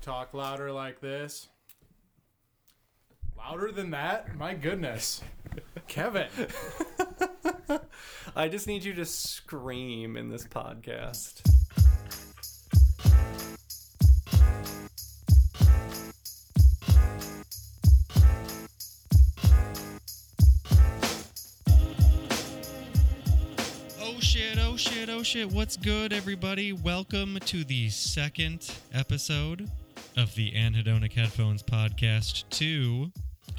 talk 0.00 0.32
louder 0.32 0.72
like 0.72 1.00
this. 1.00 1.48
Louder 3.36 3.70
than 3.70 3.90
that? 3.90 4.34
My 4.36 4.54
goodness. 4.54 5.20
Kevin. 5.88 6.28
I 8.36 8.48
just 8.48 8.66
need 8.66 8.84
you 8.84 8.94
to 8.94 9.04
scream 9.04 10.16
in 10.16 10.30
this 10.30 10.44
podcast. 10.44 11.42
Oh 24.00 24.18
shit, 24.20 24.58
oh 24.58 24.76
shit, 24.76 25.08
oh 25.10 25.22
shit. 25.22 25.50
What's 25.50 25.76
good, 25.76 26.12
everybody? 26.12 26.72
Welcome 26.72 27.38
to 27.46 27.64
the 27.64 27.90
second 27.90 28.70
episode 28.94 29.70
of 30.16 30.34
the 30.34 30.52
Anhedonic 30.52 31.12
Headphones 31.12 31.62
Podcast 31.62 32.44
2 32.50 33.10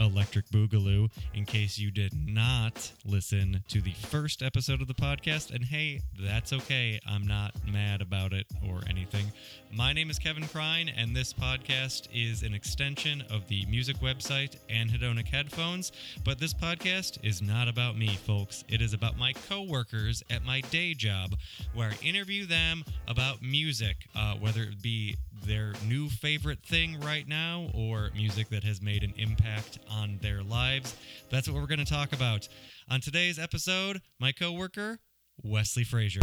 Electric 0.02 0.50
Boogaloo. 0.50 1.10
In 1.34 1.46
case 1.46 1.78
you 1.78 1.92
did 1.92 2.14
not 2.14 2.92
listen 3.06 3.64
to 3.68 3.82
the 3.82 3.94
first 3.94 4.42
episode 4.42 4.82
of 4.82 4.88
the 4.88 4.94
podcast, 4.94 5.54
and 5.54 5.64
hey, 5.64 6.02
that's 6.20 6.52
okay. 6.52 7.00
I'm 7.08 7.28
not 7.28 7.54
mad 7.72 8.02
about 8.02 8.34
it 8.34 8.48
or 8.68 8.82
anything. 8.90 9.32
My 9.72 9.94
name 9.94 10.10
is 10.10 10.20
Kevin 10.20 10.48
Crine, 10.48 10.90
and 10.90 11.16
this 11.16 11.32
podcast 11.32 12.08
is 12.14 12.44
an 12.44 12.54
extension 12.54 13.24
of 13.30 13.48
the 13.48 13.66
music 13.68 13.98
website 13.98 14.58
Anhedonic 14.70 15.28
Headphones. 15.28 15.92
But 16.26 16.40
this 16.40 16.54
podcast 16.54 17.24
is 17.24 17.42
not 17.42 17.68
about 17.68 17.96
me, 17.96 18.08
folks. 18.26 18.64
It 18.68 18.82
is 18.82 18.94
about 18.94 19.18
my 19.18 19.34
coworkers 19.48 20.24
at 20.30 20.44
my 20.44 20.62
day 20.62 20.94
job, 20.96 21.36
where 21.74 21.92
I 21.92 22.06
interview 22.06 22.46
them 22.46 22.84
about 23.08 23.42
music, 23.42 24.08
uh, 24.16 24.36
whether 24.36 24.64
it 24.64 24.82
be 24.82 25.16
their 25.46 25.74
new 25.88 26.10
favorite 26.10 26.60
thing 26.64 27.00
right 27.02 27.28
now 27.28 27.70
or 27.74 28.10
music 28.16 28.50
that 28.50 28.64
has 28.64 28.82
made 28.82 29.04
an 29.04 29.14
impact 29.18 29.80
on 29.92 30.20
their 30.22 30.42
lives. 30.42 30.96
That's 31.30 31.48
what 31.50 31.60
we're 31.60 31.68
going 31.68 31.84
to 31.84 31.92
talk 31.92 32.14
about. 32.14 32.48
On 32.90 33.02
today's 33.02 33.38
episode, 33.38 34.02
my 34.20 34.32
coworker, 34.32 35.00
Wesley 35.44 35.84
Fraser. 35.84 36.22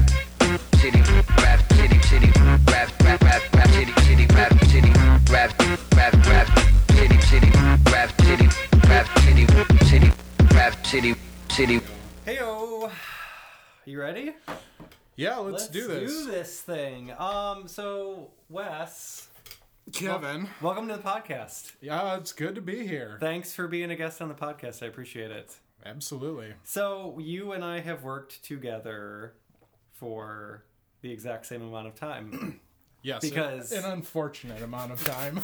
city, 0.76 1.00
rap, 1.38 1.72
city, 1.72 2.00
city, 2.02 2.30
rap, 2.40 2.60
rap, 2.66 3.02
rap, 3.02 3.22
rap, 3.22 3.68
city, 3.68 3.92
city, 4.02 4.26
rap, 4.34 4.64
city, 4.64 4.90
rap, 5.30 5.60
rap, 5.96 6.26
rap, 6.26 6.58
city, 6.92 7.20
city, 7.22 7.50
rap, 7.90 8.20
city, 8.22 8.48
rap, 8.88 9.18
city, 9.20 9.46
city, 9.86 10.12
rap, 10.54 10.86
city, 10.86 11.14
city. 11.50 11.80
Heyo, 12.26 12.90
you 13.84 14.00
ready? 14.00 14.34
Yeah, 15.16 15.38
let's, 15.38 15.68
do 15.68 15.88
this. 15.88 16.12
do 16.12 16.30
this 16.30 16.60
thing. 16.60 17.12
Um, 17.18 17.66
so 17.66 18.30
Wes, 18.48 19.27
Kevin. 19.92 20.48
welcome 20.60 20.88
to 20.88 20.96
the 20.96 21.02
podcast. 21.02 21.72
Yeah, 21.80 22.16
it's 22.16 22.32
good 22.32 22.54
to 22.56 22.60
be 22.60 22.86
here. 22.86 23.16
Thanks 23.20 23.54
for 23.54 23.66
being 23.68 23.90
a 23.90 23.96
guest 23.96 24.20
on 24.20 24.28
the 24.28 24.34
podcast. 24.34 24.82
I 24.82 24.86
appreciate 24.86 25.30
it. 25.30 25.54
Absolutely. 25.86 26.52
So 26.64 27.16
you 27.20 27.52
and 27.52 27.64
I 27.64 27.80
have 27.80 28.02
worked 28.02 28.44
together 28.44 29.34
for 29.92 30.64
the 31.00 31.10
exact 31.12 31.46
same 31.46 31.62
amount 31.62 31.86
of 31.86 31.94
time. 31.94 32.60
Yes. 33.00 33.20
Because- 33.22 33.70
an 33.70 33.84
unfortunate 33.84 34.60
amount 34.60 34.90
of 34.90 35.02
time. 35.04 35.40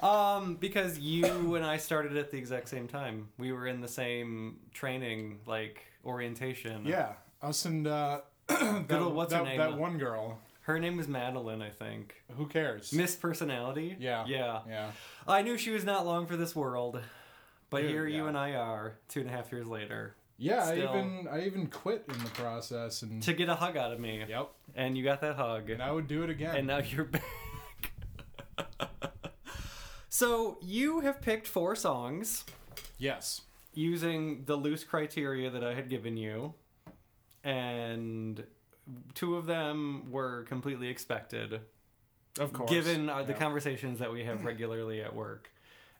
um, 0.02 0.54
because 0.56 0.98
you 0.98 1.54
and 1.54 1.64
I 1.64 1.76
started 1.76 2.16
at 2.16 2.30
the 2.30 2.38
exact 2.38 2.70
same 2.70 2.88
time. 2.88 3.28
We 3.36 3.52
were 3.52 3.66
in 3.66 3.82
the 3.82 3.88
same 3.88 4.56
training, 4.72 5.40
like 5.46 5.84
orientation. 6.02 6.86
yeah. 6.86 7.12
Us 7.42 7.66
and 7.66 7.86
uh 7.86 8.22
that, 8.48 9.10
what's 9.12 9.32
that, 9.32 9.40
her 9.40 9.44
name? 9.44 9.58
that 9.58 9.76
one 9.76 9.98
girl. 9.98 10.38
Her 10.68 10.78
name 10.78 10.98
was 10.98 11.08
Madeline, 11.08 11.62
I 11.62 11.70
think. 11.70 12.14
Who 12.36 12.46
cares? 12.46 12.92
Miss 12.92 13.16
Personality. 13.16 13.96
yeah. 13.98 14.26
Yeah. 14.26 14.60
Yeah. 14.68 14.90
I 15.26 15.40
knew 15.40 15.56
she 15.56 15.70
was 15.70 15.82
not 15.82 16.04
long 16.04 16.26
for 16.26 16.36
this 16.36 16.54
world. 16.54 17.00
But 17.70 17.80
Dude, 17.82 17.90
here 17.90 18.06
you 18.06 18.26
and 18.26 18.36
I 18.36 18.52
are, 18.52 18.98
two 19.08 19.20
and 19.20 19.30
a 19.30 19.32
half 19.32 19.50
years 19.50 19.66
later, 19.66 20.14
Yeah, 20.36 20.66
Still- 20.66 20.88
I 20.90 20.98
even 20.98 21.28
I 21.28 21.46
even 21.46 21.66
quit 21.68 22.04
in 22.08 22.18
the 22.22 22.28
process 22.30 23.00
and 23.00 23.22
to 23.22 23.32
get 23.32 23.48
a 23.48 23.54
hug 23.54 23.78
out 23.78 23.92
of 23.94 23.98
me. 23.98 24.24
Yep. 24.28 24.50
And 24.76 24.96
you 24.96 25.04
got 25.04 25.22
that 25.22 25.36
hug. 25.36 25.70
And 25.70 25.82
I 25.82 25.90
would 25.90 26.06
do 26.06 26.22
it 26.22 26.28
again. 26.28 26.54
and 26.54 26.66
now 26.66 26.78
you're 26.78 27.04
back. 27.16 27.24
so 30.10 30.58
you 30.60 31.00
have 31.00 31.22
picked 31.22 31.46
four 31.46 31.76
songs 31.76 32.44
yes. 32.98 33.40
using 33.72 34.44
the 34.44 34.56
loose 34.56 34.84
criteria 34.84 35.48
that 35.48 35.64
I 35.64 35.72
had 35.72 35.88
given 35.88 36.18
you, 36.18 36.52
and 37.42 38.44
two 39.14 39.36
of 39.36 39.46
them 39.46 40.10
were 40.10 40.44
completely 40.44 40.88
expected, 40.88 41.60
Of 42.38 42.52
course. 42.52 42.70
given 42.70 43.08
uh, 43.08 43.22
the 43.22 43.32
Yeah. 43.32 43.38
conversations 43.38 43.98
that 43.98 44.12
we 44.12 44.24
have 44.24 44.44
regularly 44.44 45.00
at 45.02 45.14
work, 45.14 45.50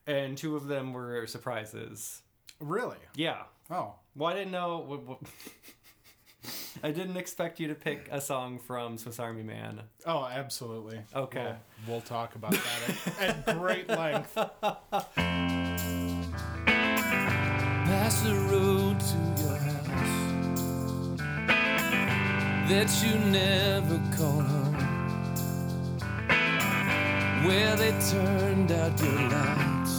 and 0.07 0.37
two 0.39 0.57
of 0.57 0.67
them 0.67 0.93
were 0.93 1.27
surprises. 1.27 2.23
Really? 2.61 2.97
Yeah. 3.15 3.43
Oh. 3.71 3.95
Well, 4.17 4.31
I 4.31 4.35
didn't 4.35 4.53
know. 4.53 4.79
What, 4.79 5.03
what... 5.05 5.19
I 6.83 6.93
didn't 6.93 7.17
expect 7.17 7.59
you 7.61 7.69
to 7.69 7.75
pick 7.75 8.09
a 8.11 8.21
song 8.21 8.59
from 8.59 8.97
Swiss 8.99 9.19
Army 9.19 9.43
Man. 9.43 9.83
Oh, 10.07 10.25
absolutely. 10.25 11.01
Okay. 11.15 11.55
We'll, 11.87 11.97
we'll 11.97 12.01
talk 12.01 12.35
about 12.37 12.53
that 12.53 13.21
at, 13.21 13.47
at 13.47 13.59
great 13.59 13.89
length. 14.01 14.35
Pass 17.85 18.23
the 18.23 18.35
road 18.51 19.01
to 19.01 19.38
that 22.69 23.03
you 23.03 23.19
never 23.31 23.99
call 24.15 24.43
home, 24.43 24.77
where 27.47 27.75
they 27.77 27.93
turned 28.11 28.71
out 28.71 29.01
your 29.01 29.23
lights, 29.31 29.95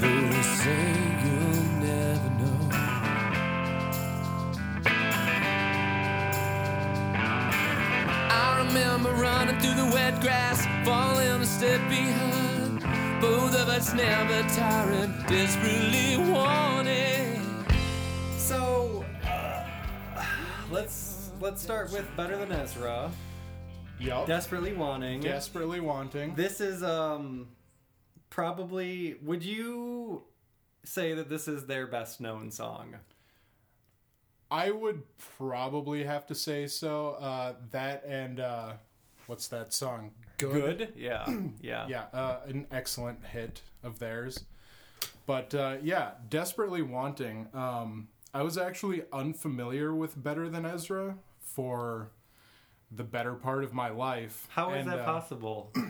though 0.00 0.26
they 0.32 0.42
say 0.42 0.86
you'll 1.22 1.68
never 1.86 2.30
know. 2.40 2.68
I 8.28 8.64
remember 8.66 9.12
running 9.12 9.58
through 9.60 9.76
the 9.76 9.90
wet 9.94 10.20
grass, 10.20 10.66
falling 10.84 11.42
a 11.42 11.46
step 11.46 11.80
behind. 11.88 12.80
Both 13.20 13.54
of 13.54 13.68
us 13.68 13.94
never 13.94 14.42
tiring, 14.48 15.14
desperately 15.28 16.16
wanting. 16.28 17.21
Let's 21.42 21.60
start 21.60 21.90
with 21.92 22.08
Better 22.16 22.36
Than 22.36 22.52
Ezra. 22.52 23.10
Yup. 23.98 24.28
Desperately 24.28 24.72
wanting. 24.74 25.20
Desperately 25.20 25.80
wanting. 25.80 26.36
This 26.36 26.60
is 26.60 26.84
um 26.84 27.48
probably 28.30 29.16
would 29.24 29.44
you 29.44 30.22
say 30.84 31.14
that 31.14 31.28
this 31.28 31.48
is 31.48 31.66
their 31.66 31.88
best 31.88 32.20
known 32.20 32.52
song? 32.52 32.94
I 34.52 34.70
would 34.70 35.02
probably 35.18 36.04
have 36.04 36.26
to 36.28 36.34
say 36.36 36.68
so. 36.68 37.16
Uh, 37.20 37.54
that 37.72 38.04
and 38.06 38.38
uh, 38.38 38.74
what's 39.26 39.48
that 39.48 39.72
song? 39.72 40.12
Good? 40.38 40.92
Yeah. 40.96 41.26
Yeah. 41.60 41.86
Yeah, 41.88 42.04
uh, 42.12 42.40
an 42.46 42.68
excellent 42.70 43.24
hit 43.26 43.62
of 43.82 43.98
theirs. 43.98 44.44
But 45.26 45.54
uh, 45.56 45.78
yeah, 45.82 46.12
desperately 46.28 46.82
wanting. 46.82 47.48
Um, 47.52 48.08
I 48.32 48.42
was 48.42 48.56
actually 48.56 49.02
unfamiliar 49.12 49.92
with 49.92 50.22
Better 50.22 50.48
Than 50.48 50.64
Ezra 50.64 51.16
for 51.54 52.10
the 52.90 53.04
better 53.04 53.34
part 53.34 53.64
of 53.64 53.72
my 53.72 53.88
life. 53.90 54.46
How 54.50 54.72
is 54.74 54.82
And, 54.82 54.92
that 54.92 55.00
uh, 55.00 55.04
possible? 55.04 55.72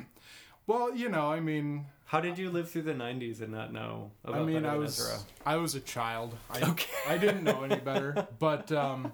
Well, 0.64 0.94
you 0.94 1.08
know, 1.08 1.26
I 1.32 1.40
mean, 1.40 1.86
How 2.04 2.20
did 2.20 2.38
you 2.38 2.48
live 2.48 2.70
through 2.70 2.82
the 2.82 2.94
90s 2.94 3.40
and 3.42 3.50
not 3.50 3.72
know 3.72 4.12
about 4.24 4.42
I 4.42 4.44
mean, 4.44 4.64
I 4.64 4.76
was 4.76 5.00
Ezra? 5.00 5.18
I 5.44 5.56
was 5.56 5.74
a 5.74 5.80
child. 5.80 6.36
I, 6.48 6.60
Okay. 6.70 6.92
I 7.08 7.18
didn't 7.18 7.42
know 7.42 7.64
any 7.64 7.80
better, 7.80 8.28
but 8.38 8.70
um, 8.70 9.12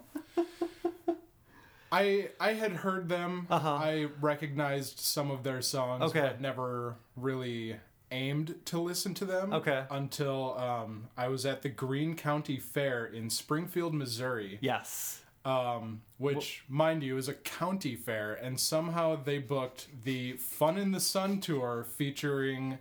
I 1.90 2.28
I 2.38 2.52
had 2.52 2.72
heard 2.72 3.08
them. 3.08 3.46
Uh-huh. 3.48 3.68
I 3.76 4.08
recognized 4.20 4.98
some 5.00 5.30
of 5.30 5.42
their 5.42 5.62
songs, 5.62 6.04
Okay. 6.04 6.20
but 6.20 6.40
never 6.40 6.96
really 7.16 7.76
aimed 8.10 8.54
to 8.66 8.78
listen 8.78 9.14
to 9.14 9.24
them. 9.24 9.52
Okay. 9.54 9.84
Until 9.90 10.56
um, 10.58 11.08
I 11.16 11.28
was 11.28 11.46
at 11.46 11.62
the 11.62 11.70
Greene 11.70 12.14
County 12.14 12.58
Fair 12.58 13.06
in 13.06 13.30
Springfield, 13.30 13.94
Missouri. 13.94 14.58
Yes. 14.60 15.22
Um, 15.48 16.02
which, 16.18 16.64
mind 16.68 17.02
you, 17.02 17.16
is 17.16 17.28
a 17.28 17.32
county 17.32 17.96
fair, 17.96 18.34
and 18.34 18.60
somehow 18.60 19.16
they 19.16 19.38
booked 19.38 19.86
the 20.04 20.32
Fun 20.34 20.76
in 20.76 20.92
the 20.92 21.00
Sun 21.00 21.40
tour 21.40 21.86
featuring 21.96 22.76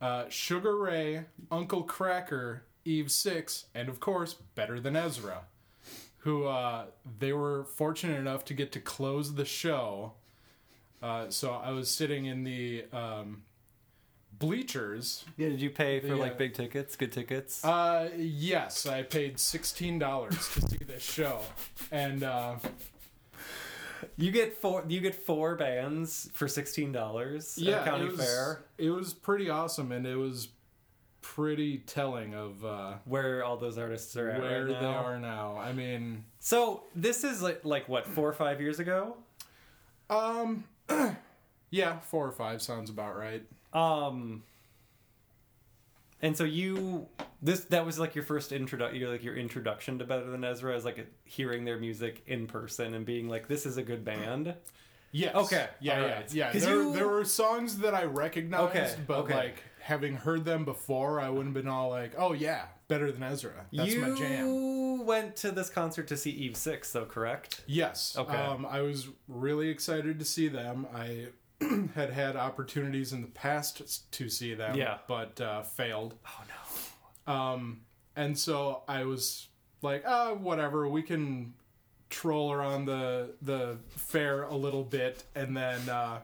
uh, 0.00 0.24
Sugar 0.30 0.78
Ray, 0.78 1.26
Uncle 1.50 1.84
Kracker, 1.84 2.60
Eve 2.86 3.12
Six, 3.12 3.66
and 3.74 3.90
of 3.90 4.00
course, 4.00 4.32
Better 4.32 4.80
Than 4.80 4.96
Ezra, 4.96 5.42
who 6.18 6.46
uh, 6.46 6.86
they 7.18 7.34
were 7.34 7.64
fortunate 7.64 8.18
enough 8.18 8.46
to 8.46 8.54
get 8.54 8.72
to 8.72 8.80
close 8.80 9.34
the 9.34 9.44
show. 9.44 10.14
Uh, 11.02 11.28
so 11.28 11.50
I 11.52 11.70
was 11.72 11.90
sitting 11.90 12.24
in 12.24 12.44
the 12.44 12.86
um, 12.94 13.42
bleachers. 14.40 15.24
Yeah, 15.36 15.50
did 15.50 15.60
you 15.60 15.70
pay 15.70 16.00
for 16.00 16.08
The, 16.08 16.16
like 16.16 16.36
big 16.36 16.54
tickets, 16.54 16.96
good 16.96 17.12
tickets? 17.12 17.64
Uh, 17.64 18.10
yes, 18.16 18.86
I 18.86 19.02
paid 19.04 19.38
sixteen 19.38 20.00
dollars 20.00 20.48
to 20.54 20.60
see 20.62 20.78
this 20.78 21.02
show, 21.04 21.40
and 21.92 22.24
uh, 22.24 22.56
You 24.16 24.30
get 24.32 24.56
four. 24.56 24.84
You 24.88 25.00
get 25.00 25.14
four 25.14 25.54
bands 25.56 26.28
for 26.32 26.48
sixteen 26.48 26.90
dollars. 26.90 27.56
yeah, 27.58 27.84
county 27.84 28.06
it 28.06 28.10
was, 28.12 28.20
fair. 28.20 28.64
It 28.78 28.90
was 28.90 29.14
pretty 29.14 29.48
awesome, 29.50 29.92
and 29.92 30.06
it 30.06 30.16
was 30.16 30.48
pretty 31.22 31.78
telling 31.78 32.34
of 32.34 32.64
uh, 32.64 32.94
Where 33.04 33.44
all 33.44 33.58
those 33.58 33.76
artists 33.76 34.16
are 34.16 34.30
at 34.30 34.40
where 34.40 34.64
right 34.64 34.80
they 34.80 34.86
are 34.86 35.18
now. 35.18 35.58
I 35.58 35.72
mean, 35.72 36.24
So 36.38 36.84
this 36.96 37.24
is 37.24 37.42
like 37.42 37.60
like 37.64 37.88
what 37.88 38.06
four 38.06 38.28
or 38.28 38.32
five 38.32 38.60
years 38.60 38.80
ago. 38.80 39.16
um, 40.08 40.64
yeah, 41.70 41.98
four 42.00 42.26
or 42.26 42.32
five 42.32 42.62
sounds 42.62 42.88
about 42.90 43.16
right. 43.18 43.42
Um. 43.72 44.42
And 46.22 46.36
so 46.36 46.44
you 46.44 47.06
this 47.40 47.60
that 47.66 47.86
was 47.86 47.98
like 47.98 48.14
your 48.14 48.24
first 48.24 48.52
introduction, 48.52 49.10
like 49.10 49.24
your 49.24 49.36
introduction 49.36 49.98
to 50.00 50.04
Better 50.04 50.30
Than 50.30 50.44
Ezra, 50.44 50.76
is 50.76 50.84
like 50.84 51.06
hearing 51.24 51.64
their 51.64 51.78
music 51.78 52.22
in 52.26 52.46
person 52.46 52.92
and 52.94 53.06
being 53.06 53.28
like, 53.28 53.48
"This 53.48 53.64
is 53.64 53.78
a 53.78 53.82
good 53.82 54.04
band." 54.04 54.54
Yes. 55.12 55.34
Okay, 55.34 55.66
Yeah, 55.80 55.94
all 56.02 56.06
yeah, 56.06 56.14
right. 56.14 56.34
yeah. 56.34 56.52
There, 56.52 56.82
you- 56.82 56.92
there 56.92 57.08
were 57.08 57.24
songs 57.24 57.78
that 57.78 57.94
I 57.96 58.04
recognized, 58.04 58.70
Okay, 58.76 58.94
but 59.08 59.18
okay. 59.20 59.34
like 59.34 59.62
having 59.80 60.14
heard 60.14 60.44
them 60.44 60.64
before, 60.64 61.20
I 61.20 61.28
wouldn't 61.30 61.56
have 61.56 61.64
been 61.64 61.72
all 61.72 61.88
like, 61.88 62.12
"Oh 62.18 62.32
yeah, 62.34 62.66
better 62.86 63.10
than 63.10 63.22
Ezra." 63.22 63.66
That's 63.72 63.90
you 63.92 64.00
my 64.02 64.14
jam. 64.16 64.46
You 64.46 65.02
went 65.04 65.34
to 65.36 65.50
this 65.52 65.70
concert 65.70 66.06
to 66.08 66.16
see 66.18 66.30
Eve 66.30 66.56
Six, 66.56 66.92
though, 66.92 67.06
correct? 67.06 67.62
Yes. 67.66 68.14
Okay. 68.18 68.36
Um, 68.36 68.66
I 68.66 68.82
was 68.82 69.08
really 69.26 69.68
excited 69.70 70.18
to 70.18 70.24
see 70.26 70.46
them. 70.48 70.86
I 70.94 71.28
had 71.94 72.10
had 72.10 72.36
opportunities 72.36 73.12
in 73.12 73.20
the 73.20 73.28
past 73.28 74.10
to 74.12 74.28
see 74.28 74.54
them, 74.54 74.76
Yeah. 74.76 74.98
but 75.08 75.40
uh, 75.40 75.62
failed. 75.62 76.14
Oh 76.26 76.42
no. 76.48 77.32
Um, 77.32 77.80
and 78.16 78.36
so 78.38 78.82
I 78.88 79.04
was 79.04 79.48
like, 79.82 80.02
ah, 80.06 80.34
whatever. 80.34 80.88
We 80.88 81.02
can 81.02 81.54
troll 82.08 82.50
around 82.52 82.86
the 82.86 83.34
the 83.42 83.76
fair 83.90 84.42
a 84.44 84.54
little 84.56 84.82
bit, 84.84 85.24
and 85.34 85.56
then, 85.56 85.88
uh, 85.88 86.20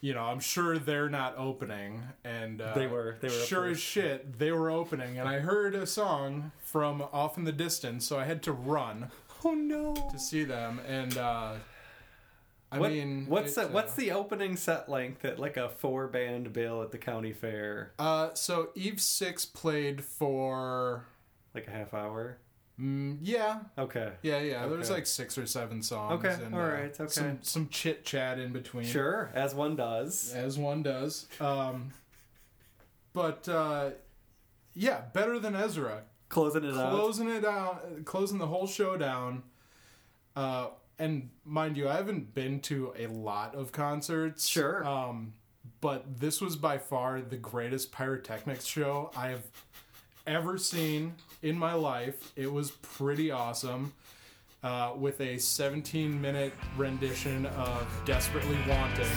you 0.00 0.12
know, 0.12 0.22
I'm 0.24 0.40
sure 0.40 0.78
they're 0.78 1.08
not 1.08 1.34
opening. 1.38 2.02
And 2.24 2.60
uh, 2.60 2.74
They 2.74 2.86
were- 2.88 3.16
they 3.20 3.28
were 3.28 3.34
sure 3.34 3.66
as 3.66 3.80
shit. 3.80 4.38
They 4.38 4.50
were 4.52 4.70
opening, 4.70 5.18
and 5.18 5.28
I 5.28 5.38
heard 5.38 5.74
a 5.74 5.86
song 5.86 6.50
from 6.62 7.00
off 7.12 7.38
in 7.38 7.44
the 7.44 7.52
distance, 7.52 8.06
so 8.06 8.18
I 8.18 8.24
had 8.24 8.42
to 8.42 8.52
run 8.52 9.10
Oh 9.44 9.54
no. 9.54 9.94
to 10.12 10.18
see 10.18 10.44
them. 10.44 10.80
And 10.86 11.16
uh, 11.16 11.54
I 12.72 12.78
What- 12.78 12.90
mean, 12.90 13.26
what's 13.28 13.54
the, 13.54 13.68
what's 13.68 13.92
uh, 13.92 13.96
the 13.96 14.10
opening 14.12 14.56
set 14.56 14.88
length 14.88 15.24
at 15.26 15.38
like 15.38 15.58
a 15.58 15.68
four 15.68 16.08
band 16.08 16.52
bill 16.54 16.82
at 16.82 16.90
the 16.90 16.98
county 16.98 17.32
fair? 17.32 17.92
Uh, 17.98 18.32
so 18.34 18.70
Eve 18.74 19.00
Six 19.00 19.44
played 19.44 20.02
for. 20.02 21.04
Like 21.54 21.68
a 21.68 21.70
half 21.70 21.92
hour. 21.92 22.38
Mm, 22.80 23.18
yeah, 23.20 23.60
Okay. 23.78 24.12
Yeah, 24.22 24.40
yeah. 24.40 24.66
There 24.66 24.78
was 24.78 24.90
like 24.90 25.06
six 25.06 25.36
or 25.36 25.44
seven 25.46 25.82
songs. 25.82 26.24
Okay, 26.24 26.42
and, 26.42 26.54
all 26.54 26.60
uh, 26.62 26.64
okay. 26.64 27.06
Some 27.08 27.38
some 27.42 27.68
chit 27.68 28.04
chat 28.06 28.38
in 28.38 28.52
between. 28.52 28.86
Sure, 28.86 29.30
as 29.34 29.54
one 29.54 29.76
does. 29.76 30.32
As 30.34 30.58
one 30.58 30.82
does. 30.82 31.28
Um, 31.38 31.92
but 33.12 33.46
uh, 33.48 33.90
yeah, 34.74 35.02
better 35.12 35.38
than 35.38 35.54
Ezra. 35.54 36.04
Closing 36.30 36.64
it 36.64 36.74
out. 36.74 36.90
Closing 36.92 37.28
it 37.28 37.42
down, 37.42 38.02
closing 38.06 38.38
the 38.38 38.46
whole 38.46 38.66
show 38.66 38.96
down. 38.96 39.42
Uh, 40.34 40.68
and 40.98 41.30
mind 41.44 41.76
you, 41.76 41.88
I 41.88 41.94
haven't 41.96 42.34
been 42.34 42.60
to 42.60 42.92
a 42.98 43.06
lot 43.06 43.54
of 43.54 43.72
concerts. 43.72 44.46
Sure. 44.46 44.86
Um, 44.86 45.32
but 45.80 46.20
this 46.20 46.40
was 46.40 46.56
by 46.56 46.78
far 46.78 47.20
the 47.20 47.36
greatest 47.36 47.92
pyrotechnics 47.92 48.64
show 48.64 49.10
I 49.16 49.28
have 49.28 49.44
ever 50.26 50.58
seen 50.58 51.14
in 51.42 51.58
my 51.58 51.74
life. 51.74 52.32
It 52.36 52.52
was 52.52 52.70
pretty 52.70 53.30
awesome. 53.30 53.92
Uh, 54.62 54.92
with 54.96 55.20
a 55.20 55.38
17 55.38 56.20
minute 56.20 56.52
rendition 56.76 57.46
of 57.46 58.02
Desperately 58.04 58.56
Wanting. 58.68 59.08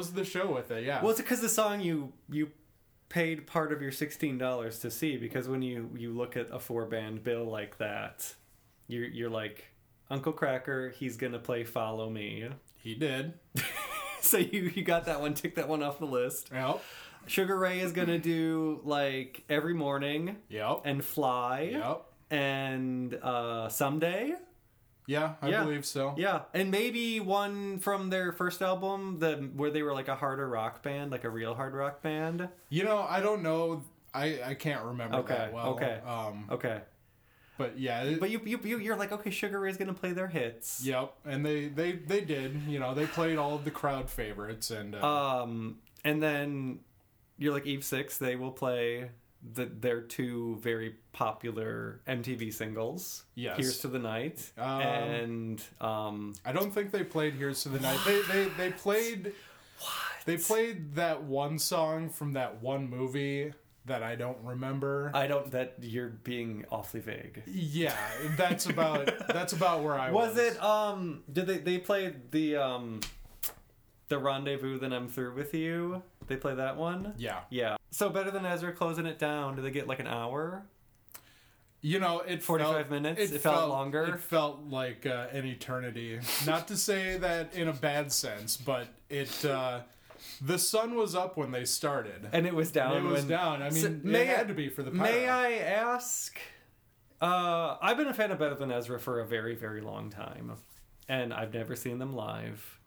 Closed 0.00 0.14
the 0.14 0.24
show 0.24 0.52
with 0.52 0.70
it, 0.70 0.84
yeah. 0.84 1.00
Well, 1.02 1.10
it's 1.10 1.20
because 1.20 1.40
the 1.40 1.48
song 1.48 1.80
you 1.80 2.12
you 2.30 2.50
paid 3.08 3.46
part 3.46 3.72
of 3.72 3.82
your 3.82 3.92
sixteen 3.92 4.38
dollars 4.38 4.78
to 4.80 4.90
see. 4.90 5.16
Because 5.16 5.48
when 5.48 5.62
you 5.62 5.90
you 5.96 6.12
look 6.12 6.36
at 6.36 6.48
a 6.50 6.58
four 6.58 6.86
band 6.86 7.22
bill 7.22 7.44
like 7.44 7.78
that, 7.78 8.34
you're 8.88 9.06
you're 9.06 9.30
like 9.30 9.66
Uncle 10.10 10.32
Kracker. 10.32 10.92
He's 10.94 11.16
gonna 11.16 11.38
play 11.38 11.64
Follow 11.64 12.08
Me. 12.10 12.48
he 12.76 12.94
did. 12.94 13.34
So 14.22 14.36
you 14.36 14.70
you 14.74 14.82
got 14.82 15.06
that 15.06 15.22
one. 15.22 15.32
Tick 15.32 15.54
that 15.54 15.66
one 15.66 15.82
off 15.82 15.98
the 15.98 16.04
list. 16.04 16.50
Yep. 16.52 16.82
Sugar 17.26 17.56
Ray 17.58 17.80
is 17.80 17.92
gonna 17.92 18.18
do 18.18 18.80
like 18.84 19.42
every 19.48 19.72
morning 19.72 20.36
Yep. 20.50 20.82
and 20.84 21.02
fly 21.02 21.70
Yep. 21.72 22.02
and 22.30 23.14
uh, 23.14 23.70
someday. 23.70 24.34
Yeah, 25.06 25.34
I 25.42 25.48
Yeah. 25.48 25.64
believe 25.64 25.84
so. 25.86 26.14
Yeah, 26.16 26.42
and 26.54 26.70
maybe 26.70 27.18
one 27.20 27.78
from 27.78 28.10
their 28.10 28.32
first 28.32 28.62
album, 28.62 29.18
the 29.18 29.50
where 29.54 29.70
they 29.70 29.82
were 29.82 29.92
like 29.94 30.08
a 30.08 30.14
harder 30.14 30.48
rock 30.48 30.82
band, 30.82 31.10
like 31.10 31.24
a 31.24 31.30
real 31.30 31.54
hard 31.54 31.74
rock 31.74 32.02
band. 32.02 32.48
You 32.68 32.84
know, 32.84 32.98
I 33.08 33.20
don't 33.20 33.42
know. 33.42 33.82
I, 34.14 34.40
I 34.44 34.54
can't 34.54 34.84
remember 34.84 35.18
Okay, 35.18 35.34
that 35.34 35.52
well. 35.52 35.66
okay. 35.74 36.00
Um, 36.06 36.46
Okay, 36.50 36.80
but 37.58 37.78
yeah, 37.78 38.02
it, 38.02 38.20
but 38.20 38.30
you 38.30 38.40
you, 38.44 38.58
you 38.64 38.78
you're 38.78 38.96
like 38.96 39.12
okay, 39.12 39.30
Sugar 39.30 39.58
Ray's 39.60 39.76
gonna 39.76 39.94
play 39.94 40.12
their 40.12 40.28
hits. 40.28 40.84
Yep, 40.84 41.12
and 41.24 41.44
they 41.44 41.68
they 41.68 41.92
they 41.92 42.20
did. 42.20 42.62
You 42.68 42.78
know, 42.78 42.94
they 42.94 43.06
played 43.06 43.36
all 43.38 43.54
of 43.54 43.64
the 43.64 43.70
crowd 43.70 44.10
favorites, 44.10 44.70
and 44.70 44.94
uh, 44.94 45.42
Um, 45.42 45.78
and 46.04 46.22
then 46.22 46.80
you're 47.38 47.52
like 47.52 47.66
Eve 47.66 47.84
Six. 47.84 48.18
They 48.18 48.36
will 48.36 48.50
play 48.52 49.10
the 49.54 49.64
their 49.64 50.00
two 50.02 50.58
very 50.62 50.96
popular 51.12 52.00
MTV 52.06 52.52
singles. 52.52 53.24
Yes. 53.34 53.56
Here's 53.56 53.78
to 53.80 53.88
the 53.88 53.98
night 53.98 54.50
Um, 54.58 54.80
and 54.82 55.62
um. 55.80 56.34
I 56.44 56.52
don't 56.52 56.70
think 56.72 56.90
they 56.90 57.04
played 57.04 57.34
"Here's 57.34 57.62
to 57.62 57.68
the 57.70 57.80
Night." 57.80 57.98
They 58.04 58.22
they 58.22 58.44
they 58.56 58.70
played. 58.72 59.32
They 60.26 60.36
played 60.36 60.94
that 60.96 61.22
one 61.22 61.58
song 61.58 62.10
from 62.10 62.32
that 62.34 62.62
one 62.62 62.90
movie 62.90 63.54
that 63.86 64.02
I 64.02 64.14
don't 64.14 64.36
remember. 64.44 65.10
I 65.14 65.26
don't. 65.26 65.50
That 65.52 65.76
you're 65.80 66.08
being 66.10 66.66
awfully 66.70 67.00
vague. 67.00 67.42
yeah, 67.46 67.96
that's 68.36 68.66
about 68.66 69.10
that's 69.28 69.54
about 69.54 69.82
where 69.82 69.94
I 69.94 70.10
was. 70.10 70.36
Was 70.36 70.38
it 70.38 70.62
um 70.62 71.22
did 71.32 71.46
they 71.46 71.58
they 71.58 71.78
played 71.78 72.30
the 72.30 72.56
um 72.56 73.00
the 74.08 74.18
rendezvous 74.18 74.78
then 74.78 74.92
I'm 74.92 75.08
through 75.08 75.34
with 75.34 75.54
you? 75.54 76.02
They 76.26 76.36
play 76.36 76.54
that 76.54 76.76
one? 76.76 77.14
Yeah, 77.16 77.40
Yeah. 77.48 77.76
So 77.90 78.08
better 78.08 78.30
than 78.30 78.46
Ezra 78.46 78.72
closing 78.72 79.06
it 79.06 79.18
down. 79.18 79.56
Do 79.56 79.62
they 79.62 79.70
get 79.70 79.86
like 79.86 80.00
an 80.00 80.06
hour? 80.06 80.64
you 81.82 81.98
know, 81.98 82.20
it 82.20 82.42
45 82.42 82.74
felt, 82.74 82.90
minutes? 82.90 83.32
It 83.32 83.40
felt 83.40 83.70
longer? 83.70 84.04
It 84.04 84.20
felt 84.20 84.64
like 84.68 85.06
uh, 85.06 85.28
an 85.32 85.46
eternity. 85.46 86.20
Not 86.46 86.68
to 86.68 86.76
say 86.76 87.16
that 87.16 87.54
in 87.54 87.68
a 87.68 87.72
bad 87.72 88.12
sense, 88.12 88.56
but 88.56 88.86
it. 89.08 89.44
Uh, 89.44 89.80
the 90.42 90.58
sun 90.58 90.94
was 90.94 91.14
up 91.14 91.36
when 91.36 91.50
they 91.50 91.64
started. 91.64 92.28
And 92.32 92.46
it 92.46 92.54
was 92.54 92.70
down 92.70 92.96
it 92.96 93.02
was 93.02 93.20
when 93.20 93.28
down. 93.28 93.62
I 93.62 93.70
mean, 93.70 93.82
So, 93.82 93.88
it 93.88 94.04
may 94.04 94.22
I- 94.22 94.36
had 94.36 94.48
to 94.48 94.54
be 94.54 94.68
for 94.68 94.82
the. 94.82 94.90
May. 94.90 95.28
I 95.28 95.52
ask 95.52 96.38
uh 97.20 97.76
I've 97.82 97.96
been 97.96 98.08
a 98.08 98.14
fan 98.14 98.30
of 98.30 98.38
Better 98.38 98.54
Than 98.54 98.70
Ezra 98.72 98.98
for 98.98 99.20
a 99.20 99.26
very 99.26 99.54
very 99.54 99.82
long 99.82 100.08
time 100.08 100.52
and 101.08 101.34
I've 101.34 101.52
never 101.52 101.76
seen 101.76 101.98
them 101.98 102.14
live. 102.14 102.79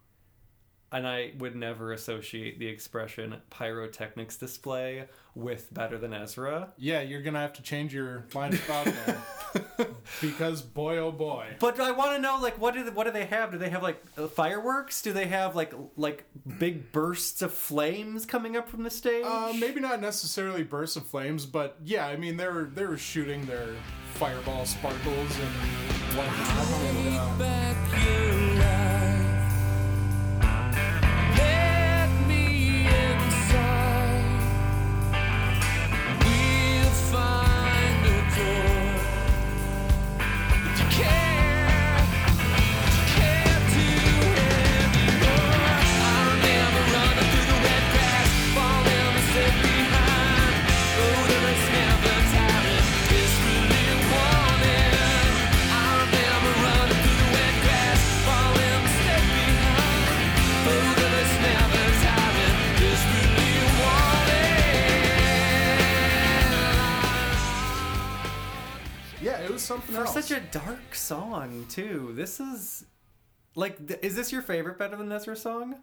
And 0.94 1.08
I 1.08 1.32
would 1.40 1.56
never 1.56 1.92
associate 1.92 2.60
the 2.60 2.68
expression 2.68 3.36
pyrotechnics 3.50 4.38
display 4.38 5.06
with 5.36 5.74
Better 5.74 5.98
Than 5.98 6.14
Ezra. 6.14 6.70
Yeah, 6.78 7.02
you're 7.02 7.24
gonna 7.24 7.40
have 7.40 7.54
to 7.54 7.64
change 7.64 7.94
your 7.94 8.26
line 8.36 8.54
of 8.54 8.60
thought 8.60 8.86
there, 8.86 9.88
because 10.22 10.62
boy, 10.62 10.98
oh 10.98 11.12
boy. 11.12 11.48
But 11.60 11.80
I 11.80 11.92
want 11.92 12.16
to 12.16 12.22
know, 12.22 12.38
like, 12.40 12.60
what 12.62 12.76
do 12.76 12.84
they, 12.84 12.92
what 12.92 13.06
do 13.06 13.12
they 13.12 13.26
have? 13.26 13.52
Do 13.52 13.58
they 13.58 13.72
have 13.72 13.82
like 13.82 14.04
uh, 14.18 14.28
fireworks? 14.28 15.02
Do 15.02 15.14
they 15.14 15.26
have 15.26 15.56
like 15.56 15.74
like 15.98 16.26
big 16.60 16.92
bursts 16.92 17.42
of 17.42 17.52
flames 17.52 18.28
coming 18.28 18.56
up 18.56 18.70
from 18.70 18.84
the 18.84 18.92
stage? 18.92 19.26
Uh, 19.26 19.54
maybe 19.60 19.80
not 19.80 20.00
necessarily 20.00 20.62
bursts 20.62 20.96
of 20.96 21.08
flames, 21.08 21.48
but 21.48 21.78
yeah, 21.84 22.06
I 22.06 22.16
mean 22.16 22.38
they 22.38 22.48
were 22.48 22.70
they 22.72 22.86
were 22.86 22.98
shooting 22.98 23.46
their 23.48 23.70
fireball 24.14 24.66
sparkles 24.66 25.40
and 25.40 26.16
whatnot. 26.16 26.68
And, 26.84 27.42
uh, 27.42 28.53
something 69.64 69.96
For 69.96 70.02
else. 70.06 70.14
such 70.14 70.32
a 70.32 70.40
dark 70.42 70.94
song 70.96 71.66
too. 71.70 72.12
This 72.16 72.40
is 72.40 72.86
like, 73.56 73.88
th- 73.88 74.00
is 74.04 74.16
this 74.16 74.32
your 74.32 74.42
favorite 74.42 74.78
Better 74.78 74.96
Than 74.96 75.12
Ezra 75.12 75.36
song? 75.36 75.76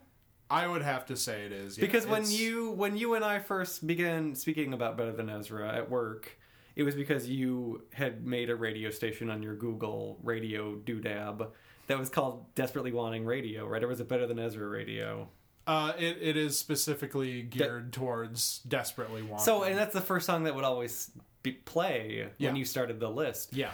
I 0.49 0.67
would 0.67 0.81
have 0.81 1.05
to 1.05 1.15
say 1.15 1.45
it 1.45 1.51
is 1.53 1.77
yeah. 1.77 1.81
because 1.85 2.05
when 2.05 2.23
It's- 2.23 2.37
you 2.37 2.71
when 2.71 2.97
you 2.97 3.13
and 3.15 3.23
I 3.23 3.39
first 3.39 3.85
began 3.87 4.35
speaking 4.35 4.73
about 4.73 4.97
Better 4.97 5.13
Than 5.13 5.29
Ezra 5.29 5.73
at 5.75 5.89
work, 5.89 6.37
it 6.75 6.83
was 6.83 6.95
because 6.95 7.29
you 7.29 7.83
had 7.93 8.25
made 8.25 8.49
a 8.49 8.55
radio 8.55 8.89
station 8.89 9.29
on 9.29 9.41
your 9.41 9.55
Google 9.55 10.19
radio 10.23 10.75
doodab 10.75 11.49
that 11.87 11.97
was 11.99 12.09
called 12.09 12.53
Desperately 12.55 12.91
Wanting 12.91 13.25
Radio, 13.25 13.65
right? 13.67 13.83
Or 13.83 13.87
was 13.87 13.99
it 14.01 14.07
Better 14.09 14.27
Than 14.27 14.39
Ezra 14.39 14.67
Radio? 14.67 15.29
uh, 15.67 15.93
it, 15.97 16.17
it 16.19 16.35
is 16.37 16.57
specifically 16.57 17.43
geared 17.43 17.93
towards 17.93 18.59
desperately 18.67 19.21
wanting. 19.21 19.45
So, 19.45 19.61
and 19.63 19.77
that's 19.77 19.93
the 19.93 20.01
first 20.01 20.25
song 20.25 20.43
that 20.45 20.55
would 20.55 20.63
always 20.63 21.11
be, 21.43 21.51
play 21.53 22.29
Yeah. 22.37 22.49
when 22.49 22.55
you 22.55 22.65
started 22.65 22.99
the 22.99 23.09
list. 23.09 23.53
yeah, 23.53 23.71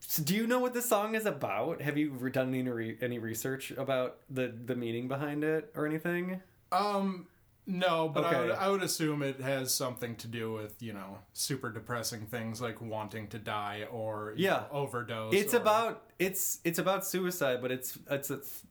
So 0.00 0.22
do 0.22 0.34
you 0.34 0.46
know 0.46 0.58
what 0.58 0.74
this 0.74 0.88
song 0.88 1.14
is 1.14 1.26
about? 1.26 1.80
Have 1.80 1.96
you 1.96 2.10
done 2.30 2.48
any 2.54 2.68
re- 2.68 2.98
any 3.00 3.18
research 3.18 3.70
about 3.72 4.18
the 4.28 4.48
the 4.64 4.74
meaning 4.74 5.08
behind 5.08 5.44
it 5.44 5.70
or 5.76 5.86
anything? 5.86 6.40
um, 6.72 7.26
no, 7.68 8.08
but 8.08 8.24
I, 8.24 8.40
would, 8.40 8.50
I 8.52 8.68
would 8.68 8.82
assume 8.84 9.22
it 9.22 9.40
has 9.40 9.74
something 9.74 10.14
to 10.16 10.28
do 10.28 10.52
with 10.52 10.80
you 10.82 10.92
know 10.92 11.18
super 11.32 11.70
depressing 11.70 12.26
things 12.26 12.60
like 12.60 12.80
wanting 12.80 13.26
to 13.28 13.38
die 13.38 13.86
or 13.90 14.34
Yeah. 14.36 14.50
know, 14.50 14.66
overdose. 14.72 15.34
It's 15.34 15.54
or- 15.54 15.58
about 15.58 16.10
it's 16.18 16.60
it's 16.64 16.78
about 16.78 17.06
suicide, 17.06 17.60
but 17.62 17.70
it's 17.72 17.98
it's, 18.10 18.30
it's 18.30 18.62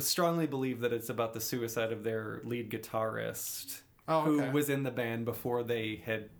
strongly 0.00 0.46
believe 0.46 0.80
that 0.80 0.92
it's 0.92 1.08
about 1.10 1.32
the 1.34 1.40
suicide 1.40 1.92
of 1.92 2.02
their 2.04 2.40
lead 2.44 2.70
guitarist, 2.70 3.82
Oh, 4.08 4.22
who 4.22 4.50
was 4.52 4.68
in 4.70 4.82
the 4.84 4.90
band 4.90 5.24
before 5.24 5.62
they 5.62 6.00
had 6.04 6.30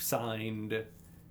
signed 0.00 0.84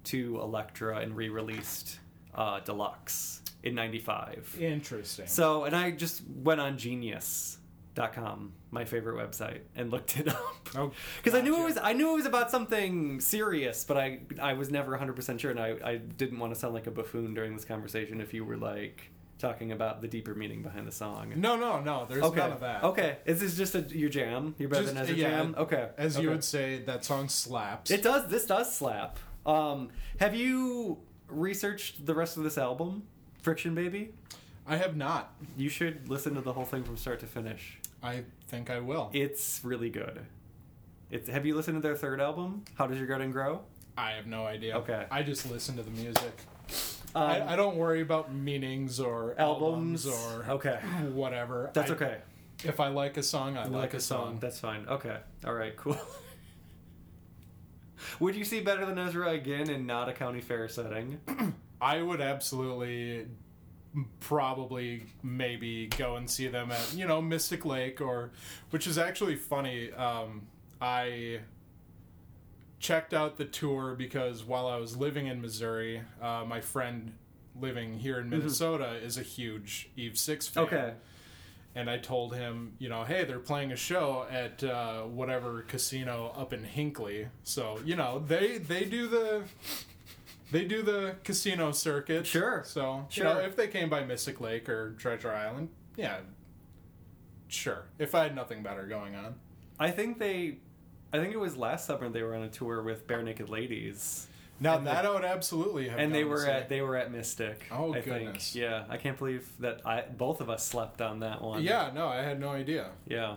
to 0.05 0.39
Elektra 0.41 0.97
and 0.99 1.15
re-released 1.15 1.99
uh, 2.33 2.59
Deluxe 2.59 3.41
in 3.63 3.75
'95. 3.75 4.57
interesting. 4.59 5.27
So, 5.27 5.63
and 5.63 5.75
I 5.75 5.91
just 5.91 6.21
went 6.27 6.61
on 6.61 6.77
Genius.com, 6.77 8.53
my 8.71 8.85
favorite 8.85 9.15
website, 9.15 9.61
and 9.75 9.89
looked 9.91 10.19
it 10.19 10.27
up. 10.27 10.69
Oh, 10.75 10.91
Because 11.23 11.37
I 11.37 11.41
knew 11.41 11.59
it 11.61 11.63
was 11.63 11.77
I 11.81 11.93
knew 11.93 12.11
it 12.11 12.15
was 12.15 12.25
about 12.25 12.51
something 12.51 13.19
serious, 13.19 13.83
but 13.83 13.97
I 13.97 14.19
I 14.41 14.53
was 14.53 14.69
never 14.69 14.91
100 14.91 15.15
percent 15.15 15.41
sure, 15.41 15.51
and 15.51 15.59
I, 15.59 15.75
I 15.83 15.95
didn't 15.97 16.39
want 16.39 16.53
to 16.53 16.59
sound 16.59 16.73
like 16.73 16.87
a 16.87 16.91
buffoon 16.91 17.33
during 17.33 17.53
this 17.55 17.65
conversation 17.65 18.21
if 18.21 18.33
you 18.33 18.45
were 18.45 18.57
like 18.57 19.09
talking 19.37 19.71
about 19.71 20.01
the 20.01 20.07
deeper 20.07 20.33
meaning 20.33 20.61
behind 20.61 20.87
the 20.87 20.91
song. 20.91 21.33
No, 21.35 21.55
no, 21.55 21.81
no. 21.81 22.05
There's 22.09 22.23
okay, 22.23 22.39
none 22.39 22.51
of 22.51 22.59
that. 22.61 22.83
okay. 22.83 23.17
Is 23.25 23.41
this 23.41 23.55
just 23.55 23.75
a, 23.75 23.81
your 23.81 24.09
jam? 24.09 24.55
You're 24.57 24.69
Better 24.69 24.85
Than 24.85 24.97
Ezra 24.97 25.15
yeah, 25.15 25.29
jam. 25.29 25.55
Okay, 25.57 25.89
As 25.97 26.17
you 26.17 26.29
would 26.29 26.43
say, 26.43 26.79
that 26.85 27.03
song 27.05 27.29
slaps. 27.29 27.91
It 27.91 28.03
does. 28.03 28.27
This 28.27 28.45
does 28.45 28.73
slap. 28.73 29.19
Um, 29.45 29.89
have 30.19 30.35
you 30.35 30.99
researched 31.27 32.05
the 32.05 32.15
rest 32.15 32.37
of 32.37 32.43
this 32.43 32.57
album, 32.57 33.03
Friction 33.41 33.75
Baby? 33.75 34.13
I 34.67 34.77
have 34.77 34.95
not. 34.95 35.35
You 35.55 35.69
should 35.69 36.09
listen 36.09 36.33
to 36.35 36.41
the 36.41 36.53
whole 36.53 36.65
thing 36.65 36.83
from 36.83 36.97
start 36.97 37.19
to 37.19 37.27
finish. 37.27 37.77
I 38.01 38.23
think 38.47 38.69
I 38.69 38.79
will. 38.79 39.11
It's 39.13 39.61
really 39.63 39.89
good. 39.89 40.21
It's. 41.11 41.29
Have 41.29 41.45
you 41.45 41.55
listened 41.55 41.81
to 41.81 41.87
their 41.87 41.95
third 41.95 42.19
album? 42.19 42.63
How 42.75 42.87
does 42.87 42.97
your 42.97 43.07
garden 43.07 43.31
grow? 43.31 43.61
I 43.97 44.11
have 44.11 44.27
no 44.27 44.45
idea. 44.45 44.77
Okay. 44.77 45.05
I 45.11 45.23
just 45.23 45.49
listen 45.49 45.75
to 45.77 45.83
the 45.83 45.91
music. 45.91 46.33
Um, 47.15 47.23
I, 47.23 47.53
I 47.53 47.55
don't 47.55 47.77
worry 47.77 48.01
about 48.01 48.33
meanings 48.33 48.99
or 48.99 49.35
albums, 49.39 50.05
albums, 50.05 50.47
or 50.47 50.51
okay. 50.55 50.75
whatever. 51.13 51.71
That's 51.73 51.91
I- 51.91 51.95
okay. 51.95 52.17
If 52.63 52.79
I 52.79 52.87
like 52.87 53.17
a 53.17 53.23
song, 53.23 53.57
I 53.57 53.65
You 53.65 53.71
like, 53.71 53.93
a 53.93 53.99
song. 53.99 54.37
That's 54.39 54.59
fine. 54.59 54.85
Okay. 54.87 55.17
All 55.45 55.53
right. 55.53 55.75
Cool. 55.75 55.97
Would 58.19 58.35
you 58.35 58.45
see 58.45 58.61
Better 58.61 58.85
Than 58.85 58.97
Ezra 58.97 59.31
again 59.31 59.69
in 59.69 59.85
not 59.85 60.09
a 60.09 60.13
county 60.13 60.41
fair 60.41 60.67
setting? 60.67 61.19
I 61.81 62.01
would 62.01 62.21
absolutely, 62.21 63.27
probably, 64.19 65.05
maybe 65.21 65.87
go 65.97 66.15
and 66.15 66.29
see 66.29 66.47
them 66.47 66.71
at 66.71 66.93
you 66.95 67.07
know 67.07 67.21
Mystic 67.21 67.65
Lake 67.65 68.01
or, 68.01 68.31
which 68.69 68.87
is 68.87 68.97
actually 68.97 69.35
funny. 69.35 69.91
Um, 69.91 70.43
I 70.81 71.39
checked 72.85 73.15
out 73.15 73.37
the 73.37 73.45
tour 73.45 73.95
because 73.95 74.43
while 74.43 74.67
I 74.67 74.77
was 74.77 74.95
living 74.95 75.25
in 75.25 75.41
Missouri, 75.41 76.03
uh, 76.21 76.43
my 76.45 76.61
friend 76.61 77.13
living 77.59 77.97
here 77.97 78.19
in 78.19 78.29
Minnesota 78.29 78.93
is 79.03 79.17
a 79.17 79.23
huge 79.23 79.89
Eve 79.95 80.19
Six 80.19 80.47
fan. 80.47 80.65
Okay. 80.65 80.93
and 81.73 81.89
I 81.89 81.97
told 81.97 82.35
him, 82.35 82.73
you 82.77 82.87
know, 82.87 83.03
hey, 83.03 83.23
they're 83.25 83.39
playing 83.39 83.71
a 83.71 83.75
show 83.75 84.27
at 84.29 84.63
uh, 84.63 85.01
whatever 85.01 85.63
casino 85.67 86.31
up 86.37 86.53
in 86.53 86.63
Hinckley. 86.63 87.27
So 87.43 87.79
you 87.83 87.95
know, 87.95 88.19
they 88.19 88.59
they 88.59 88.85
do 88.85 89.07
the 89.07 89.43
they 90.51 90.63
do 90.65 90.83
the 90.83 91.15
casino 91.23 91.71
circuit. 91.71 92.27
Sure. 92.27 92.61
So 92.67 93.07
you 93.11 93.23
know, 93.23 93.39
if 93.39 93.55
they 93.55 93.67
came 93.67 93.89
by 93.89 94.03
Mystic 94.05 94.39
Lake 94.39 94.69
or 94.69 94.91
Treasure 94.99 95.31
Island, 95.31 95.69
yeah, 95.97 96.17
sure. 97.47 97.85
If 97.97 98.13
I 98.13 98.23
had 98.23 98.35
nothing 98.35 98.61
better 98.61 98.85
going 98.85 99.15
on. 99.15 99.35
I 99.79 99.91
think 99.91 100.19
they. 100.19 100.59
I 101.13 101.17
think 101.19 101.33
it 101.33 101.39
was 101.39 101.55
last 101.55 101.85
summer 101.85 102.09
they 102.09 102.23
were 102.23 102.35
on 102.35 102.43
a 102.43 102.49
tour 102.49 102.81
with 102.81 103.07
Barenaked 103.07 103.49
Ladies, 103.49 104.27
Now 104.59 104.77
And 104.77 104.87
that 104.87 105.01
the- 105.03 105.09
I 105.09 105.13
would 105.13 105.23
absolutely 105.25 105.89
have. 105.89 105.99
and 105.99 106.13
they 106.13 106.23
were 106.23 106.45
at 106.45 106.67
they 106.69 106.81
were 106.81 106.95
at 106.97 107.11
Mystic. 107.11 107.65
Oh, 107.71 107.93
I 107.93 108.01
goodness. 108.01 108.51
Think. 108.53 108.63
Yeah, 108.63 108.83
I 108.89 108.97
can't 108.97 109.17
believe 109.17 109.47
that 109.59 109.81
I 109.85 110.01
both 110.01 110.41
of 110.41 110.49
us 110.49 110.65
slept 110.65 111.01
on 111.01 111.19
that 111.21 111.41
one. 111.41 111.63
Yeah, 111.63 111.91
no, 111.93 112.07
I 112.07 112.17
had 112.21 112.39
no 112.39 112.49
idea. 112.49 112.89
Yeah. 113.07 113.35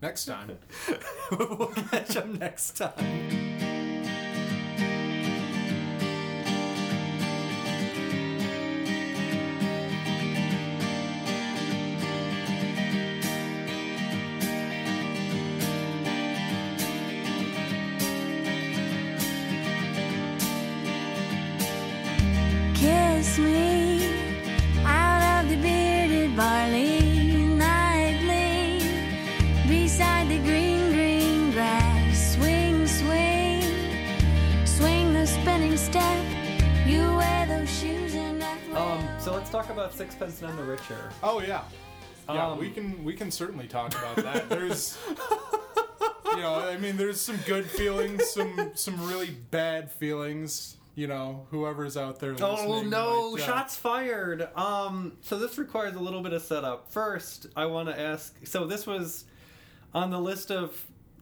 Next 0.00 0.24
time. 0.24 0.58
we'll 1.30 1.68
catch 1.68 2.08
them 2.08 2.34
next 2.38 2.72
time. 2.76 3.51
Talk 39.52 39.68
about 39.68 39.92
Sixpence 39.92 40.40
None 40.40 40.56
the 40.56 40.64
Richer. 40.64 41.10
Oh 41.22 41.40
yeah, 41.40 41.62
yeah. 42.26 42.48
Um, 42.48 42.58
we 42.58 42.70
can 42.70 43.04
we 43.04 43.12
can 43.12 43.30
certainly 43.30 43.68
talk 43.68 43.92
about 43.92 44.16
that. 44.16 44.48
There's, 44.48 44.96
you 46.30 46.38
know, 46.38 46.54
I 46.54 46.78
mean, 46.78 46.96
there's 46.96 47.20
some 47.20 47.36
good 47.46 47.66
feelings, 47.66 48.30
some 48.30 48.70
some 48.74 49.06
really 49.06 49.30
bad 49.30 49.92
feelings. 49.92 50.78
You 50.94 51.06
know, 51.06 51.46
whoever's 51.50 51.98
out 51.98 52.18
there 52.18 52.32
listening. 52.32 52.50
Oh 52.50 52.82
no! 52.82 53.32
might, 53.32 53.42
uh, 53.42 53.46
Shots 53.46 53.76
fired. 53.76 54.48
Um, 54.56 55.18
so 55.20 55.38
this 55.38 55.58
requires 55.58 55.96
a 55.96 56.00
little 56.00 56.22
bit 56.22 56.32
of 56.32 56.42
setup. 56.42 56.90
First, 56.90 57.46
I 57.54 57.66
want 57.66 57.90
to 57.90 57.98
ask. 57.98 58.34
So 58.46 58.66
this 58.66 58.86
was 58.86 59.26
on 59.92 60.10
the 60.10 60.20
list 60.20 60.50
of 60.50 60.74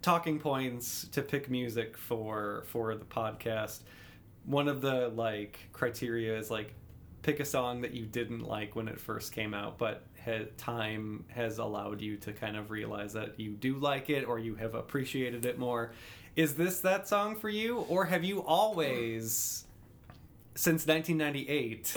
talking 0.02 0.38
points 0.38 1.08
to 1.12 1.22
pick 1.22 1.50
music 1.50 1.96
for 1.96 2.62
for 2.68 2.94
the 2.94 3.04
podcast. 3.04 3.80
One 4.44 4.68
of 4.68 4.80
the 4.80 5.08
like 5.08 5.58
criteria 5.72 6.38
is 6.38 6.49
like 6.49 6.75
pick 7.22 7.40
a 7.40 7.44
song 7.44 7.82
that 7.82 7.92
you 7.92 8.06
didn't 8.06 8.40
like 8.40 8.74
when 8.76 8.88
it 8.88 9.00
first 9.00 9.32
came 9.32 9.52
out, 9.54 9.78
but 9.78 10.04
ha- 10.24 10.48
time 10.56 11.24
has 11.28 11.58
allowed 11.58 12.00
you 12.00 12.16
to 12.18 12.32
kind 12.32 12.56
of 12.56 12.70
realize 12.70 13.12
that 13.12 13.38
you 13.38 13.50
do 13.52 13.76
like 13.78 14.08
it 14.10 14.24
or 14.26 14.38
you 14.38 14.54
have 14.56 14.74
appreciated 14.74 15.44
it 15.44 15.58
more. 15.58 15.92
Is 16.36 16.54
this 16.54 16.80
that 16.80 17.08
song 17.08 17.36
for 17.36 17.48
you, 17.48 17.78
or 17.80 18.04
have 18.06 18.24
you 18.24 18.42
always, 18.44 19.64
since 20.54 20.86
1998, 20.86 21.94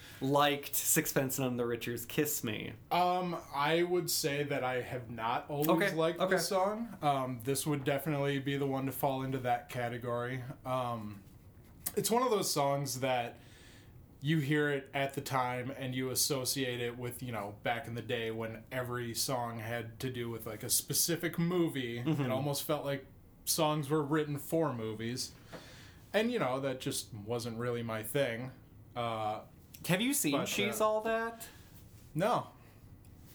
liked 0.20 0.74
Sixpence 0.74 1.38
None 1.38 1.56
the 1.56 1.64
Richer's 1.64 2.04
"Kiss 2.04 2.42
Me"? 2.42 2.72
Um, 2.90 3.36
I 3.54 3.84
would 3.84 4.10
say 4.10 4.42
that 4.44 4.64
I 4.64 4.80
have 4.82 5.08
not 5.10 5.46
always 5.48 5.68
Okay, 5.68 5.94
liked 5.94 6.20
okay. 6.20 6.34
this 6.34 6.48
song. 6.48 6.88
Um, 7.00 7.38
this 7.44 7.66
would 7.66 7.84
definitely 7.84 8.38
be 8.40 8.56
the 8.56 8.66
one 8.66 8.86
to 8.86 8.92
fall 8.92 9.22
into 9.22 9.38
that 9.38 9.68
category. 9.70 10.42
Um, 10.66 11.20
it's 11.96 12.10
one 12.10 12.22
of 12.22 12.30
those 12.30 12.50
songs 12.50 13.00
that 13.00 13.36
you 14.24 14.38
hear 14.38 14.70
it 14.70 14.88
at 14.94 15.12
the 15.12 15.20
time 15.20 15.70
and 15.78 15.94
you 15.94 16.08
associate 16.08 16.80
it 16.80 16.98
with 16.98 17.22
you 17.22 17.30
know 17.30 17.54
back 17.62 17.86
in 17.86 17.94
the 17.94 18.00
day 18.00 18.30
when 18.30 18.56
every 18.72 19.12
song 19.12 19.58
had 19.58 20.00
to 20.00 20.08
do 20.08 20.30
with 20.30 20.46
like 20.46 20.62
a 20.62 20.70
specific 20.70 21.38
movie. 21.38 22.02
Mm-hmm. 22.04 22.24
It 22.24 22.30
almost 22.30 22.62
felt 22.62 22.86
like 22.86 23.04
songs 23.44 23.90
were 23.90 24.02
written 24.02 24.38
for 24.38 24.72
movies, 24.72 25.32
and 26.14 26.32
you 26.32 26.38
know 26.38 26.58
that 26.60 26.80
just 26.80 27.08
wasn't 27.26 27.58
really 27.58 27.82
my 27.82 28.02
thing. 28.02 28.50
Uh, 28.96 29.40
Have 29.88 30.00
you 30.00 30.14
seen 30.14 30.32
But, 30.38 30.48
"She's 30.48 30.80
uh, 30.80 30.88
All 30.88 31.00
That"? 31.02 31.46
no, 32.14 32.46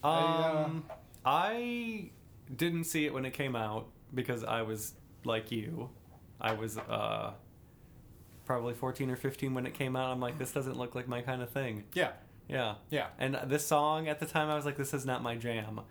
I, 0.02 0.08
uh, 0.08 0.64
Um, 0.64 0.84
I 1.24 2.10
didn't 2.56 2.84
see 2.84 3.06
it 3.06 3.14
when 3.14 3.24
it 3.24 3.32
came 3.32 3.54
out 3.54 3.86
because 4.12 4.42
I 4.42 4.62
was 4.62 4.94
like 5.24 5.52
you. 5.52 5.90
I 6.40 6.54
was 6.54 6.78
uh, 6.78 7.34
probably 8.50 8.74
14 8.74 9.08
or 9.12 9.14
15 9.14 9.54
when 9.54 9.64
it 9.64 9.74
came 9.74 9.94
out. 9.94 10.10
I'm 10.10 10.18
like, 10.18 10.36
this 10.36 10.50
doesn't 10.50 10.76
look 10.76 10.96
like 10.96 11.06
my 11.06 11.20
kind 11.20 11.40
of 11.40 11.50
thing. 11.50 11.84
Yeah. 11.94 12.10
Yeah. 12.48 12.74
Yeah. 12.90 13.06
And 13.16 13.38
this 13.46 13.64
song 13.64 14.08
at 14.08 14.18
the 14.18 14.26
time, 14.26 14.50
I 14.50 14.56
was 14.56 14.64
like, 14.64 14.76
this 14.76 14.92
is 14.92 15.06
not 15.06 15.22
my 15.22 15.36
jam. 15.36 15.82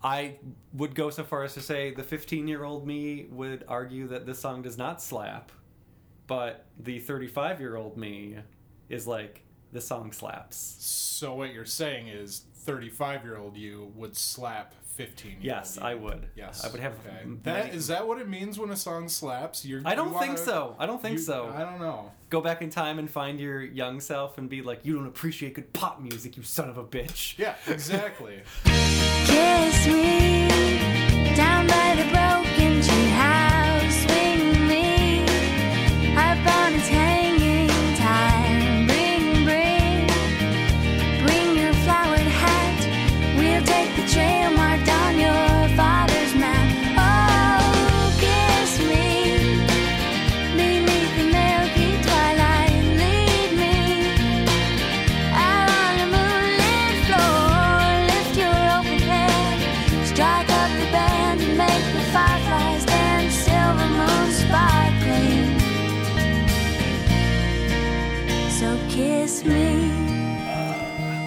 I 0.00 0.36
would 0.74 0.94
go 0.94 1.10
so 1.10 1.24
far 1.24 1.42
as 1.42 1.54
to 1.54 1.60
say 1.60 1.92
the 1.92 2.04
15 2.04 2.46
year 2.46 2.62
old 2.62 2.86
me 2.86 3.26
would 3.32 3.64
argue 3.66 4.06
that 4.06 4.26
this 4.26 4.38
song 4.38 4.62
does 4.62 4.78
not 4.78 5.02
slap, 5.02 5.50
but 6.28 6.66
the 6.78 7.00
35 7.00 7.58
year 7.58 7.74
old 7.74 7.96
me 7.96 8.36
is 8.88 9.08
like, 9.08 9.42
the 9.72 9.80
song 9.80 10.12
slaps. 10.12 10.76
So 10.78 11.34
what 11.34 11.52
you're 11.52 11.64
saying 11.64 12.06
is 12.06 12.44
35 12.58 13.24
year 13.24 13.36
old 13.36 13.56
you 13.56 13.92
would 13.96 14.16
slap 14.16 14.72
15 14.98 15.36
Yes, 15.40 15.78
I 15.78 15.94
would. 15.94 16.26
Yes. 16.34 16.64
I 16.64 16.68
would 16.70 16.80
have. 16.80 16.92
Okay. 17.06 17.18
m- 17.22 17.40
That 17.44 17.66
many- 17.66 17.76
is 17.76 17.86
that 17.86 18.06
what 18.08 18.20
it 18.20 18.28
means 18.28 18.58
when 18.58 18.70
a 18.70 18.76
song 18.76 19.08
slaps? 19.08 19.64
You're, 19.64 19.80
I 19.84 19.94
don't 19.94 20.08
think 20.08 20.32
wanna- 20.32 20.36
so. 20.38 20.74
I 20.78 20.86
don't 20.86 21.00
think 21.00 21.18
you- 21.18 21.24
so. 21.24 21.52
I 21.54 21.60
don't 21.60 21.78
know. 21.78 22.10
Go 22.30 22.40
back 22.40 22.60
in 22.62 22.68
time 22.70 22.98
and 22.98 23.08
find 23.08 23.38
your 23.38 23.62
young 23.62 24.00
self 24.00 24.36
and 24.38 24.50
be 24.50 24.60
like, 24.60 24.84
you 24.84 24.96
don't 24.96 25.06
appreciate 25.06 25.54
good 25.54 25.72
pop 25.72 26.00
music, 26.00 26.36
you 26.36 26.42
son 26.42 26.68
of 26.68 26.76
a 26.76 26.84
bitch. 26.84 27.38
Yeah, 27.38 27.54
exactly. 27.68 28.40
Kiss 28.64 29.86
me 29.86 30.48
down 31.36 31.66
by 31.68 31.94
the 31.96 32.02
broken 32.10 32.27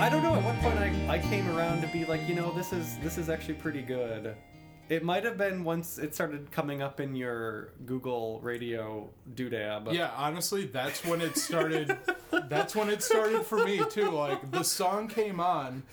I 0.01 0.09
don't 0.09 0.23
know 0.23 0.33
at 0.33 0.43
what 0.43 0.55
point 0.59 0.79
I, 0.79 0.91
I 1.07 1.19
came 1.19 1.47
around 1.55 1.81
to 1.81 1.87
be 1.87 2.03
like, 2.05 2.27
you 2.27 2.33
know, 2.33 2.51
this 2.51 2.73
is 2.73 2.97
this 2.97 3.19
is 3.19 3.29
actually 3.29 3.53
pretty 3.53 3.83
good. 3.83 4.35
It 4.89 5.03
might 5.03 5.23
have 5.23 5.37
been 5.37 5.63
once 5.63 5.99
it 5.99 6.15
started 6.15 6.49
coming 6.51 6.81
up 6.81 6.99
in 6.99 7.15
your 7.15 7.73
Google 7.85 8.39
radio 8.41 9.07
doodab. 9.35 9.93
Yeah, 9.93 10.09
honestly, 10.17 10.65
that's 10.65 11.05
when 11.05 11.21
it 11.21 11.37
started. 11.37 11.95
that's 12.49 12.75
when 12.75 12.89
it 12.89 13.03
started 13.03 13.45
for 13.45 13.63
me 13.63 13.83
too. 13.91 14.09
Like 14.09 14.49
the 14.49 14.63
song 14.63 15.07
came 15.07 15.39
on, 15.39 15.83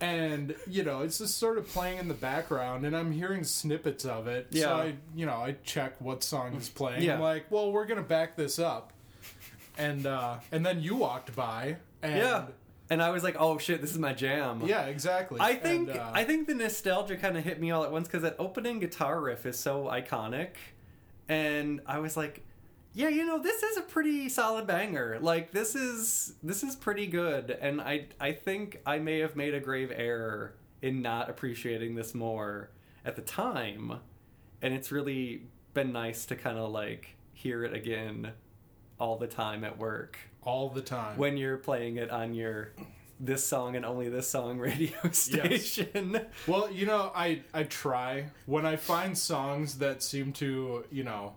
and 0.00 0.54
you 0.68 0.84
know 0.84 1.02
it's 1.02 1.18
just 1.18 1.36
sort 1.36 1.58
of 1.58 1.66
playing 1.68 1.98
in 1.98 2.06
the 2.06 2.14
background, 2.14 2.86
and 2.86 2.96
I'm 2.96 3.10
hearing 3.10 3.42
snippets 3.42 4.04
of 4.04 4.28
it. 4.28 4.46
Yeah. 4.50 4.62
So 4.62 4.74
I, 4.76 4.94
you 5.16 5.26
know, 5.26 5.38
I 5.38 5.56
check 5.64 6.00
what 6.00 6.22
song 6.22 6.54
is 6.54 6.68
playing. 6.68 7.02
Yeah. 7.02 7.14
I'm 7.14 7.20
like, 7.20 7.50
well, 7.50 7.72
we're 7.72 7.86
gonna 7.86 8.02
back 8.02 8.36
this 8.36 8.60
up, 8.60 8.92
and 9.78 10.06
uh, 10.06 10.36
and 10.52 10.66
then 10.66 10.82
you 10.82 10.96
walked 10.96 11.34
by, 11.34 11.76
and 12.02 12.16
Yeah. 12.16 12.44
And 12.90 13.02
I 13.02 13.10
was 13.10 13.22
like, 13.22 13.36
oh 13.38 13.58
shit, 13.58 13.82
this 13.82 13.90
is 13.90 13.98
my 13.98 14.14
jam. 14.14 14.62
yeah, 14.64 14.86
exactly. 14.86 15.38
I 15.42 15.56
think 15.56 15.90
And, 15.90 15.98
uh, 15.98 16.10
I 16.14 16.24
think 16.24 16.48
the 16.48 16.54
nostalgia 16.54 17.16
kind 17.16 17.36
of 17.36 17.44
hit 17.44 17.60
me 17.60 17.70
all 17.70 17.84
at 17.84 17.92
once 17.92 18.08
because 18.08 18.22
that 18.22 18.36
opening 18.38 18.78
guitar 18.80 19.20
riff 19.20 19.44
is 19.44 19.58
so 19.58 19.84
iconic, 19.84 20.52
and 21.28 21.82
I 21.86 21.98
was 21.98 22.16
like, 22.16 22.44
yeah, 22.94 23.08
you 23.08 23.26
know, 23.26 23.38
this 23.38 23.62
is 23.62 23.76
a 23.76 23.82
pretty 23.82 24.28
solid 24.30 24.66
banger. 24.66 25.18
Like 25.20 25.52
this 25.52 25.74
is 25.74 26.34
this 26.42 26.62
is 26.62 26.76
pretty 26.76 27.06
good, 27.06 27.50
and 27.60 27.80
I 27.80 28.06
I 28.18 28.32
think 28.32 28.80
I 28.86 28.98
may 28.98 29.18
have 29.18 29.36
made 29.36 29.54
a 29.54 29.60
grave 29.60 29.92
error 29.94 30.54
in 30.80 31.02
not 31.02 31.28
appreciating 31.28 31.94
this 31.94 32.14
more 32.14 32.70
at 33.04 33.16
the 33.16 33.22
time, 33.22 34.00
and 34.62 34.72
it's 34.72 34.90
really 34.90 35.42
been 35.74 35.92
nice 35.92 36.24
to 36.26 36.36
kind 36.36 36.56
of 36.56 36.70
like 36.70 37.16
hear 37.34 37.64
it 37.64 37.74
again 37.74 38.32
all 38.98 39.16
the 39.16 39.26
time 39.26 39.64
at 39.64 39.78
work 39.78 40.18
all 40.42 40.68
the 40.70 40.80
time. 40.82 41.16
when 41.18 41.36
you're 41.36 41.56
playing 41.58 41.96
it 41.96 42.10
on 42.10 42.34
your 42.34 42.72
this 43.20 43.44
song 43.46 43.74
and 43.76 43.84
only 43.84 44.08
this 44.08 44.28
song 44.28 44.58
radio 44.68 44.96
station. 45.10 46.20
Well, 46.46 46.70
you 46.70 46.86
know, 46.86 47.10
I 47.14 47.42
I 47.52 47.64
try 47.64 48.30
when 48.46 48.64
I 48.64 48.76
find 48.76 49.16
songs 49.18 49.78
that 49.78 50.02
seem 50.02 50.32
to, 50.34 50.84
you 50.90 51.04
know, 51.04 51.34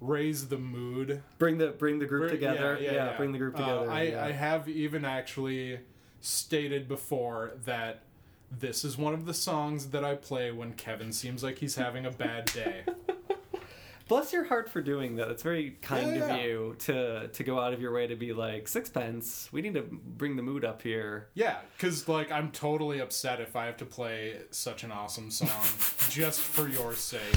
raise 0.00 0.48
the 0.48 0.58
mood. 0.58 1.22
Bring 1.38 1.58
the 1.58 1.68
bring 1.68 1.98
the 1.98 2.06
group 2.06 2.22
Bring- 2.28 2.34
together. 2.34 2.78
Yeah, 2.80 3.16
bring 3.16 3.32
the 3.32 3.38
group 3.38 3.54
Uh, 3.56 3.58
together. 3.58 3.90
I 3.90 4.02
yeah. 4.02 4.24
I 4.24 4.32
have 4.32 4.68
even 4.68 5.04
actually 5.04 5.80
stated 6.20 6.88
before 6.88 7.52
that 7.64 8.02
this 8.50 8.84
is 8.84 8.98
one 8.98 9.14
of 9.14 9.26
the 9.26 9.34
songs 9.34 9.90
that 9.90 10.04
I 10.04 10.16
play 10.16 10.50
when 10.50 10.72
Kevin 10.72 11.12
seems 11.12 11.42
like 11.44 11.58
he's 11.58 11.76
having 11.76 12.04
a 12.04 12.10
bad 12.10 12.46
day. 12.46 12.82
Bless 14.10 14.32
your 14.32 14.42
heart 14.42 14.68
for 14.68 14.82
doing 14.82 15.14
that. 15.16 15.28
It's 15.28 15.44
very 15.44 15.70
kind 15.82 16.16
Yeah, 16.16 16.34
of 16.34 16.42
you 16.42 16.74
to 16.80 17.28
to 17.28 17.44
go 17.44 17.60
out 17.60 17.72
of 17.72 17.80
your 17.80 17.92
way 17.92 18.08
to 18.08 18.16
be 18.16 18.32
like 18.32 18.66
sixpence. 18.66 19.48
We 19.52 19.62
need 19.62 19.74
to 19.74 19.82
bring 19.82 20.34
the 20.34 20.42
mood 20.42 20.64
up 20.64 20.82
here. 20.82 21.28
yeah, 21.34 21.58
cuz 21.78 22.08
like 22.08 22.32
I'm 22.32 22.50
totally 22.50 22.98
upset 22.98 23.40
if 23.40 23.54
I 23.54 23.66
have 23.66 23.76
to 23.76 23.86
play 23.86 24.40
such 24.50 24.82
an 24.82 24.90
awesome 24.90 25.30
song 25.30 25.48
just 26.10 26.40
for 26.40 26.66
your 26.68 26.94
sake. 26.94 27.36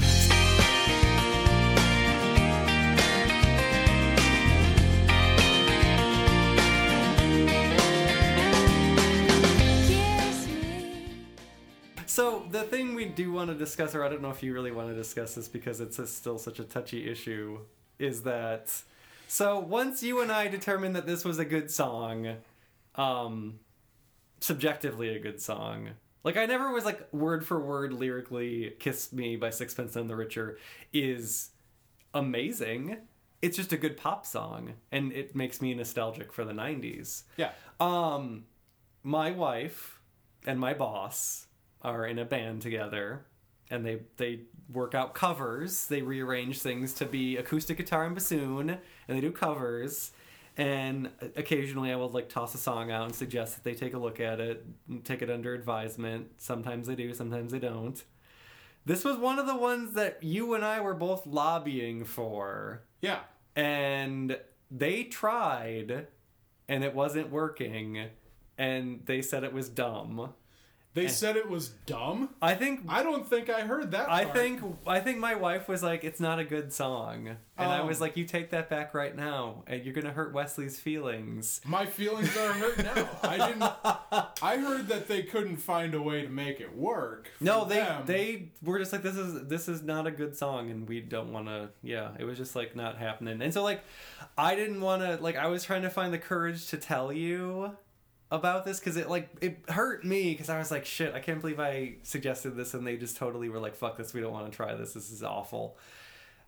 So 12.14 12.46
the 12.48 12.62
thing 12.62 12.94
we 12.94 13.06
do 13.06 13.32
want 13.32 13.50
to 13.50 13.56
discuss, 13.56 13.92
or 13.92 14.04
I 14.04 14.08
don't 14.08 14.22
know 14.22 14.30
if 14.30 14.40
you 14.40 14.54
really 14.54 14.70
want 14.70 14.88
to 14.88 14.94
discuss 14.94 15.34
this 15.34 15.48
because 15.48 15.80
it's 15.80 15.98
a, 15.98 16.06
still 16.06 16.38
such 16.38 16.60
a 16.60 16.62
touchy 16.62 17.10
issue, 17.10 17.58
is 17.98 18.22
that 18.22 18.72
so 19.26 19.58
once 19.58 20.00
you 20.00 20.20
and 20.20 20.30
I 20.30 20.46
determined 20.46 20.94
that 20.94 21.06
this 21.06 21.24
was 21.24 21.40
a 21.40 21.44
good 21.44 21.72
song, 21.72 22.36
um, 22.94 23.58
subjectively 24.38 25.08
a 25.08 25.18
good 25.18 25.42
song. 25.42 25.88
Like 26.22 26.36
I 26.36 26.46
never 26.46 26.70
was 26.70 26.84
like 26.84 27.12
word 27.12 27.44
for 27.44 27.58
word 27.58 27.92
lyrically 27.92 28.76
"Kiss 28.78 29.12
Me" 29.12 29.34
by 29.34 29.50
Sixpence 29.50 29.96
None 29.96 30.06
the 30.06 30.14
Richer 30.14 30.56
is 30.92 31.50
amazing. 32.14 32.98
It's 33.42 33.56
just 33.56 33.72
a 33.72 33.76
good 33.76 33.96
pop 33.96 34.24
song, 34.24 34.74
and 34.92 35.12
it 35.12 35.34
makes 35.34 35.60
me 35.60 35.74
nostalgic 35.74 36.32
for 36.32 36.44
the 36.44 36.52
'90s. 36.52 37.24
Yeah. 37.36 37.50
Um, 37.80 38.44
my 39.02 39.32
wife 39.32 39.98
and 40.46 40.60
my 40.60 40.74
boss 40.74 41.43
are 41.84 42.06
in 42.06 42.18
a 42.18 42.24
band 42.24 42.62
together, 42.62 43.24
and 43.70 43.84
they 43.84 44.00
they 44.16 44.40
work 44.72 44.94
out 44.94 45.14
covers. 45.14 45.86
They 45.86 46.02
rearrange 46.02 46.60
things 46.60 46.92
to 46.94 47.04
be 47.04 47.36
acoustic 47.36 47.76
guitar 47.76 48.04
and 48.06 48.14
bassoon, 48.14 48.70
and 48.70 49.16
they 49.16 49.20
do 49.20 49.30
covers. 49.30 50.12
And 50.56 51.10
occasionally, 51.36 51.90
I 51.92 51.96
will 51.96 52.08
like 52.10 52.28
toss 52.28 52.54
a 52.54 52.58
song 52.58 52.90
out 52.92 53.06
and 53.06 53.14
suggest 53.14 53.56
that 53.56 53.64
they 53.64 53.74
take 53.74 53.92
a 53.94 53.98
look 53.98 54.20
at 54.20 54.40
it, 54.40 54.64
and 54.88 55.04
take 55.04 55.20
it 55.22 55.28
under 55.30 55.52
advisement. 55.54 56.28
Sometimes 56.38 56.86
they 56.86 56.94
do, 56.94 57.12
sometimes 57.12 57.52
they 57.52 57.58
don't. 57.58 58.02
This 58.86 59.02
was 59.04 59.16
one 59.16 59.38
of 59.38 59.46
the 59.46 59.56
ones 59.56 59.94
that 59.94 60.22
you 60.22 60.54
and 60.54 60.64
I 60.64 60.80
were 60.80 60.94
both 60.94 61.26
lobbying 61.26 62.04
for 62.04 62.82
Yeah. 63.00 63.20
and 63.56 64.38
they 64.70 65.04
tried 65.04 66.06
and 66.68 66.84
it 66.84 66.94
wasn't 66.94 67.30
working 67.30 68.08
and 68.58 69.00
they 69.06 69.22
said 69.22 69.42
it 69.42 69.52
was 69.54 69.68
dumb 69.70 70.34
They 70.94 71.08
said 71.08 71.36
it 71.36 71.48
was 71.48 71.70
dumb. 71.86 72.30
i 72.40 72.54
think 72.54 72.80
I 72.88 73.02
don't 73.02 73.28
think 73.28 73.50
I 73.50 73.62
heard 73.62 73.90
that. 73.90 74.08
i 74.10 74.24
part. 74.24 74.36
think 74.36 74.60
i 74.86 75.00
think 75.00 75.18
my 75.18 75.34
wife 75.34 75.68
was 75.68 75.82
like 75.82 76.04
it's 76.04 76.20
not 76.20 76.38
a 76.38 76.44
good 76.44 76.72
song 76.72 77.28
and 77.58 77.68
i 77.70 77.80
Oh. 77.80 77.86
was 77.86 78.00
like 78.00 78.16
you 78.16 78.24
take 78.24 78.50
that 78.50 78.70
back 78.70 78.94
right 78.94 79.14
now 79.14 79.64
and 79.66 79.84
you're 79.84 79.92
gonna 79.94 80.12
hurt 80.12 80.32
wesley's 80.32 80.78
feelings 80.78 81.60
My 81.66 81.84
feelings 81.86 82.36
are 82.36 82.52
hurt 82.52 82.78
now. 82.78 83.08
I 83.22 83.36
didn't. 83.48 84.42
I 84.42 84.56
heard 84.56 84.88
that 84.88 85.08
they 85.08 85.22
couldn't 85.24 85.56
find 85.58 85.94
a 85.94 86.02
way 86.02 86.22
to 86.22 86.28
make 86.28 86.60
it 86.60 86.76
work. 86.76 87.28
for 87.38 87.44
no 87.44 87.64
they 87.64 87.76
them. 87.76 88.02
they 88.06 88.48
were 88.62 88.78
just 88.78 88.92
like 88.92 89.02
this 89.02 89.16
is 89.16 89.46
this 89.48 89.68
is 89.68 89.82
not 89.82 90.06
a 90.06 90.10
good 90.10 90.36
song 90.36 90.70
and 90.70 90.88
we 90.88 91.00
don't 91.00 91.32
want 91.32 91.46
to 91.46 91.70
yeah 91.82 92.10
it 92.18 92.24
was 92.24 92.38
just 92.38 92.54
like 92.56 92.74
not 92.76 92.98
happening 92.98 93.42
and 93.42 93.52
so 93.52 93.62
like 93.62 93.82
i 94.38 94.54
didn't 94.54 94.80
want 94.80 95.02
to 95.02 95.16
like 95.22 95.36
i 95.36 95.46
was 95.48 95.64
trying 95.64 95.82
to 95.82 95.90
find 95.90 96.12
the 96.12 96.18
courage 96.18 96.66
to 96.68 96.76
tell 96.76 97.12
you 97.12 97.76
about 98.30 98.64
this 98.64 98.78
because 98.80 98.96
it 98.96 99.08
like 99.08 99.28
it 99.40 99.58
hurt 99.68 100.04
me 100.04 100.32
because 100.32 100.48
i 100.48 100.58
was 100.58 100.70
like 100.70 100.84
shit 100.84 101.14
i 101.14 101.20
can't 101.20 101.40
believe 101.40 101.60
i 101.60 101.94
suggested 102.02 102.56
this 102.56 102.74
and 102.74 102.86
they 102.86 102.96
just 102.96 103.16
totally 103.16 103.48
were 103.48 103.60
like 103.60 103.74
fuck 103.74 103.96
this 103.96 104.12
we 104.14 104.20
don't 104.20 104.32
want 104.32 104.50
to 104.50 104.54
try 104.54 104.74
this 104.74 104.94
this 104.94 105.10
is 105.10 105.22
awful 105.22 105.76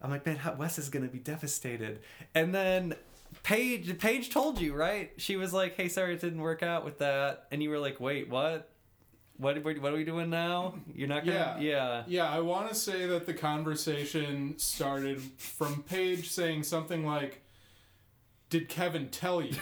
i'm 0.03 0.11
like 0.11 0.25
man 0.27 0.39
wes 0.59 0.79
is 0.79 0.89
gonna 0.89 1.07
be 1.07 1.19
devastated 1.19 2.01
and 2.35 2.55
then 2.55 2.95
paige 3.43 3.99
paige 3.99 4.31
told 4.31 4.61
you 4.61 4.75
right 4.75 5.12
she 5.17 5.37
was 5.37 5.53
like 5.53 5.77
hey 5.77 5.89
sorry 5.89 6.15
it 6.15 6.21
didn't 6.21 6.41
work 6.41 6.62
out 6.62 6.85
with 6.85 6.99
that 6.99 7.47
and 7.53 7.62
you 7.62 7.71
were 7.71 7.79
like 7.79 8.01
wait 8.01 8.29
what 8.29 8.71
what, 9.39 9.62
what, 9.62 9.93
are 9.93 9.97
we 9.97 10.05
doing 10.05 10.31
now? 10.31 10.75
You're 10.95 11.09
not 11.09 11.25
gonna, 11.25 11.59
Yeah. 11.61 11.61
yeah. 11.61 12.03
Yeah, 12.07 12.31
I 12.31 12.41
want 12.41 12.69
to 12.71 12.75
say 12.75 13.07
that 13.07 13.27
the 13.27 13.35
conversation 13.35 14.55
started 14.59 15.21
from 15.21 15.83
Paige 15.83 16.31
saying 16.31 16.62
something 16.62 17.05
like, 17.05 17.43
did 18.49 18.69
Kevin 18.69 19.09
tell 19.09 19.43
you? 19.43 19.57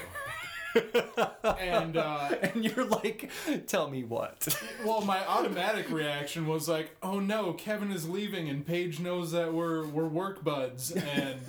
And 1.44 1.96
uh, 1.96 2.30
And 2.42 2.64
you're 2.64 2.84
like, 2.84 3.30
tell 3.66 3.90
me 3.90 4.04
what? 4.04 4.48
well, 4.84 5.00
my 5.00 5.26
automatic 5.26 5.90
reaction 5.90 6.46
was 6.46 6.68
like, 6.68 6.96
"Oh 7.02 7.20
no, 7.20 7.52
Kevin 7.52 7.90
is 7.90 8.08
leaving, 8.08 8.48
and 8.48 8.66
Paige 8.66 9.00
knows 9.00 9.32
that 9.32 9.52
we're 9.52 9.86
we're 9.86 10.06
work 10.06 10.44
buds, 10.44 10.90
and 10.92 11.40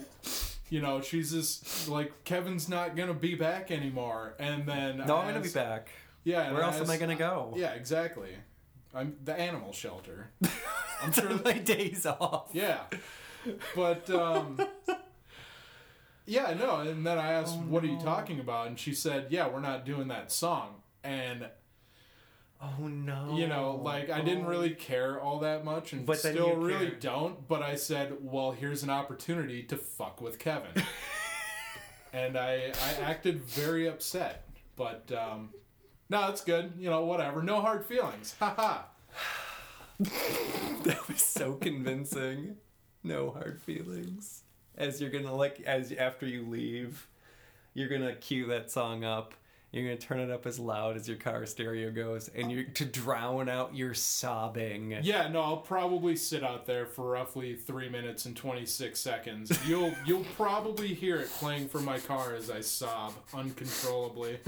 you 0.70 0.82
know 0.82 1.02
she's 1.02 1.32
just 1.32 1.88
like 1.88 2.24
Kevin's 2.24 2.70
not 2.70 2.96
gonna 2.96 3.14
be 3.14 3.36
back 3.36 3.72
anymore." 3.72 4.36
And 4.40 4.66
then 4.66 4.98
no, 4.98 5.18
I'm 5.18 5.28
gonna 5.28 5.40
be 5.42 5.50
back. 5.50 5.90
Yeah, 6.24 6.42
and 6.42 6.56
Where 6.56 6.64
else 6.64 6.80
am 6.80 6.90
I 6.90 6.98
gonna 6.98 7.16
go? 7.16 7.54
Yeah, 7.56 7.74
exactly. 7.74 8.32
I'm 8.94 9.18
the 9.24 9.38
animal 9.38 9.74
shelter. 9.74 10.32
I'm 11.04 11.12
sure. 11.12 11.40
my 11.44 11.54
days 11.54 12.06
off. 12.06 12.50
Yeah, 12.54 12.80
but 13.76 14.10
um, 14.10 14.60
yeah, 16.26 16.54
no. 16.54 16.78
And 16.82 17.06
then 17.06 17.18
I 17.18 17.32
asked, 17.34 17.58
"What 17.60 17.84
are 17.84 17.88
you 17.88 18.00
talking 18.00 18.40
about?" 18.40 18.68
And 18.68 18.80
she 18.80 18.94
said, 18.94 19.28
"Yeah, 19.30 19.48
we're 19.48 19.60
not 19.62 19.86
doing 19.86 20.08
that 20.10 20.32
song." 20.32 20.82
And 21.04 21.50
Oh 22.62 22.88
no. 22.88 23.36
you 23.38 23.48
know, 23.48 23.76
like 23.84 24.10
I 24.10 24.22
didn't 24.22 24.46
really 24.46 24.72
care 24.72 25.20
all 25.20 25.40
that 25.40 25.64
much, 25.66 25.94
and 25.94 26.06
But 26.06 26.20
still 26.20 26.56
really 26.56 26.88
cared. 26.88 27.00
don't. 27.02 27.48
But 27.48 27.62
I 27.62 27.76
said, 27.76 28.18
"Well, 28.22 28.52
here's 28.54 28.82
an 28.82 28.90
opportunity 28.90 29.62
to 29.64 29.78
fuck 29.78 30.22
with 30.22 30.40
Kevin," 30.40 30.84
and 32.14 32.38
I 32.38 32.72
I 32.84 33.02
acted 33.04 33.44
very 33.44 33.88
upset. 33.88 34.48
But 34.76 35.12
um, 35.12 35.50
no, 36.10 36.30
it's 36.30 36.42
good. 36.44 36.74
You 36.78 36.90
know, 36.90 37.06
whatever. 37.06 37.44
No 37.44 37.62
hard 37.62 37.86
feelings. 37.86 38.36
Ha 38.40 38.54
ha. 38.58 38.88
That 40.84 41.08
was 41.08 41.22
so 41.24 41.54
convincing. 41.54 42.58
No 43.04 43.32
hard 43.32 43.62
feelings. 43.62 44.44
As 44.78 45.00
you're 45.00 45.10
gonna 45.10 45.34
like, 45.34 45.62
as 45.62 45.92
after 45.94 46.26
you 46.26 46.46
leave, 46.48 47.08
you're 47.74 47.90
gonna 47.90 48.16
cue 48.16 48.48
that 48.48 48.72
song 48.72 49.04
up. 49.04 49.34
You're 49.72 49.84
gonna 49.84 49.98
turn 49.98 50.20
it 50.20 50.32
up 50.32 50.46
as 50.46 50.58
loud 50.58 50.96
as 50.96 51.08
your 51.08 51.18
car 51.18 51.46
stereo 51.46 51.92
goes, 51.92 52.30
and 52.34 52.50
you're 52.52 52.64
to 52.64 52.86
drown 52.86 53.50
out 53.50 53.76
your 53.76 53.94
sobbing. 53.94 54.98
Yeah, 55.02 55.28
no, 55.28 55.42
I'll 55.42 55.58
probably 55.58 56.16
sit 56.16 56.44
out 56.44 56.66
there 56.66 56.86
for 56.86 57.12
roughly 57.12 57.56
three 57.56 57.90
minutes 57.90 58.26
and 58.26 58.36
twenty 58.36 58.66
six 58.66 59.02
seconds. 59.02 59.52
You'll 59.68 59.94
you'll 60.06 60.26
probably 60.38 60.94
hear 60.94 61.18
it 61.18 61.30
playing 61.32 61.68
from 61.68 61.84
my 61.84 62.00
car 62.00 62.36
as 62.36 62.50
I 62.50 62.62
sob 62.62 63.14
uncontrollably. 63.34 64.40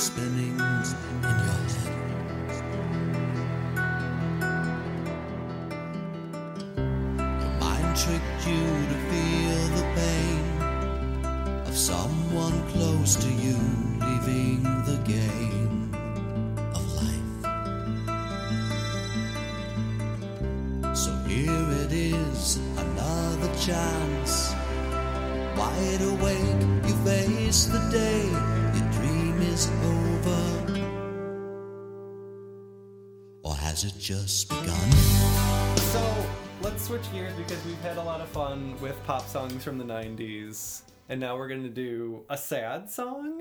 Spinning 0.00 0.58
in 0.58 0.78
your 1.22 1.32
head. 1.32 1.72
Your 7.40 7.54
mind 7.60 7.96
tricked 7.96 8.42
you 8.46 8.64
to 8.90 8.96
feel 9.10 9.60
the 9.76 9.84
pain 9.94 10.42
of 11.66 11.74
someone 11.76 12.56
close 12.70 13.16
to 13.16 13.28
you 13.28 13.58
leaving 14.00 14.62
the 14.84 14.98
game 15.04 15.90
of 16.74 16.84
life. 17.00 17.36
So 20.96 21.10
here 21.26 21.70
it 21.84 21.92
is, 21.92 22.58
another 22.76 23.50
chance. 23.58 24.54
Wide 25.56 26.02
awake, 26.02 26.62
you 26.86 26.94
face 27.04 27.64
the 27.64 27.80
day, 27.90 28.28
is 29.56 29.70
over. 29.82 30.42
Or 33.42 33.54
has 33.54 33.84
it 33.84 33.94
just 33.98 34.50
begun? 34.50 34.92
So 35.92 36.26
let's 36.60 36.84
switch 36.84 37.10
gears 37.10 37.32
because 37.34 37.64
we've 37.64 37.80
had 37.80 37.96
a 37.96 38.02
lot 38.02 38.20
of 38.20 38.28
fun 38.28 38.78
with 38.82 39.02
pop 39.04 39.26
songs 39.26 39.64
from 39.64 39.78
the 39.78 39.84
'90s, 39.84 40.82
and 41.08 41.18
now 41.18 41.38
we're 41.38 41.48
gonna 41.48 41.70
do 41.70 42.22
a 42.28 42.36
sad 42.36 42.90
song, 42.90 43.35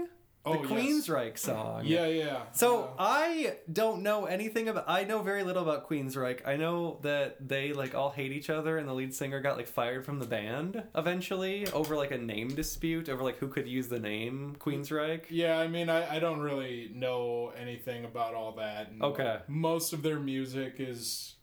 the 0.46 0.52
Oh, 0.52 0.62
yes. 0.64 1.40
Song. 1.40 1.82
Yeah, 1.86 2.06
yeah. 2.06 2.44
So 2.54 2.84
Uh, 2.84 2.94
I 3.00 3.56
don't 3.72 4.04
know 4.04 4.26
anything 4.26 4.68
about. 4.70 4.86
I 4.88 5.04
know 5.04 5.22
very 5.22 5.44
little 5.44 5.64
about 5.64 5.90
Queensryche. 5.90 6.42
I 6.48 6.56
know 6.56 7.00
that 7.02 7.48
they 7.48 7.74
like 7.74 7.96
all 7.96 8.12
hate 8.12 8.32
each 8.32 8.50
other, 8.50 8.78
and 8.78 8.88
the 8.88 8.94
lead 8.94 9.14
singer 9.14 9.42
got 9.42 9.58
like 9.58 9.68
fired 9.68 10.06
from 10.06 10.20
the 10.20 10.26
band 10.28 10.84
eventually 10.96 11.68
over 11.74 11.96
like 11.98 12.12
a 12.12 12.18
name 12.18 12.50
dispute 12.56 13.10
over 13.10 13.24
like 13.24 13.38
who 13.40 13.48
could 13.48 13.68
use 13.68 13.88
the 13.88 14.00
name 14.00 14.56
Queensryche. 14.60 15.26
yeah, 15.30 15.58
I 15.60 15.68
mean, 15.68 15.90
I, 15.90 16.16
I 16.16 16.20
don't 16.20 16.40
really 16.42 16.92
know 16.94 17.52
anything 17.58 18.06
about 18.06 18.34
all 18.36 18.54
that. 18.54 18.90
and, 18.92 19.02
Okay. 19.02 19.40
most 19.48 19.94
of 19.94 20.04
their 20.04 20.20
music 20.20 20.76
is 20.80 21.36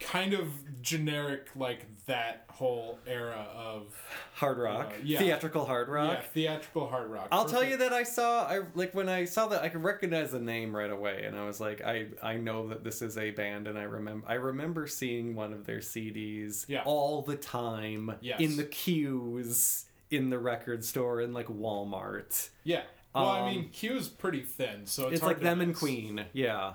kind 0.00 0.32
of 0.34 0.48
generic, 0.82 1.48
like 1.54 1.86
that 2.06 2.44
whole 2.50 2.98
era 3.06 3.46
of 3.56 3.86
Hard 4.34 4.58
rock, 4.58 4.92
Uh, 4.92 5.00
yeah. 5.02 5.18
theatrical 5.18 5.64
hard 5.66 5.88
rock. 5.88 6.18
yeah, 6.18 6.22
theatrical 6.32 6.88
hard 6.88 7.10
rock. 7.10 7.28
I'll 7.32 7.46
tell 7.48 7.64
you 7.64 7.76
that 7.78 7.92
I 7.92 8.04
saw 8.04 8.44
I 8.46 8.60
like 8.74 8.94
when 8.94 9.08
I 9.08 9.24
saw 9.24 9.48
that 9.48 9.62
I 9.62 9.68
could 9.68 9.82
recognize 9.82 10.30
the 10.30 10.38
name 10.38 10.74
right 10.76 10.90
away 10.90 11.24
and 11.24 11.36
I 11.36 11.44
was 11.46 11.58
like 11.60 11.82
I 11.82 12.06
I 12.22 12.36
know 12.36 12.68
that 12.68 12.84
this 12.84 13.02
is 13.02 13.18
a 13.18 13.30
band 13.32 13.66
and 13.66 13.76
I 13.78 13.82
remember 13.82 14.26
I 14.28 14.34
remember 14.34 14.86
seeing 14.86 15.34
one 15.34 15.52
of 15.52 15.66
their 15.66 15.78
CDs 15.80 16.64
Yeah. 16.68 16.82
all 16.84 17.22
the 17.22 17.36
time 17.36 18.14
Yes. 18.20 18.40
in 18.40 18.56
the 18.56 18.64
queues 18.64 19.86
in 20.10 20.30
the 20.30 20.38
record 20.38 20.84
store 20.84 21.20
in 21.20 21.32
like 21.32 21.48
Walmart. 21.48 22.50
Yeah. 22.62 22.82
Well, 23.14 23.24
I 23.26 23.40
Um, 23.40 23.46
mean, 23.46 23.70
Q's 23.70 24.08
pretty 24.08 24.42
thin, 24.42 24.86
so 24.86 25.04
it's, 25.06 25.14
It's, 25.14 25.22
like 25.22 25.40
them 25.40 25.60
and. 25.60 25.74
Queen, 25.74 26.26
yeah. 26.34 26.74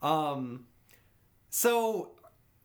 Um 0.00 0.66
so 1.50 2.12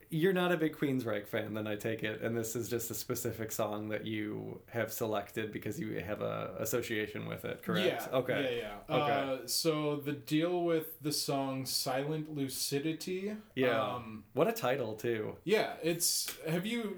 you're 0.09 0.33
not 0.33 0.51
a 0.51 0.57
big 0.57 0.75
Queensryche 0.75 1.27
fan, 1.27 1.53
then 1.53 1.67
I 1.67 1.75
take 1.75 2.03
it, 2.03 2.21
and 2.21 2.35
this 2.37 2.55
is 2.55 2.69
just 2.69 2.91
a 2.91 2.93
specific 2.93 3.51
song 3.51 3.89
that 3.89 4.05
you 4.05 4.61
have 4.69 4.91
selected 4.91 5.51
because 5.51 5.79
you 5.79 5.99
have 5.99 6.21
a 6.21 6.51
association 6.59 7.27
with 7.27 7.45
it, 7.45 7.63
correct? 7.63 8.07
Yeah. 8.11 8.17
Okay. 8.17 8.59
Yeah, 8.59 8.69
yeah. 8.89 8.95
Okay. 8.95 9.11
Uh, 9.43 9.47
so 9.47 9.97
the 9.97 10.11
deal 10.13 10.63
with 10.63 10.99
the 11.01 11.11
song 11.11 11.65
"Silent 11.65 12.33
Lucidity." 12.35 13.35
Yeah. 13.55 13.81
Um, 13.81 14.23
what 14.33 14.47
a 14.47 14.51
title 14.51 14.93
too. 14.95 15.35
yeah. 15.43 15.73
It's. 15.83 16.35
Have 16.47 16.65
you? 16.65 16.97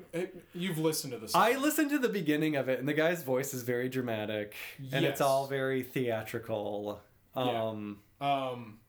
You've 0.54 0.78
listened 0.78 1.14
to 1.14 1.20
the 1.20 1.28
song. 1.28 1.42
I 1.42 1.56
listened 1.58 1.90
to 1.92 2.00
the 2.00 2.10
beginning 2.10 2.56
of 2.56 2.70
it, 2.70 2.80
and 2.80 2.88
the 2.88 2.94
guy's 2.94 3.24
voice 3.24 3.54
is 3.54 3.64
very 3.64 3.90
dramatic, 3.90 4.54
and 4.92 5.04
Yes. 5.04 5.12
it's 5.14 5.22
all 5.22 5.48
very 5.48 5.84
theatrical. 5.84 7.02
Yeah. 7.36 7.64
Um, 7.70 8.00
Um. 8.20 8.80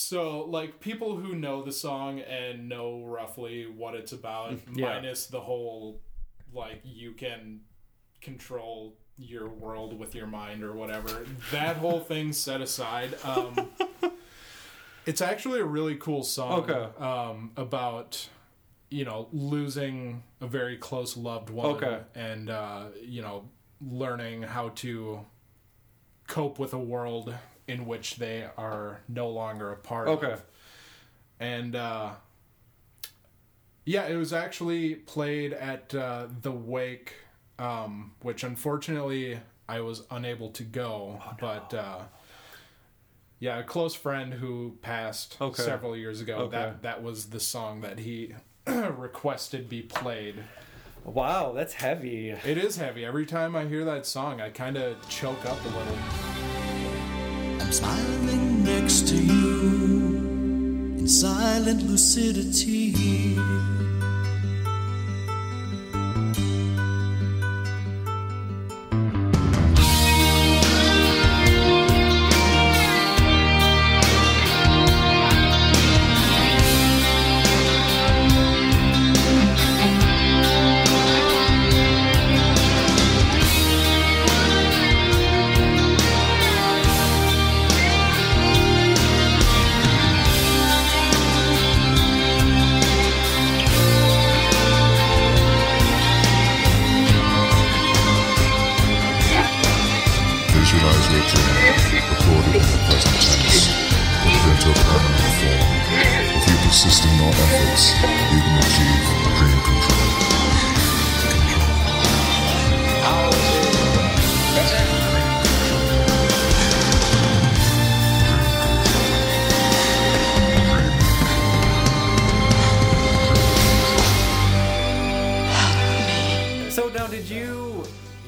So, 0.00 0.44
like, 0.46 0.80
people 0.80 1.16
who 1.16 1.34
know 1.36 1.62
the 1.62 1.72
song 1.72 2.20
and 2.20 2.68
know 2.70 3.04
roughly 3.04 3.66
what 3.66 3.94
it's 3.94 4.12
about, 4.12 4.52
Yeah. 4.74 4.94
minus 4.94 5.26
the 5.26 5.40
whole, 5.40 6.00
like, 6.54 6.80
you 6.84 7.12
can 7.12 7.60
control 8.22 8.96
your 9.18 9.48
world 9.50 9.98
with 9.98 10.14
your 10.14 10.26
mind 10.26 10.64
or 10.64 10.72
whatever, 10.72 11.26
that 11.52 11.76
whole 11.76 12.00
thing 12.00 12.32
set 12.32 12.62
aside. 12.62 13.14
Um, 13.22 13.70
it's 15.06 15.20
actually 15.20 15.60
a 15.60 15.64
really 15.66 15.96
cool 15.96 16.22
song 16.22 16.60
Okay. 16.70 16.98
um, 17.04 17.52
about, 17.58 18.26
you 18.88 19.04
know, 19.04 19.28
losing 19.32 20.22
a 20.40 20.46
very 20.46 20.78
close 20.78 21.14
loved 21.14 21.50
one 21.50 21.76
Okay. 21.76 21.98
and, 22.14 22.48
uh, 22.48 22.84
you 23.02 23.20
know, 23.20 23.50
learning 23.82 24.42
how 24.44 24.70
to 24.76 25.26
cope 26.26 26.58
with 26.58 26.72
a 26.72 26.78
world 26.78 27.34
in 27.70 27.86
which 27.86 28.16
they 28.16 28.46
are 28.58 29.00
no 29.08 29.28
longer 29.28 29.70
a 29.72 29.76
part 29.76 30.08
Okay. 30.08 30.32
of. 30.32 30.42
And 31.38 31.74
uh, 31.76 32.10
yeah, 33.84 34.06
it 34.06 34.16
was 34.16 34.32
actually 34.32 34.94
played 34.94 35.52
at 35.52 35.94
uh, 35.94 36.26
the 36.42 36.52
Wake, 36.52 37.14
um, 37.58 38.12
which 38.22 38.44
unfortunately 38.44 39.40
I 39.68 39.80
was 39.80 40.02
unable 40.10 40.50
to 40.50 40.62
go. 40.62 41.20
Oh, 41.24 41.36
But 41.40 41.72
uh, 41.74 41.98
yeah, 43.38 43.58
a 43.58 43.62
close 43.64 43.94
friend 43.94 44.34
who 44.34 44.76
passed 44.82 45.36
Okay. 45.40 45.62
several 45.62 45.96
years 45.96 46.20
ago. 46.20 46.36
Okay. 46.38 46.56
That 46.56 46.82
that 46.82 47.02
was 47.02 47.30
the 47.30 47.40
song 47.40 47.80
that 47.80 47.98
he 48.00 48.34
requested 48.66 49.68
be 49.68 49.80
played. 49.82 50.34
wow, 51.04 51.52
that's 51.52 51.72
heavy. 51.74 52.30
It 52.30 52.58
is 52.58 52.76
heavy. 52.76 53.04
Every 53.06 53.24
time 53.24 53.56
I 53.56 53.64
hear 53.64 53.84
that 53.86 54.04
song, 54.04 54.40
I 54.42 54.50
kind 54.50 54.76
of 54.76 54.96
choke 55.08 55.44
up 55.46 55.58
a 55.64 55.68
little. 55.68 56.39
I'm 57.70 57.74
smiling 57.74 58.64
next 58.64 59.06
to 59.10 59.14
you 59.14 60.16
in 60.98 61.06
silent 61.06 61.82
lucidity. 61.84 63.38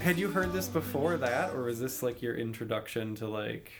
Had 0.02 0.18
you 0.18 0.28
heard 0.30 0.52
this 0.52 0.68
before 0.68 1.16
that, 1.16 1.54
or 1.54 1.62
was 1.62 1.80
this 1.80 2.02
like 2.02 2.22
your 2.22 2.34
introduction 2.34 3.14
to 3.16 3.28
like? 3.28 3.70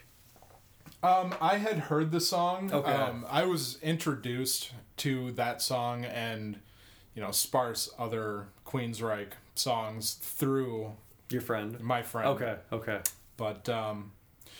Um, 1.02 1.34
I 1.40 1.56
had 1.58 1.78
heard 1.78 2.12
the 2.12 2.20
song. 2.20 2.72
Okay. 2.72 2.92
Um, 2.92 3.26
I 3.28 3.44
was 3.44 3.78
introduced 3.82 4.70
to 4.98 5.32
that 5.32 5.60
song 5.60 6.04
and, 6.04 6.60
you 7.14 7.22
know, 7.22 7.32
sparse 7.32 7.90
other 7.98 8.46
Queensryche 8.64 9.32
songs 9.56 10.14
through 10.14 10.92
Your 11.28 11.40
friend. 11.40 11.80
my 11.80 12.02
friend. 12.02 12.28
Okay. 12.28 12.56
Okay. 12.72 13.00
But 13.36 13.68
um, 13.68 14.12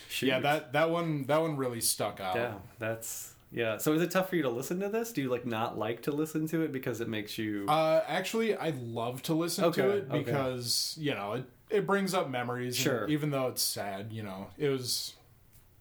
Shoot. 0.09 0.27
yeah, 0.27 0.39
that 0.41 0.73
that 0.73 0.89
one 0.89 1.23
that 1.27 1.39
one 1.41 1.55
really 1.55 1.79
stuck 1.81 2.19
out. 2.19 2.35
Yeah, 2.35 2.53
that's 2.77 3.32
yeah. 3.53 3.77
So 3.77 3.93
is 3.93 4.01
it 4.01 4.11
tough 4.11 4.29
for 4.29 4.35
you 4.35 4.41
to 4.43 4.49
listen 4.49 4.79
to 4.81 4.89
this? 4.89 5.13
Do 5.13 5.21
you 5.21 5.29
like 5.29 5.45
not 5.45 5.77
like 5.77 6.01
to 6.03 6.11
listen 6.11 6.47
to 6.47 6.61
it 6.63 6.71
because 6.71 6.99
it 7.01 7.07
makes 7.07 7.37
you? 7.37 7.65
Uh, 7.69 8.01
actually, 8.07 8.55
I 8.55 8.73
love 8.81 9.21
to 9.23 9.33
listen 9.33 9.65
Okay, 9.65 9.81
to 9.81 9.89
it 9.89 10.07
okay. 10.09 10.17
because 10.23 10.95
you 10.99 11.13
know 11.13 11.33
it, 11.33 11.45
it 11.69 11.87
brings 11.87 12.13
up 12.13 12.29
memories. 12.29 12.75
and 12.77 12.83
Sure. 12.83 13.07
even 13.07 13.29
though 13.31 13.47
it's 13.47 13.61
sad, 13.61 14.11
you 14.11 14.23
know, 14.23 14.47
it 14.57 14.69
was 14.69 15.13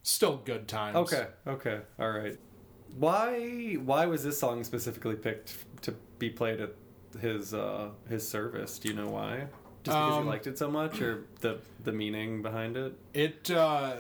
still 0.03 0.37
good 0.45 0.69
times. 0.69 0.97
okay. 0.97 1.27
Okay. 1.47 1.81
All 1.99 2.11
right. 2.11 2.39
Why 2.99 3.75
why 3.75 4.07
was 4.07 4.23
this 4.23 4.39
song 4.39 4.65
specifically 4.65 5.17
picked 5.17 5.55
to 5.83 5.95
be 6.19 6.29
played 6.31 6.61
at 6.61 6.75
his 7.21 7.55
uh 7.55 7.89
his 8.09 8.27
service? 8.29 8.79
Do 8.79 8.89
you 8.91 8.95
know 8.95 9.09
why? 9.09 9.47
Just 9.85 9.97
because 9.97 10.13
Um, 10.19 10.25
you 10.25 10.31
liked 10.31 10.47
it 10.47 10.59
so 10.59 10.71
much, 10.71 11.01
or 11.01 11.25
the 11.41 11.59
the 11.83 11.93
meaning 11.93 12.43
behind 12.43 12.77
it? 12.77 12.93
It 13.15 13.51
uh, 13.51 13.97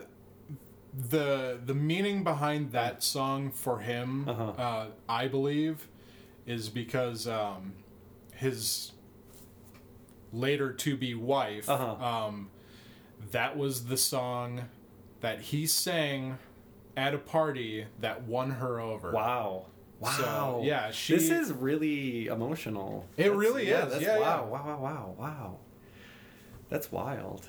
the 0.92 1.58
the 1.64 1.74
meaning 1.74 2.22
behind 2.24 2.72
that 2.72 3.02
song 3.02 3.50
for 3.50 3.78
him, 3.80 4.28
Uh-huh. 4.28 4.42
uh, 4.62 4.86
I 5.08 5.28
believe, 5.28 5.88
is 6.46 6.68
because 6.68 7.26
um, 7.26 7.74
his 8.34 8.92
later 10.32 10.72
to 10.72 10.96
be 10.96 11.14
wife. 11.14 11.68
Uh-huh. 11.68 12.04
Um, 12.26 12.50
that 13.30 13.56
was 13.56 13.86
the 13.86 13.96
song 13.96 14.62
that 15.20 15.40
he 15.40 15.66
sang 15.66 16.38
at 16.96 17.14
a 17.14 17.18
party 17.18 17.86
that 18.00 18.24
won 18.24 18.50
her 18.52 18.80
over. 18.80 19.12
Wow. 19.12 19.66
So, 20.02 20.22
Wow. 20.24 20.60
yeah, 20.64 20.90
she- 20.90 21.14
This 21.14 21.30
is 21.30 21.52
really 21.52 22.26
emotional. 22.26 23.06
It 23.16 23.32
really 23.32 23.68
yeah, 23.68 23.84
is. 23.86 23.92
That's, 23.92 24.02
Yeah, 24.04 24.18
wow, 24.18 24.44
yeah. 24.44 24.50
wow, 24.50 24.64
wow, 24.64 24.78
wow, 24.80 25.14
wow. 25.18 25.58
That's 26.68 26.90
wild. 26.90 27.46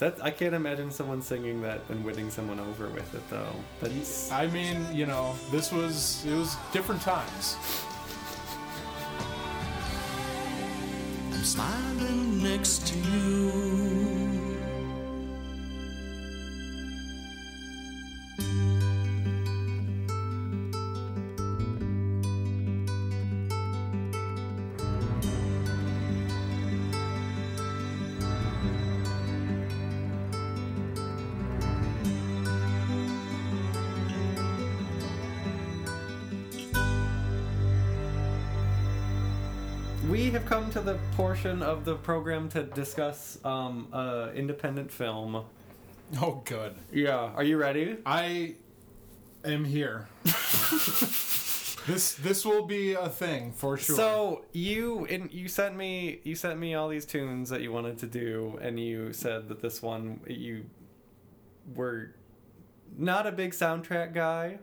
That 0.00 0.16
I 0.24 0.30
can't 0.30 0.54
imagine 0.54 0.90
someone 0.90 1.20
singing 1.20 1.60
that 1.60 1.82
and 1.90 2.02
winning 2.02 2.30
someone 2.30 2.58
over 2.58 2.88
with 2.88 3.14
it 3.14 3.22
though. 3.28 3.54
That's 3.82 4.32
I 4.32 4.46
mean, 4.46 4.86
you 4.94 5.04
know, 5.04 5.34
this 5.50 5.70
was 5.70 6.24
it 6.24 6.34
was 6.34 6.56
different 6.72 7.02
times. 7.02 7.58
I'm 11.34 11.44
smiling 11.44 12.42
next 12.42 12.86
to 12.88 12.98
you. 12.98 14.09
Come 40.50 40.68
to 40.68 40.80
the 40.80 40.98
portion 41.16 41.62
of 41.62 41.84
the 41.84 41.94
program 41.94 42.48
to 42.48 42.64
discuss 42.64 43.38
um 43.44 43.86
uh 43.92 44.30
independent 44.34 44.90
film. 44.90 45.44
Oh, 46.20 46.42
good. 46.44 46.74
Yeah. 46.92 47.30
Are 47.36 47.44
you 47.44 47.56
ready? 47.56 47.98
I 48.04 48.56
am 49.44 49.64
here. 49.64 50.08
this 51.86 52.14
this 52.14 52.44
will 52.44 52.66
be 52.66 52.94
a 52.94 53.08
thing 53.08 53.52
for 53.52 53.78
sure. 53.78 53.94
So 53.94 54.44
you 54.50 55.04
in 55.04 55.28
you 55.30 55.46
sent 55.46 55.76
me 55.76 56.18
you 56.24 56.34
sent 56.34 56.58
me 56.58 56.74
all 56.74 56.88
these 56.88 57.06
tunes 57.06 57.48
that 57.50 57.60
you 57.60 57.70
wanted 57.70 57.98
to 57.98 58.06
do, 58.06 58.58
and 58.60 58.80
you 58.80 59.12
said 59.12 59.48
that 59.50 59.62
this 59.62 59.80
one 59.80 60.18
you 60.26 60.64
were 61.76 62.16
not 62.98 63.24
a 63.24 63.30
big 63.30 63.52
soundtrack 63.52 64.12
guy, 64.12 64.58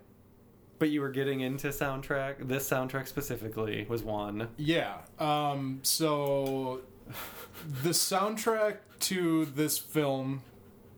but 0.79 0.89
you 0.89 1.01
were 1.01 1.09
getting 1.09 1.41
into 1.41 1.67
soundtrack. 1.69 2.47
This 2.47 2.69
soundtrack 2.69 3.07
specifically 3.07 3.85
was 3.89 4.03
one. 4.03 4.49
yeah. 4.57 4.97
Um. 5.19 5.79
So 5.83 6.81
the 7.83 7.89
soundtrack 7.89 8.77
to 9.01 9.45
this 9.45 9.77
film, 9.77 10.41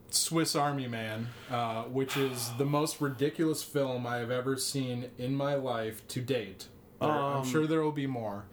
Swiss 0.10 0.56
Army 0.56 0.88
Man, 0.88 1.28
uh, 1.52 1.84
which 1.84 2.18
is 2.18 2.52
the 2.58 2.66
most 2.66 3.00
ridiculous 3.02 3.62
film 3.64 4.06
I 4.08 4.18
have 4.18 4.32
ever 4.32 4.58
seen 4.58 5.10
in 5.18 5.36
my 5.36 5.56
life 5.56 6.08
to 6.10 6.22
date. 6.22 6.68
There- 7.00 7.10
I'm 7.10 7.38
Um, 7.42 7.46
sure 7.46 7.66
there 7.68 7.82
will 7.82 7.92
be 7.92 8.08
more. 8.08 8.46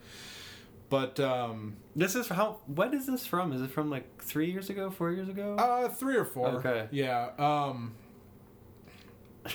But 0.89 1.19
um, 1.19 1.75
This 1.97 2.15
is 2.15 2.29
how. 2.29 2.59
What 2.65 2.93
is 2.93 3.07
this 3.07 3.25
from? 3.25 3.51
Is 3.51 3.61
it 3.61 3.71
from 3.71 3.89
like 3.89 4.23
three 4.23 4.49
years 4.49 4.69
ago, 4.69 4.89
four 4.89 5.11
years 5.11 5.27
ago? 5.27 5.55
Uh, 5.55 5.89
three 5.89 6.15
or 6.15 6.23
four. 6.23 6.47
Okay. 6.59 6.87
Yeah. 6.91 7.31
Um. 7.37 7.93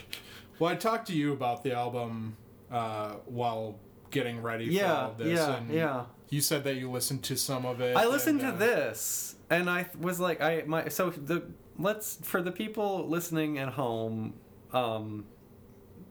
Well, 0.58 0.70
I 0.70 0.76
talked 0.76 1.06
to 1.08 1.12
you 1.14 1.32
about 1.32 1.62
the 1.64 1.72
album 1.74 2.36
uh, 2.70 3.14
while 3.26 3.78
getting 4.10 4.40
ready 4.42 4.66
for 4.66 4.72
Yeah, 4.72 5.02
all 5.06 5.12
this, 5.14 5.38
yeah, 5.38 5.56
and 5.56 5.70
yeah. 5.70 6.04
you 6.30 6.40
said 6.40 6.64
that 6.64 6.74
you 6.76 6.90
listened 6.90 7.22
to 7.24 7.36
some 7.36 7.64
of 7.66 7.80
it. 7.80 7.96
I 7.96 8.06
listened 8.06 8.40
and, 8.42 8.58
to 8.58 8.64
uh, 8.64 8.68
this 8.68 9.36
and 9.50 9.68
I 9.70 9.86
was 9.98 10.20
like 10.20 10.40
I 10.40 10.62
my 10.66 10.88
so 10.88 11.10
the 11.10 11.42
let's 11.78 12.16
for 12.22 12.42
the 12.42 12.52
people 12.52 13.08
listening 13.08 13.58
at 13.58 13.70
home 13.70 14.34
um 14.72 15.24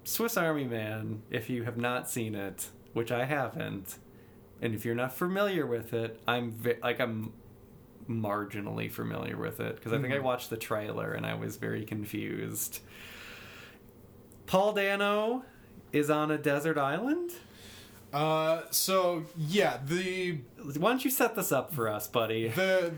Swiss 0.03 0.35
Army 0.37 0.65
Man 0.65 1.21
if 1.29 1.49
you 1.49 1.63
have 1.63 1.77
not 1.77 2.09
seen 2.09 2.35
it 2.35 2.69
which 2.93 3.11
I 3.11 3.25
haven't 3.25 3.97
and 4.61 4.73
if 4.75 4.83
you're 4.85 4.95
not 4.95 5.13
familiar 5.13 5.65
with 5.65 5.93
it 5.93 6.19
I'm 6.27 6.51
vi- 6.51 6.77
like 6.83 6.99
I'm 6.99 7.33
marginally 8.09 8.91
familiar 8.91 9.37
with 9.37 9.59
it 9.59 9.75
because 9.75 9.93
I 9.93 9.99
think 10.01 10.13
I 10.13 10.17
Mhm. 10.17 10.23
watched 10.23 10.49
the 10.49 10.57
trailer 10.57 11.13
and 11.13 11.25
I 11.25 11.33
was 11.35 11.57
very 11.57 11.85
confused 11.85 12.79
Paul 14.51 14.73
Dano 14.73 15.45
is 15.93 16.09
on 16.09 16.29
a 16.29 16.37
desert 16.37 16.77
island 16.77 17.31
Uh, 18.11 18.63
so 18.69 19.23
yeah, 19.37 19.79
the 19.85 20.39
why 20.77 20.89
don't 20.89 21.05
you 21.05 21.09
set 21.09 21.37
this 21.37 21.53
up 21.53 21.73
for 21.73 21.87
us 21.87 22.09
buddy 22.09 22.49
the 22.49 22.91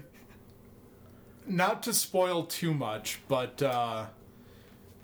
not 1.46 1.84
to 1.84 1.94
spoil 1.94 2.46
too 2.46 2.74
much, 2.74 3.20
but 3.28 3.62
uh, 3.62 4.06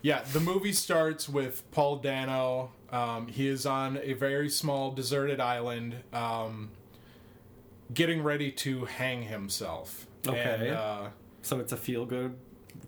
yeah, 0.02 0.22
the 0.32 0.40
movie 0.40 0.72
starts 0.72 1.28
with 1.28 1.70
Paul 1.70 1.98
Dano. 1.98 2.72
Um, 2.90 3.28
he 3.28 3.46
is 3.46 3.64
on 3.64 4.00
a 4.02 4.14
very 4.14 4.48
small 4.48 4.90
deserted 4.90 5.38
island, 5.38 5.96
um, 6.12 6.70
getting 7.94 8.24
ready 8.24 8.50
to 8.52 8.86
hang 8.86 9.22
himself. 9.22 10.08
Okay. 10.26 10.68
And, 10.70 10.76
uh, 10.76 11.06
so 11.42 11.60
it's 11.60 11.72
a 11.72 11.76
feel 11.76 12.06
good 12.06 12.36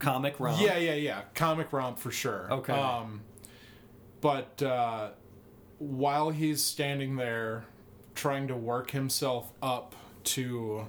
comic 0.00 0.40
romp 0.40 0.60
yeah, 0.60 0.78
yeah, 0.78 0.94
yeah, 0.94 1.20
comic 1.34 1.72
romp 1.72 2.00
for 2.00 2.10
sure. 2.10 2.48
Okay. 2.50 2.72
Um, 2.72 3.20
but 4.22 4.62
uh, 4.62 5.10
while 5.78 6.30
he's 6.30 6.64
standing 6.64 7.16
there, 7.16 7.66
trying 8.14 8.48
to 8.48 8.56
work 8.56 8.90
himself 8.92 9.52
up 9.62 9.94
to 10.24 10.86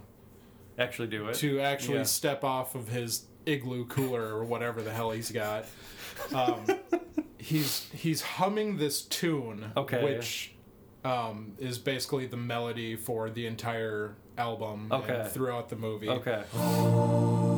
actually 0.79 1.07
do 1.09 1.27
it. 1.27 1.35
to 1.35 1.59
actually 1.59 1.97
Yeah. 1.97 2.03
step 2.03 2.43
off 2.45 2.75
of 2.75 2.87
his 2.87 3.25
igloo 3.45 3.85
cooler 3.87 4.21
or 4.35 4.45
whatever 4.45 4.81
the 4.81 4.91
hell 4.91 5.11
he's 5.11 5.31
got. 5.31 5.65
Um, 6.33 6.65
he's 7.37 7.89
he's 7.91 8.21
humming 8.21 8.77
this 8.77 9.01
tune, 9.01 9.71
Okay. 9.75 10.01
which 10.03 10.53
um, 11.03 11.53
is 11.59 11.77
basically 11.77 12.27
the 12.27 12.37
melody 12.37 12.95
for 12.95 13.29
the 13.29 13.45
entire 13.45 14.15
album 14.37 14.87
and 14.91 15.03
Okay. 15.03 15.27
throughout 15.31 15.67
the 15.69 15.75
movie. 15.75 16.07
Okay. 16.09 16.43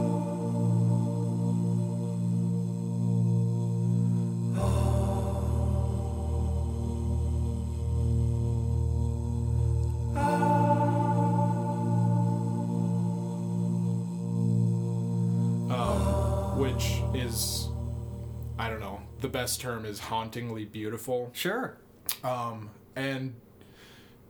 best 19.46 19.62
term 19.62 19.86
is 19.86 20.00
hauntingly 20.00 20.66
beautiful. 20.66 21.30
Sure. 21.32 21.78
Um, 22.24 22.72
and 22.96 23.36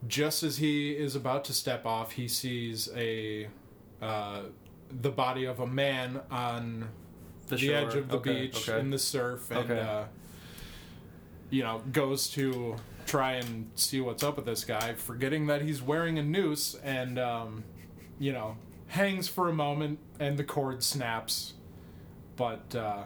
just 0.10 0.43
as 0.43 0.58
he 0.58 0.91
is 0.91 1.15
about 1.15 1.45
to 1.45 1.54
step 1.54 1.86
off, 1.86 2.12
he 2.12 2.28
sees 2.28 2.89
a 2.93 3.47
uh, 4.01 4.41
the 5.01 5.10
body 5.10 5.45
of 5.45 5.62
a 5.62 5.67
man 5.67 6.19
on 6.30 6.89
The 7.47 7.56
the, 7.56 7.73
edge 7.73 7.95
of 7.95 8.10
the 8.10 8.17
Okay, 8.17 8.41
beach 8.47 8.67
okay. 8.67 8.78
in 8.82 8.89
the 8.89 8.99
surf, 8.99 9.49
and 9.51 9.71
Okay. 9.71 9.80
uh, 9.80 10.04
you 11.49 11.63
know 11.63 11.82
goes 11.93 12.28
to 12.32 12.75
try 13.06 13.36
and 13.36 13.71
see 13.75 14.01
what's 14.01 14.21
up 14.21 14.36
with 14.36 14.45
this 14.45 14.65
guy, 14.65 14.95
forgetting 14.95 15.47
that 15.47 15.62
he's 15.62 15.82
wearing 15.82 16.19
a 16.19 16.23
noose, 16.23 16.75
and 16.84 17.17
um, 17.17 17.63
you 18.19 18.34
know 18.34 18.58
hangs 18.88 19.30
for 19.30 19.47
a 19.47 19.54
moment, 19.54 19.97
and 20.19 20.36
the 20.36 20.43
cord 20.43 20.84
snaps. 20.84 21.54
But 22.36 22.75
uh, 22.75 23.04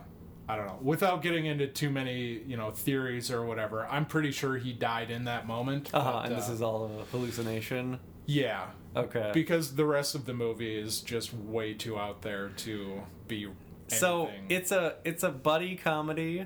I 0.49 0.55
don't 0.55 0.65
know. 0.65 0.79
Without 0.81 1.21
getting 1.21 1.45
into 1.45 1.67
too 1.67 1.89
many, 1.91 2.41
you 2.45 2.57
know, 2.57 2.71
theories 2.71 3.29
or 3.31 3.45
whatever, 3.45 3.85
I'm 3.85 4.05
pretty 4.05 4.31
sure 4.31 4.57
he 4.57 4.73
died 4.73 5.11
in 5.11 5.25
that 5.25 5.45
moment. 5.45 5.91
Uh-huh, 5.93 6.11
but, 6.11 6.25
and 6.25 6.35
this 6.35 6.49
uh, 6.49 6.53
is 6.53 6.61
all 6.63 6.85
a 6.85 7.05
hallucination. 7.11 7.99
yeah, 8.25 8.65
Okay. 8.95 9.29
because 9.33 9.75
the 9.75 9.85
rest 9.85 10.15
of 10.15 10.25
the 10.25 10.33
movie 10.33 10.75
is 10.75 11.01
just 11.01 11.33
way 11.33 11.75
too 11.75 11.99
out 11.99 12.23
there 12.23 12.49
to 12.57 13.03
be. 13.27 13.47
so 13.87 14.29
it's 14.49 14.71
a 14.71 14.95
it's 15.03 15.23
a 15.23 15.29
buddy 15.29 15.75
comedy 15.75 16.45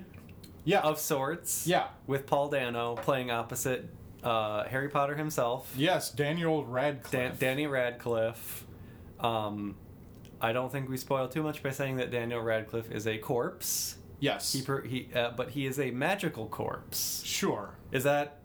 yeah 0.65 0.81
of 0.81 0.99
sorts. 0.99 1.65
Yeah. 1.65 1.87
With 2.05 2.25
Paul 2.25 2.49
Dano 2.49 2.95
playing 2.95 3.31
opposite 3.31 3.89
uh, 4.23 4.63
Harry 4.65 4.89
Potter 4.89 5.15
himself, 5.15 5.73
Yes, 5.77 6.09
Daniel 6.11 6.65
Radcliffe. 6.65 7.11
Dan- 7.11 7.35
Danny 7.39 7.67
Radcliffe. 7.67 8.65
Um, 9.19 9.75
I 10.43 10.51
don't 10.53 10.71
think 10.71 10.89
we 10.89 10.97
spoil 10.97 11.27
too 11.27 11.41
much 11.41 11.63
by 11.63 11.71
saying 11.71 11.95
that 11.97 12.11
Daniel 12.11 12.41
Radcliffe 12.41 12.91
is 12.91 13.07
a 13.07 13.17
corpse. 13.17 13.95
yes. 14.19 14.51
He, 14.53 14.61
per- 14.61 14.81
he 14.83 15.07
uh, 15.15 15.31
but 15.35 15.49
he 15.51 15.65
is 15.65 15.79
a 15.79 15.89
magical 15.91 16.47
corpse. 16.47 17.23
sure. 17.25 17.75
Is 17.91 18.03
that 18.03 18.39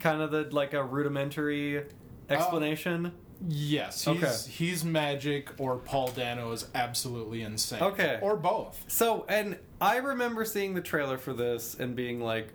kind 0.00 0.20
of 0.22 0.30
the 0.32 0.48
like 0.50 0.72
a 0.74 0.82
rudimentary 0.82 1.84
explanation? 2.30 3.12
Yes, 3.48 4.04
he's 4.04 4.22
Okay. 4.22 4.32
he's 4.50 4.84
magic 4.84 5.50
or 5.58 5.76
Paul 5.76 6.08
Dano 6.12 6.52
is 6.52 6.66
absolutely 6.74 7.42
insane. 7.42 7.82
Okay. 7.82 8.18
Or 8.22 8.36
both. 8.36 8.84
So, 8.86 9.24
and 9.28 9.58
I 9.80 9.96
remember 9.96 10.44
seeing 10.44 10.74
the 10.74 10.80
trailer 10.80 11.18
for 11.18 11.32
this 11.32 11.74
and 11.74 11.96
being 11.96 12.20
like, 12.20 12.48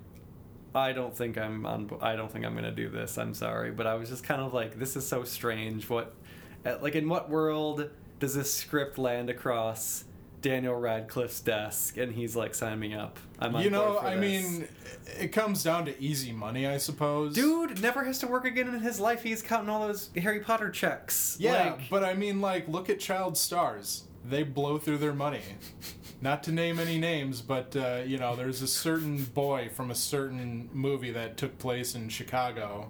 I 0.74 0.94
don't 0.94 1.16
think 1.16 1.38
I'm 1.38 1.66
on. 1.66 1.90
I 2.02 2.16
don't 2.16 2.32
think 2.32 2.46
I'm 2.46 2.56
gonna 2.56 2.72
do 2.72 2.88
this. 2.90 3.18
I'm 3.18 3.34
sorry, 3.34 3.72
but 3.72 3.86
I 3.86 3.96
was 3.96 4.10
just 4.10 4.24
kind 4.24 4.42
of 4.42 4.54
like, 4.54 4.80
this 4.80 4.96
is 4.96 5.06
so 5.06 5.24
strange. 5.26 5.90
What, 5.90 6.16
uh, 6.66 6.78
like, 6.82 6.96
in 6.96 7.10
what 7.10 7.30
world 7.30 7.90
does 8.20 8.34
this 8.36 8.54
script 8.54 8.98
land 8.98 9.30
across 9.30 10.04
Daniel 10.42 10.76
Radcliffe's 10.76 11.40
desk? 11.42 11.98
And 11.98 12.14
he's 12.14 12.36
like, 12.36 12.56
sign 12.56 12.80
me 12.80 12.94
up. 12.94 13.20
I'm 13.40 13.56
you 13.58 13.70
know, 13.70 14.00
I 14.00 14.16
this." 14.16 14.22
mean, 14.22 14.68
it 15.20 15.30
comes 15.30 15.64
down 15.64 15.86
to 15.86 16.02
easy 16.02 16.32
money, 16.32 16.66
I 16.68 16.78
suppose. 16.78 17.36
dude 17.36 17.82
never 17.82 18.04
has 18.04 18.20
to 18.20 18.28
work 18.28 18.46
again 18.46 18.68
in 18.68 18.80
his 18.80 19.00
life. 19.00 19.24
He's 19.24 19.42
counting 19.42 19.70
all 19.70 19.88
those 19.88 20.10
Harry 20.18 20.40
Potter 20.40 20.70
checks. 20.70 21.38
Yeah, 21.40 21.72
Like, 21.72 21.90
but 21.90 22.04
I 22.04 22.14
mean, 22.14 22.42
like, 22.42 22.68
look 22.68 22.90
at 22.90 23.00
child 23.00 23.38
stars. 23.38 24.04
They 24.26 24.44
blow 24.44 24.78
through 24.78 24.98
their 24.98 25.14
money. 25.14 25.42
Not 26.20 26.44
to 26.44 26.52
name 26.52 26.80
any 26.80 26.98
names, 26.98 27.42
but 27.42 27.76
uh, 27.76 28.02
you 28.06 28.18
know, 28.18 28.36
there's 28.36 28.62
a 28.64 28.68
certain 28.68 29.24
boy 29.24 29.70
from 29.74 29.92
a 29.92 29.96
certain 29.96 30.70
movie 30.74 31.12
that 31.12 31.38
took 31.38 31.60
place 31.60 31.94
in 31.94 32.10
Chicago, 32.10 32.90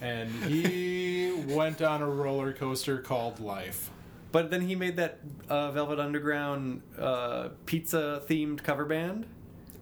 and 0.00 0.30
he 0.44 1.30
went 1.46 1.82
on 1.82 2.00
a 2.00 2.08
roller 2.08 2.52
coaster 2.54 2.98
called 2.98 3.38
life. 3.38 3.90
But 4.32 4.50
then 4.50 4.62
he 4.62 4.74
made 4.74 4.96
that 4.96 5.18
uh, 5.48 5.70
Velvet 5.72 6.00
Underground 6.00 6.82
uh, 6.98 7.50
pizza 7.66 8.22
themed 8.28 8.62
cover 8.62 8.84
band. 8.86 9.26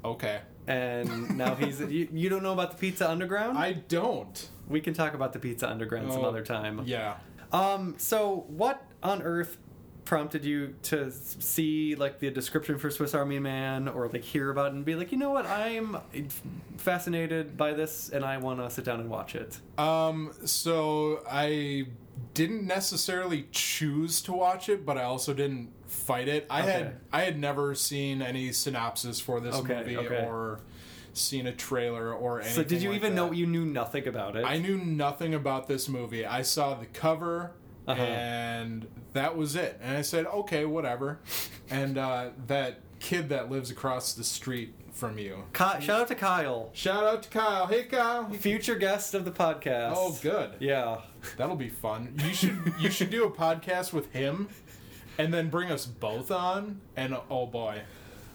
Okay, 0.05 0.41
and 0.67 1.37
now 1.37 1.55
he's 1.55 1.81
you, 1.97 2.09
you 2.13 2.29
don't 2.29 2.43
know 2.43 2.53
about 2.53 2.73
the 2.73 2.77
Pizza 2.79 3.09
Underground? 3.09 3.57
I 3.57 3.73
don't. 3.73 4.49
we 4.69 4.81
can 4.81 4.93
talk 4.95 5.15
about 5.15 5.33
the 5.33 5.39
Pizza 5.39 5.69
Underground 5.71 6.13
some 6.13 6.23
Oh, 6.25 6.29
other 6.29 6.43
time. 6.45 6.83
Yeah. 6.85 7.17
Um 7.53 7.95
so 7.99 8.45
what 8.49 8.83
on 9.03 9.23
earth 9.23 9.57
prompted 10.05 10.45
you 10.45 10.75
to 10.83 11.11
see 11.13 11.95
like 11.95 12.19
the 12.19 12.31
description 12.31 12.79
for 12.79 12.91
Swiss 12.91 13.15
Army 13.15 13.39
Man 13.39 13.87
or 13.89 14.09
like 14.09 14.25
hear 14.25 14.51
about 14.51 14.69
it 14.69 14.73
and 14.75 14.85
be 14.85 14.95
like, 14.97 15.13
"You 15.13 15.19
know 15.19 15.31
what? 15.31 15.47
I'm 15.47 15.97
fascinated 16.79 17.57
by 17.57 17.73
this 17.73 18.09
and 18.09 18.25
I 18.25 18.39
want 18.39 18.61
to 18.61 18.71
sit 18.71 18.85
down 18.85 19.01
and 19.01 19.09
watch 19.11 19.35
it." 19.35 19.59
Um, 19.79 20.33
so 20.45 21.23
I 21.31 21.87
didn't 22.35 22.67
necessarily 22.67 23.47
choose 23.51 24.21
to 24.23 24.33
watch 24.33 24.69
it, 24.69 24.85
but 24.87 24.97
I 24.99 25.05
also 25.05 25.33
didn't 25.35 25.71
fight 25.87 26.29
it. 26.29 26.47
I 26.51 26.61
Okay. 26.63 26.71
had 26.73 26.97
I 27.13 27.21
had 27.23 27.39
never 27.39 27.75
seen 27.75 28.23
any 28.23 28.53
synopsis 28.53 29.21
for 29.21 29.41
this 29.41 29.55
Okay, 29.57 29.77
movie 29.79 29.97
okay. 29.97 30.25
or 30.27 30.61
seen 31.13 31.47
a 31.47 31.53
trailer 31.53 32.13
or 32.13 32.41
anything. 32.41 32.55
So 32.57 32.63
did 32.63 32.83
you 32.83 32.91
like 32.91 32.97
even 32.97 33.15
that. 33.15 33.17
know 33.27 33.33
you 33.33 33.47
knew 33.47 33.65
nothing 33.65 34.07
about 34.07 34.37
it? 34.37 34.45
I 34.45 34.59
knew 34.59 34.79
nothing 34.79 35.35
about 35.35 35.67
this 35.67 35.89
movie. 35.89 36.25
I 36.25 36.43
saw 36.43 36.75
the 36.75 36.87
cover 36.87 37.53
Uh-huh. 37.89 38.01
and 38.01 38.87
that 39.15 39.37
was 39.37 39.57
it. 39.57 39.79
And 39.83 39.97
I 39.97 40.03
said, 40.03 40.27
okay, 40.27 40.65
whatever. 40.65 41.19
and 41.71 41.99
uh, 41.99 42.31
that 42.47 42.79
kid 43.01 43.31
that 43.31 43.51
lives 43.51 43.71
across 43.71 44.13
the 44.13 44.23
street 44.23 44.73
from 44.93 45.19
you. 45.19 45.45
Ky- 45.53 45.81
shout 45.81 46.03
out 46.03 46.09
to 46.09 46.15
Kyle, 46.15 46.71
Shout 46.73 47.05
out 47.05 47.23
to 47.25 47.29
Kyle. 47.29 47.67
Hey, 47.67 47.85
Kyle. 47.85 48.29
future 48.31 48.75
guest 48.75 49.15
of 49.15 49.25
the 49.25 49.31
podcast. 49.31 49.95
Oh, 49.97 50.19
good. 50.23 50.53
Yeah. 50.59 50.99
That'll 51.37 51.57
be 51.57 51.69
fun. 51.69 52.15
You 52.25 52.35
should 52.35 52.75
you 52.81 52.91
should 52.91 53.11
do 53.11 53.25
a 53.25 53.31
podcast 53.31 53.93
with 53.93 54.13
him, 54.13 54.49
and 55.19 55.33
then 55.33 55.51
bring 55.51 55.71
us 55.71 55.87
both 55.87 56.31
on. 56.31 56.81
And 56.97 57.17
oh 57.31 57.47
boy, 57.47 57.83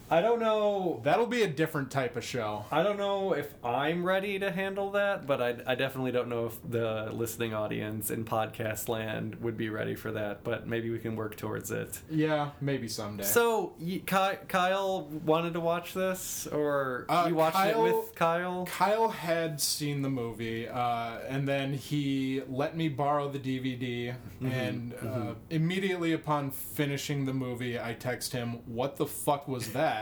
I 0.08 0.20
don't 0.20 0.38
know 0.40 1.00
that'll 1.02 1.26
be 1.26 1.42
a 1.42 1.48
different 1.48 1.90
type 1.90 2.16
of 2.16 2.24
show. 2.24 2.64
I 2.70 2.82
don't 2.84 2.96
know 2.96 3.32
if 3.32 3.52
I'm 3.64 4.04
ready 4.04 4.38
to 4.38 4.50
handle 4.52 4.92
that, 4.92 5.26
but 5.26 5.42
I, 5.42 5.56
I 5.66 5.74
definitely 5.74 6.12
don't 6.12 6.28
know 6.28 6.46
if 6.46 6.58
the 6.70 7.10
listening 7.12 7.52
audience 7.54 8.10
in 8.10 8.24
podcast 8.24 8.88
land 8.88 9.34
would 9.42 9.56
be 9.56 9.68
ready 9.68 9.96
for 9.96 10.12
that. 10.12 10.44
But 10.44 10.66
maybe 10.68 10.90
we 10.90 11.00
can 11.00 11.16
work 11.16 11.36
towards 11.36 11.72
it. 11.72 11.98
Yeah, 12.08 12.50
maybe 12.60 12.86
someday. 12.86 13.24
So, 13.24 13.72
y- 13.80 14.00
Ky- 14.06 14.38
Kyle 14.46 15.08
wanted 15.24 15.54
to 15.54 15.60
watch 15.60 15.92
this, 15.92 16.46
or 16.46 17.06
Uh, 17.08 17.26
you 17.28 17.34
watched 17.34 17.56
Kyle- 17.56 17.84
it 17.86 17.94
with 17.96 18.14
Kyle? 18.14 18.66
Kyle 18.66 19.08
had 19.08 19.60
seen 19.60 20.02
the 20.02 20.10
movie, 20.10 20.68
uh, 20.68 21.18
and 21.28 21.48
then 21.48 21.72
he 21.72 22.42
let 22.48 22.76
me 22.76 22.88
borrow 22.88 23.28
the 23.28 23.38
DVD. 23.40 24.14
Mm-hmm, 24.40 24.46
and 24.52 24.94
uh, 25.02 25.34
immediately 25.50 26.12
upon 26.12 26.50
finishing 26.52 27.24
the 27.24 27.32
movie, 27.34 27.80
I 27.80 27.94
text 27.94 28.32
him, 28.32 28.60
"What 28.66 28.96
the 28.96 29.06
fuck 29.06 29.48
was 29.48 29.72
that?" 29.72 29.95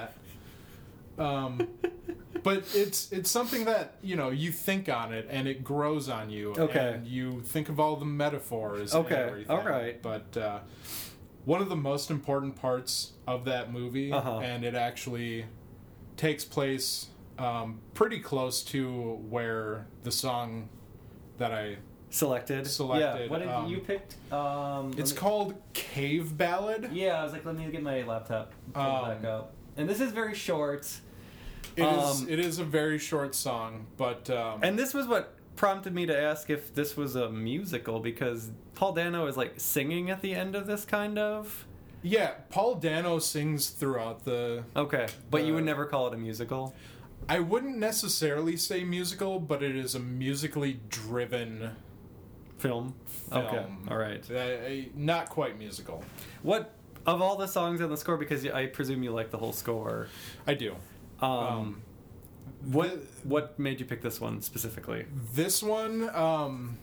Um, 1.19 1.69
but 2.43 2.65
it's 2.75 3.11
it's 3.13 3.31
something 3.31 3.65
that 3.67 3.97
you 4.03 4.17
know 4.17 4.31
you 4.31 4.51
think 4.53 4.89
on 4.89 5.13
it, 5.13 5.27
and 5.31 5.49
it 5.49 5.65
grows 5.65 6.09
on 6.09 6.31
you. 6.31 6.55
Okay. 6.57 6.95
And 6.97 7.07
you 7.07 7.41
think 7.43 7.69
of 7.69 7.79
all 7.81 7.97
the 7.97 8.05
metaphors. 8.05 8.95
Okay, 8.95 9.15
And 9.15 9.31
everything. 9.31 9.51
all 9.57 9.65
right. 9.65 10.01
But 10.03 10.37
uh, 10.37 10.59
one 11.45 11.61
of 11.63 11.69
the 11.69 11.77
most 11.77 12.11
important 12.11 12.57
parts 12.57 13.13
of 13.27 13.45
that 13.47 13.73
movie, 13.73 14.13
Uh-huh. 14.13 14.41
and 14.41 14.65
it 14.65 14.75
actually 14.75 15.47
takes 16.17 16.45
place 16.45 17.09
um, 17.39 17.81
pretty 17.95 18.21
close 18.21 18.63
to 18.63 19.15
where 19.29 19.87
the 20.05 20.13
song 20.13 20.69
that 21.39 21.51
I 21.53 21.77
Selected. 22.11 22.65
Selected, 22.69 23.23
Yeah. 23.25 23.29
What 23.29 23.41
did 23.41 23.49
um, 23.49 23.67
you 23.67 23.79
picked? 23.79 24.15
Um, 24.33 24.93
it's 24.97 25.11
me- 25.13 25.19
called 25.19 25.55
Cave 25.73 26.39
Ballad. 26.39 26.91
Yeah, 26.93 27.19
I 27.21 27.25
was 27.25 27.33
like, 27.33 27.45
let 27.45 27.57
me 27.57 27.69
get 27.73 27.83
my 27.83 28.03
laptop 28.05 28.53
Um, 28.77 29.03
back 29.09 29.25
up. 29.25 29.53
And 29.77 29.89
this 29.89 30.01
is 30.01 30.13
very 30.13 30.35
short. 30.37 30.89
It 31.77 31.83
is. 31.83 32.21
Um, 32.23 32.29
It 32.29 32.39
is 32.39 32.59
a 32.59 32.65
very 32.65 32.99
short 32.99 33.35
song, 33.35 33.87
but 33.97 34.29
um, 34.31 34.61
And 34.63 34.79
this 34.79 34.95
was 34.95 35.07
what 35.07 35.35
prompted 35.57 35.95
me 35.95 36.07
to 36.07 36.17
ask 36.19 36.51
if 36.51 36.75
this 36.75 36.97
was 36.97 37.15
a 37.17 37.31
musical 37.31 38.01
because 38.01 38.51
Paul 38.75 38.93
Dano 38.93 39.27
is 39.27 39.37
like 39.37 39.55
singing 39.57 40.11
at 40.11 40.21
the 40.21 40.35
end 40.35 40.55
of 40.57 40.67
this 40.67 40.85
kind 40.85 41.19
of. 41.19 41.67
yeah, 42.03 42.33
Paul 42.51 42.75
Dano 42.77 43.19
sings 43.19 43.71
throughout 43.71 44.25
the. 44.25 44.65
Okay, 44.77 45.07
but 45.31 45.45
you 45.45 45.55
would 45.55 45.65
never 45.65 45.87
call 45.87 46.07
it 46.09 46.15
a 46.15 46.17
musical. 46.19 46.75
I 47.29 47.39
wouldn't 47.39 47.79
necessarily 47.79 48.57
say 48.59 48.85
musical, 48.85 49.41
but 49.41 49.63
it 49.63 49.75
is 49.77 49.95
a 49.95 49.99
musically 50.01 50.81
driven 50.91 51.71
Film. 52.59 52.95
film. 53.31 53.45
Okay, 53.47 53.65
all 53.91 53.97
right. 53.97 54.31
Uh, 54.31 54.89
not 54.95 55.29
quite 55.31 55.59
musical. 55.59 56.03
What 56.43 56.73
of 57.07 57.21
all 57.23 57.37
the 57.37 57.47
songs 57.49 57.81
on 57.81 57.89
the 57.91 57.97
score? 57.97 58.17
Because 58.17 58.47
I 58.47 58.67
presume 58.67 59.03
you 59.03 59.11
like 59.13 59.31
the 59.31 59.39
whole 59.39 59.53
score. 59.53 60.09
I 60.47 60.55
do. 60.55 60.77
Um, 61.25 61.47
Um, 61.47 61.83
what 62.73 62.99
what 63.25 63.59
made 63.59 63.81
you 63.81 63.87
pick 63.87 64.03
this 64.03 64.21
one 64.21 64.43
specifically? 64.43 65.07
This 65.35 65.63
one, 65.63 66.15
um, 66.15 66.79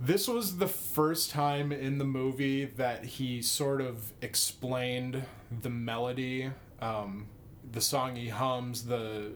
this 0.00 0.28
was 0.28 0.58
the 0.58 0.68
first 0.68 1.30
time 1.30 1.72
in 1.72 1.98
the 1.98 2.04
movie 2.04 2.64
that 2.64 3.04
he 3.04 3.42
sort 3.42 3.80
of 3.80 4.12
explained 4.20 5.24
the 5.62 5.70
melody, 5.70 6.50
um, 6.80 7.26
the 7.70 7.80
song 7.80 8.16
he 8.16 8.28
hums, 8.28 8.84
the 8.84 9.32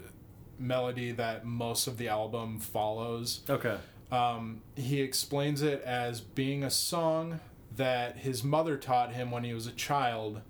melody 0.59 1.13
that 1.13 1.45
most 1.45 1.87
of 1.87 1.97
the 1.99 2.09
album 2.09 2.59
follows. 2.59 3.41
Okay. 3.49 3.79
Um, 4.11 4.63
he 4.75 5.01
explains 5.01 5.63
it 5.63 5.83
as 5.83 6.21
being 6.21 6.65
a 6.65 6.71
song 6.71 7.41
that 7.77 8.19
his 8.19 8.43
mother 8.43 8.77
taught 8.77 9.13
him 9.13 9.31
when 9.31 9.45
he 9.45 9.55
was 9.55 9.67
a 9.67 9.73
child 9.73 10.41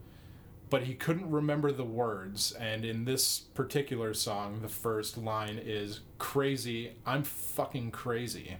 but 0.70 0.82
he 0.84 0.94
couldn't 0.94 1.30
remember 1.30 1.72
the 1.72 1.84
words. 1.84 2.52
And 2.52 2.84
in 2.84 3.04
this 3.04 3.38
particular 3.38 4.14
song, 4.14 4.60
the 4.62 4.68
first 4.68 5.16
line 5.18 5.58
is 5.62 6.00
"Crazy, 6.18 6.92
I'm 7.06 7.22
fucking 7.22 7.90
crazy," 7.90 8.56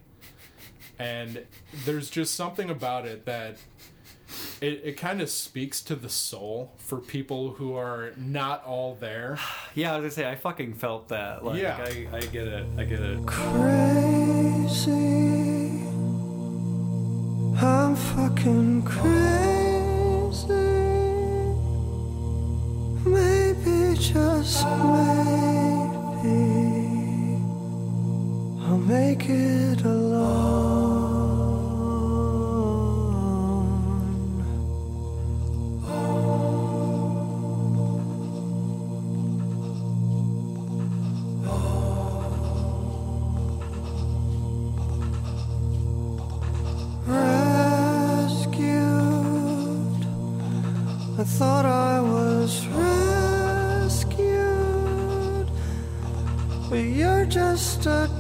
and 0.99 1.45
there's 1.85 2.11
just 2.11 2.35
something 2.35 2.71
about 2.71 3.07
it 3.07 3.25
that 3.27 3.57
it, 4.61 4.83
it 4.85 4.97
kind 4.99 5.21
of 5.23 5.31
speaks 5.31 5.81
to 5.83 5.97
the 5.97 6.09
soul 6.09 6.73
for 6.79 6.99
people 6.99 7.53
who 7.53 7.75
are 7.77 8.13
not 8.17 8.65
all 8.65 8.95
there. 9.01 9.39
Yeah, 9.75 9.93
I 9.95 9.99
was 9.99 10.03
gonna 10.03 10.11
say 10.27 10.29
I 10.31 10.35
fucking 10.35 10.75
felt 10.75 11.09
that. 11.09 11.45
Like, 11.45 11.61
Yeah. 11.63 11.77
I, 11.79 12.09
I 12.17 12.21
get 12.21 12.49
it. 12.49 12.67
I 12.77 12.85
get 12.85 13.01
it. 13.01 13.25
crazy. 13.27 14.93
I'm 17.61 17.95
fucking 17.97 18.83
crazy. 18.83 19.38
Just 23.99 24.65
maybe 24.65 26.29
I'll 28.65 28.79
make 28.79 29.29
it 29.29 29.83
alone. 29.83 29.98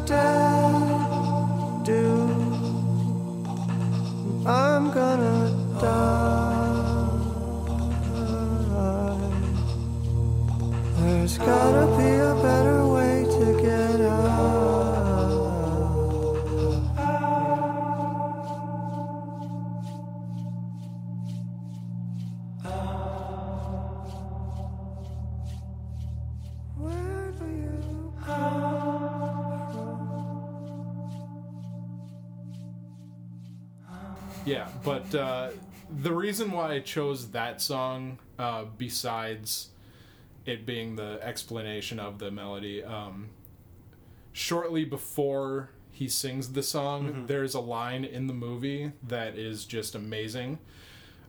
Just 0.09 0.38
Yeah, 34.49 34.69
but 34.85 35.15
uh, 35.15 35.51
the 36.03 36.13
reason 36.13 36.51
why 36.53 36.73
I 36.75 36.81
chose 36.81 37.31
that 37.31 37.61
song, 37.61 38.19
uh, 38.39 38.65
besides 38.77 39.69
it 40.47 40.65
being 40.67 40.97
the 40.97 41.19
explanation 41.23 41.99
of 41.99 42.19
the 42.19 42.31
melody, 42.31 42.83
um, 42.83 43.29
shortly 44.33 44.85
before 44.85 45.71
he 45.91 46.09
sings 46.09 46.53
the 46.53 46.63
song, 46.63 47.07
there's 47.27 47.55
a 47.55 47.61
line 47.61 48.05
in 48.05 48.27
the 48.27 48.35
movie 48.35 48.93
that 49.07 49.37
is 49.37 49.65
just 49.65 49.95
amazing. 49.95 50.59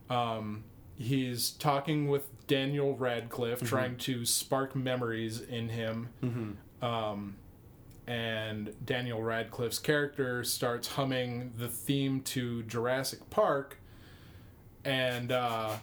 Um, 0.10 0.64
he's 0.98 1.52
talking 1.52 2.08
with 2.08 2.24
Daniel 2.48 2.96
Radcliffe, 2.96 3.62
trying 3.62 3.98
to 3.98 4.26
spark 4.26 4.76
memories 4.76 5.42
in 5.42 5.70
him. 5.70 6.10
Um, 6.82 7.36
and 8.10 8.74
Daniel 8.84 9.22
Radcliffe's 9.22 9.78
character 9.78 10.44
starts 10.44 10.88
humming 10.88 11.52
the 11.60 11.68
theme 11.68 12.22
to 12.22 12.64
Jurassic 12.64 13.30
Park, 13.30 13.78
and 14.84 15.32
uh, 15.32 15.76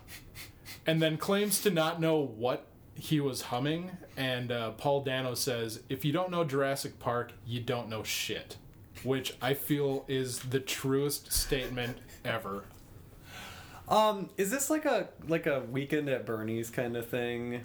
and 0.86 1.00
then 1.00 1.18
claims 1.18 1.62
to 1.62 1.70
not 1.70 2.00
know 2.00 2.16
what 2.16 2.66
he 2.96 3.20
was 3.20 3.42
humming. 3.42 3.96
And 4.16 4.50
uh, 4.50 4.72
Paul 4.72 5.02
Dano 5.02 5.34
says, 5.34 5.80
"If 5.88 6.04
you 6.04 6.12
don't 6.12 6.32
know 6.32 6.42
Jurassic 6.42 6.98
Park, 6.98 7.32
you 7.46 7.60
don't 7.60 7.88
know 7.88 8.02
shit," 8.02 8.56
which 9.04 9.36
I 9.40 9.54
feel 9.54 10.04
is 10.08 10.40
the 10.40 10.60
truest 10.60 11.32
statement 11.32 11.98
ever. 12.24 12.64
Um, 13.88 14.30
is 14.36 14.50
this 14.50 14.68
like 14.68 14.84
a 14.84 15.10
like 15.28 15.46
a 15.46 15.60
weekend 15.70 16.08
at 16.08 16.26
Bernie's 16.26 16.70
kind 16.70 16.96
of 16.96 17.08
thing 17.08 17.62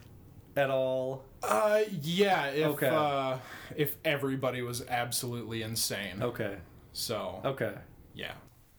at 0.55 0.69
all? 0.69 1.23
Uh, 1.43 1.81
yeah. 2.01 2.47
If 2.47 2.67
Okay. 2.67 2.87
uh, 2.89 3.37
if 3.75 3.95
everybody 4.05 4.61
was 4.61 4.85
absolutely 4.87 5.61
insane, 5.63 6.21
Okay. 6.21 6.57
so 6.93 7.41
Okay. 7.45 7.73
yeah. 8.13 8.33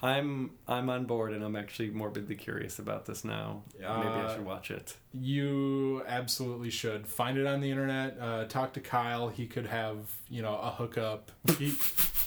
I'm 0.04 0.50
I'm 0.66 0.90
on 0.90 1.04
board 1.04 1.32
and 1.32 1.44
I'm 1.44 1.54
actually 1.54 1.90
morbidly 1.90 2.34
curious 2.34 2.80
about 2.80 3.06
this 3.06 3.24
now. 3.24 3.62
Maybe 3.74 3.84
I 3.86 4.22
Uh, 4.24 4.34
should 4.34 4.44
watch 4.44 4.70
it. 4.72 4.96
You 5.14 6.02
absolutely 6.08 6.70
should 6.70 7.06
find 7.06 7.38
it 7.38 7.46
on 7.46 7.60
the 7.60 7.70
internet. 7.70 8.16
Uh, 8.20 8.44
talk 8.46 8.72
to 8.72 8.80
Kyle. 8.80 9.28
He 9.28 9.46
could 9.46 9.66
have 9.66 9.98
you 10.28 10.42
know 10.42 10.56
a 10.56 10.70
hookup. 10.70 11.30
He 11.56 11.74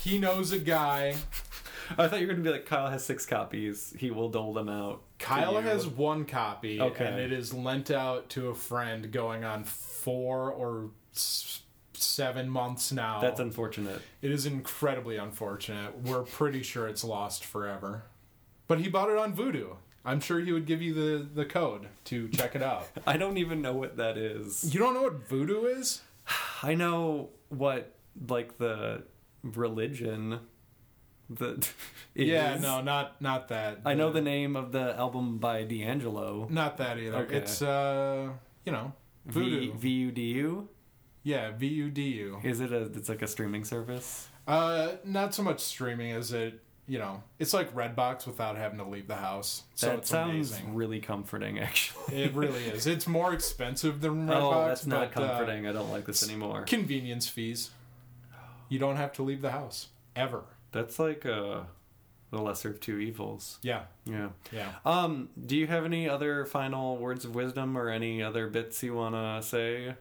he 0.04 0.18
knows 0.20 0.54
a 0.54 0.60
guy. 0.60 1.16
I 1.98 2.08
thought 2.08 2.20
you 2.22 2.28
were 2.28 2.34
gonna 2.34 2.44
be 2.46 2.50
like 2.50 2.66
Kyle 2.66 2.90
has 2.90 3.04
six 3.06 3.26
copies. 3.26 3.94
He 4.00 4.10
will 4.10 4.30
dole 4.30 4.54
them 4.54 4.70
out. 4.70 5.02
Kyle 5.20 5.60
has 5.62 5.86
one 5.86 6.24
copy, 6.26 6.80
Okay. 6.82 7.06
and 7.06 7.20
it 7.20 7.32
is 7.34 7.54
lent 7.54 7.92
out 7.92 8.30
to 8.32 8.48
a 8.50 8.56
friend 8.56 9.12
going 9.12 9.44
on 9.44 9.66
four 10.06 10.52
or 10.52 10.92
s- 11.16 11.62
seven 11.94 12.48
months 12.50 12.92
now. 12.92 13.20
That's 13.20 13.40
unfortunate. 13.40 14.02
it 14.22 14.32
is 14.32 14.46
incredibly 14.46 15.18
unfortunate. 15.18 15.98
We're 16.04 16.22
pretty 16.24 16.62
sure 16.62 16.88
it's 16.88 17.04
lost 17.04 17.44
forever. 17.44 18.04
But 18.68 18.80
he 18.80 18.88
bought 18.90 19.10
it 19.10 19.18
on 19.18 19.36
Vudu. 19.36 19.78
I'm 20.06 20.20
sure 20.20 20.40
he 20.40 20.52
would 20.52 20.68
give 20.68 20.82
you 20.84 20.94
the, 20.94 21.26
the 21.34 21.46
code 21.46 21.88
to 22.06 22.28
check 22.30 22.56
it 22.56 22.62
out. 22.62 22.88
I 23.08 23.18
don't 23.18 23.38
even 23.40 23.62
know 23.62 23.74
what 23.74 23.98
that 23.98 24.18
is. 24.18 24.72
You 24.74 24.80
don't 24.80 24.94
know 24.94 25.02
what 25.02 25.28
Vudu 25.28 25.76
is? 25.80 26.02
I 26.62 26.76
know 26.76 27.30
what 27.50 27.92
like 28.30 28.58
the 28.60 29.04
religion 29.44 30.40
the 31.30 31.68
Yeah, 32.14 32.56
is. 32.56 32.62
no, 32.62 32.82
not 32.82 33.20
not 33.22 33.48
that. 33.50 33.80
I 33.86 33.94
know 33.96 34.12
the 34.12 34.22
name 34.22 34.56
of 34.56 34.72
the 34.72 34.96
album 34.96 35.38
by 35.40 35.64
D'Angelo. 35.64 36.48
Not 36.52 36.78
that 36.78 37.00
either. 37.00 37.18
Okay. 37.24 37.38
It's 37.38 37.62
uh, 37.62 38.30
you 38.66 38.72
know, 38.72 38.94
Vudu. 39.30 39.76
V 39.76 39.90
U 39.90 40.12
D 40.12 40.22
U. 40.22 40.70
yeah, 41.24 41.52
V 41.52 41.68
U 41.68 41.90
D 41.90 42.02
U. 42.04 42.40
Is 42.44 42.60
it 42.60 42.72
a? 42.72 42.84
It's 42.84 43.10
like 43.10 43.22
a 43.22 43.28
streaming 43.28 43.64
service. 43.64 44.28
Uh, 44.48 44.92
not 45.04 45.34
so 45.34 45.42
much 45.44 45.60
streaming 45.60 46.12
as 46.12 46.32
it. 46.32 46.62
You 46.88 47.00
know, 47.00 47.24
it's 47.40 47.52
like 47.52 47.74
Redbox 47.74 48.28
without 48.28 48.58
having 48.58 48.78
to 48.78 48.86
leave 48.86 49.08
the 49.08 49.16
house. 49.16 49.64
So 49.74 49.88
that 49.88 50.00
it's 50.00 50.10
sounds 50.10 50.52
amazing. 50.52 50.76
really 50.76 51.00
comforting, 51.00 51.58
actually. 51.60 52.22
It 52.24 52.36
really 52.36 52.64
is. 52.66 52.86
It's 52.96 53.08
more 53.08 53.34
expensive 53.34 54.02
than 54.02 54.28
Redbox. 54.28 54.54
oh, 54.54 54.68
that's 54.68 54.86
not 54.86 55.12
but, 55.12 55.24
uh, 55.24 55.28
comforting. 55.30 55.66
I 55.66 55.72
don't 55.72 55.90
like 55.90 56.06
this 56.06 56.24
anymore. 56.28 56.62
convenience 56.64 57.28
fees. 57.28 57.72
You 58.70 58.78
don't 58.78 58.98
have 58.98 59.14
to 59.14 59.24
leave 59.24 59.42
the 59.42 59.50
house 59.52 59.88
ever. 60.16 60.44
That's 60.72 61.00
like 61.00 61.26
uh, 61.26 61.62
the 62.36 62.42
lesser 62.42 62.70
of 62.70 62.80
two 62.80 63.00
evils. 63.00 63.58
Yeah, 63.62 63.84
Yeah. 64.06 64.30
yeah. 64.52 64.74
Um, 64.86 65.30
do 65.46 65.56
you 65.58 65.68
have 65.68 65.86
any 65.86 66.08
other 66.10 66.46
final 66.46 66.98
words 66.98 67.26
of 67.26 67.34
wisdom 67.34 67.78
or 67.78 67.90
any 67.90 68.22
other 68.22 68.48
bits 68.48 68.84
you 68.84 68.94
want 68.94 69.16
to 69.16 69.42
say 69.48 69.96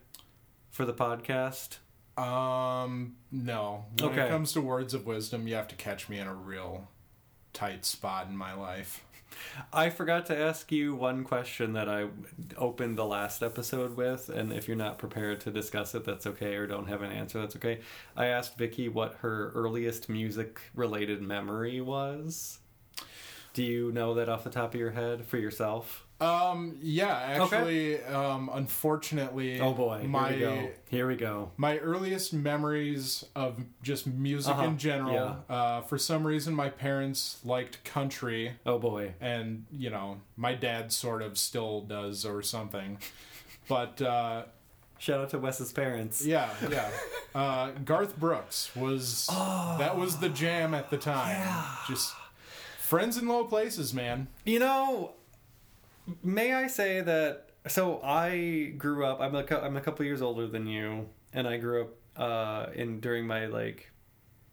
for 0.71 0.85
the 0.85 0.93
podcast? 0.95 1.79
Um, 2.19 3.17
no. 3.33 3.87
When 4.01 4.11
Okay. 4.11 4.27
it 4.27 4.29
comes 4.31 4.53
to 4.53 4.61
words 4.61 4.95
of 4.95 5.07
wisdom, 5.07 5.49
you 5.49 5.55
have 5.55 5.69
to 5.69 5.75
catch 5.77 6.09
me 6.09 6.19
in 6.19 6.27
a 6.27 6.35
real 6.35 6.89
tight 7.53 7.85
spot 7.85 8.27
in 8.29 8.37
my 8.37 8.53
life. 8.53 9.05
I 9.73 9.91
forgot 9.91 10.27
to 10.27 10.39
ask 10.39 10.71
you 10.73 10.95
one 10.95 11.25
question 11.25 11.73
that 11.75 11.89
I 11.89 12.09
opened 12.57 12.97
the 12.97 13.05
last 13.05 13.43
episode 13.43 13.97
with, 13.97 14.29
and 14.29 14.53
if 14.53 14.69
you're 14.69 14.77
not 14.77 14.99
prepared 14.99 15.41
to 15.43 15.51
discuss 15.51 15.95
it, 15.95 16.05
that's 16.05 16.27
okay, 16.27 16.55
or 16.55 16.67
don't 16.67 16.89
have 16.89 17.03
an 17.03 17.13
answer, 17.13 17.41
that's 17.41 17.57
okay. 17.57 17.81
I 18.17 18.27
asked 18.27 18.57
Vicky 18.57 18.89
what 18.89 19.15
her 19.17 19.53
earliest 19.55 20.09
music 20.09 20.61
related 20.75 21.23
memory 21.23 21.81
was. 21.81 22.59
Do 23.53 23.63
you 23.63 23.93
know 23.93 24.15
that 24.15 24.29
off 24.29 24.45
the 24.45 24.51
top 24.51 24.75
of 24.75 24.81
your 24.81 24.91
head 24.91 25.25
for 25.25 25.39
yourself? 25.39 26.04
Um, 26.25 26.79
yeah, 26.81 27.15
actually, 27.15 28.03
um, 28.05 28.49
unfortunately, 28.53 29.61
Oh 29.61 29.73
boy, 29.73 30.05
my 30.09 30.33
here 30.33 30.51
we 30.51 30.57
go. 30.57 30.69
Here 30.91 31.07
we 31.09 31.17
go. 31.17 31.51
my 31.57 31.79
earliest 31.79 32.33
memories 32.33 33.25
of 33.35 33.61
just 33.83 34.07
music 34.07 34.53
Uh-huh, 34.55 34.65
in 34.69 34.79
general. 34.79 35.13
yeah. 35.15 35.55
Uh, 35.55 35.81
for 35.83 35.99
some 35.99 36.27
reason, 36.27 36.55
my 36.55 36.69
parents 36.71 37.39
liked 37.45 37.83
country. 37.85 38.53
Oh 38.65 38.79
boy. 38.79 39.15
and 39.21 39.67
you 39.71 39.91
know 39.91 40.21
my 40.37 40.55
dad 40.55 40.93
sort 40.93 41.23
of 41.23 41.37
still 41.39 41.81
does 41.83 42.25
or 42.25 42.43
something 42.43 42.99
but 43.69 44.01
uh 44.03 44.45
Shout 44.99 45.21
out 45.21 45.31
to 45.31 45.39
Wes's 45.39 45.73
parents. 45.73 46.25
yeah 46.25 46.49
yeah 46.71 46.91
uh 47.35 47.71
garth 47.85 48.17
brooks 48.19 48.75
was 48.77 49.27
oh, 49.31 49.77
that 49.79 49.97
was 49.99 50.19
the 50.19 50.29
jam 50.29 50.73
at 50.75 50.91
the 50.91 50.97
time 50.97 51.37
Yeah. 51.37 51.77
just 51.89 52.15
friends 52.79 53.17
in 53.19 53.27
low 53.29 53.45
places 53.45 53.93
man 53.93 54.29
You 54.45 54.59
know, 54.61 55.13
may 56.23 56.55
I 56.55 56.67
say 56.67 57.01
that 57.01 57.51
so 57.67 58.01
I 58.03 58.73
grew 58.77 59.05
up. 59.05 59.21
I'm 59.21 59.35
a 59.35 59.45
I'm 59.63 59.77
a 59.77 59.81
couple 59.81 60.05
years 60.05 60.23
older 60.23 60.47
than 60.47 60.67
you, 60.67 61.09
and 61.33 61.49
I 61.49 61.57
grew 61.57 61.83
up 61.83 61.91
uh, 62.17 62.67
in 62.75 63.01
during 63.01 63.27
my 63.27 63.47
like 63.47 63.91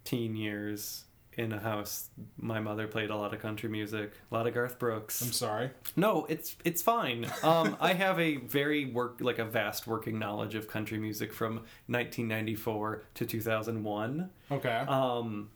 teen 0.03 0.35
years 0.35 1.05
in 1.33 1.51
a 1.51 1.59
house. 1.59 2.09
My 2.37 2.59
mother 2.59 2.87
played 2.87 3.09
a 3.09 3.15
lot 3.15 3.33
of 3.33 3.41
country 3.41 3.69
music, 3.69 4.13
a 4.31 4.33
lot 4.33 4.47
of 4.47 4.53
Garth 4.53 4.79
Brooks. 4.79 5.21
I'm 5.21 5.31
sorry. 5.31 5.71
No, 5.95 6.25
it's 6.29 6.55
it's 6.63 6.81
fine. 6.81 7.27
Um, 7.43 7.75
I 7.81 7.93
have 7.93 8.19
a 8.19 8.37
very 8.37 8.85
work 8.85 9.17
like 9.19 9.39
a 9.39 9.45
vast 9.45 9.87
working 9.87 10.17
knowledge 10.19 10.55
of 10.55 10.67
country 10.67 10.97
music 10.97 11.33
from 11.33 11.55
1994 11.87 13.03
to 13.15 13.25
2001. 13.25 14.29
Okay. 14.51 14.69
Um, 14.69 15.49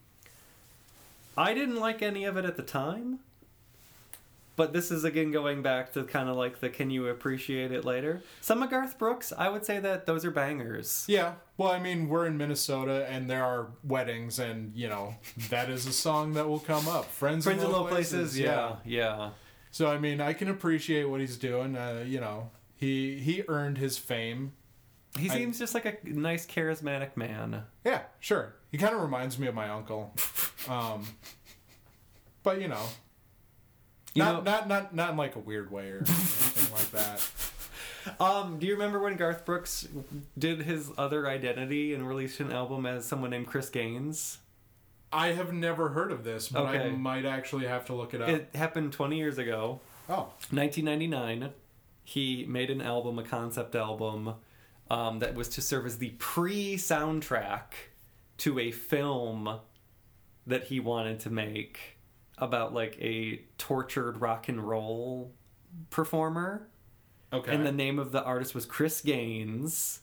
I 1.38 1.54
didn't 1.54 1.80
like 1.80 2.02
any 2.02 2.26
of 2.26 2.38
it 2.38 2.46
at 2.46 2.56
the 2.56 2.64
time, 2.64 3.20
but 4.56 4.74
this 4.74 4.92
is 4.92 5.04
again 5.04 5.32
going 5.32 5.62
back 5.62 5.94
to 5.94 6.04
kind 6.04 6.30
of 6.30 6.36
like 6.38 6.60
the 6.60 6.70
can 6.70 6.90
you 6.90 7.08
appreciate 7.08 7.72
it 7.72 7.86
later? 7.86 8.22
Some 8.42 8.62
of 8.64 8.70
Garth 8.70 8.98
Brooks, 8.98 9.32
I 9.38 9.50
would 9.50 9.66
say 9.66 9.80
that 9.80 10.06
those 10.06 10.24
are 10.26 10.32
bangers. 10.32 11.06
yeah. 11.08 11.34
Well, 11.58 11.72
I 11.72 11.80
mean, 11.80 12.10
we're 12.10 12.26
in 12.26 12.38
Minnesota, 12.38 13.08
and 13.10 13.30
there 13.30 13.44
are 13.46 13.68
weddings, 13.84 14.40
and 14.40 14.76
you 14.76 14.90
know 14.90 15.16
that 15.50 15.70
is 15.70 15.86
a 15.88 15.94
song 15.94 16.34
that 16.34 16.48
will 16.50 16.60
come 16.60 16.88
up. 16.88 17.06
Friends, 17.06 17.46
Friends 17.46 17.64
in 17.64 17.72
low, 17.72 17.84
low 17.84 17.88
places, 17.88 18.38
yeah, 18.38 18.76
yeah. 18.86 19.30
So 19.72 19.90
I 19.90 19.98
mean, 19.98 20.20
I 20.22 20.34
can 20.34 20.50
appreciate 20.50 21.06
what 21.06 21.20
he's 21.22 21.38
doing. 21.38 21.76
Uh, 21.78 22.04
you 22.06 22.20
know, 22.20 22.50
he 22.76 23.20
he 23.20 23.44
earned 23.48 23.78
his 23.78 23.98
fame. 23.98 24.52
He 25.18 25.30
I- 25.30 25.34
seems 25.34 25.58
just 25.60 25.74
like 25.74 25.86
a 25.86 25.96
nice, 26.04 26.46
charismatic 26.46 27.16
man. 27.16 27.64
Yeah, 27.86 28.02
sure. 28.20 28.56
He 28.70 28.78
kind 28.78 28.94
of 28.94 29.02
reminds 29.02 29.40
me 29.40 29.48
of 29.48 29.56
my 29.56 29.70
uncle. 29.70 30.14
Um, 30.68 31.06
but 32.42 32.60
you 32.60 32.68
know, 32.68 32.84
You 34.16 34.24
not, 34.24 34.44
know- 34.46 34.52
not 34.52 34.68
not 34.68 34.96
not 34.96 35.10
in 35.12 35.18
like 35.18 35.36
a 35.36 35.40
weird 35.40 35.70
way 35.72 35.92
or 35.92 35.98
anything 35.98 36.74
like 36.74 36.92
that. 36.92 37.30
Um, 38.20 38.60
do 38.60 38.68
you 38.68 38.74
remember 38.74 39.00
when 39.00 39.16
Garth 39.16 39.46
Brooks 39.46 39.88
did 40.38 40.62
his 40.62 40.92
other 40.96 41.28
identity 41.28 41.92
and 41.96 42.08
released 42.08 42.40
an 42.40 42.52
album 42.52 42.86
as 42.86 43.04
someone 43.06 43.32
named 43.32 43.48
Chris 43.48 43.70
Gaines? 43.70 44.38
I 45.12 45.30
have 45.30 45.52
never 45.54 45.90
heard 45.90 46.12
of 46.12 46.24
this, 46.24 46.50
but 46.50 46.66
I 46.66 46.90
might 46.90 47.26
actually 47.26 47.66
have 47.66 47.86
to 47.86 47.96
look 47.96 48.14
it 48.14 48.22
up. 48.22 48.30
It 48.30 48.50
happened 48.54 48.94
20 48.94 49.18
years 49.18 49.40
ago. 49.40 49.80
oh, 50.08 50.30
1999, 50.52 51.50
he 52.04 52.46
made 52.48 52.70
an 52.70 52.82
album, 52.82 53.18
a 53.18 53.24
concept 53.24 53.76
album, 53.76 54.36
um, 54.92 55.20
that 55.20 55.34
was 55.34 55.50
to 55.50 55.62
serve 55.62 55.88
as 55.88 55.98
the 55.98 56.10
pre 56.20 56.76
soundtrack 56.76 57.74
to 58.38 58.60
a 58.60 58.70
film 58.72 59.60
that 60.46 60.66
he 60.66 60.80
wanted 60.80 61.20
to 61.22 61.30
make 61.32 61.95
about 62.38 62.74
like 62.74 62.98
a 63.00 63.42
tortured 63.58 64.20
rock 64.22 64.48
and 64.50 64.62
roll 64.62 65.32
performer. 65.90 66.68
okay. 67.32 67.54
And 67.54 67.66
the 67.66 67.72
name 67.72 68.00
of 68.00 68.12
the 68.12 68.24
artist 68.24 68.54
was 68.54 68.66
Chris 68.66 69.02
Gaines. 69.02 70.02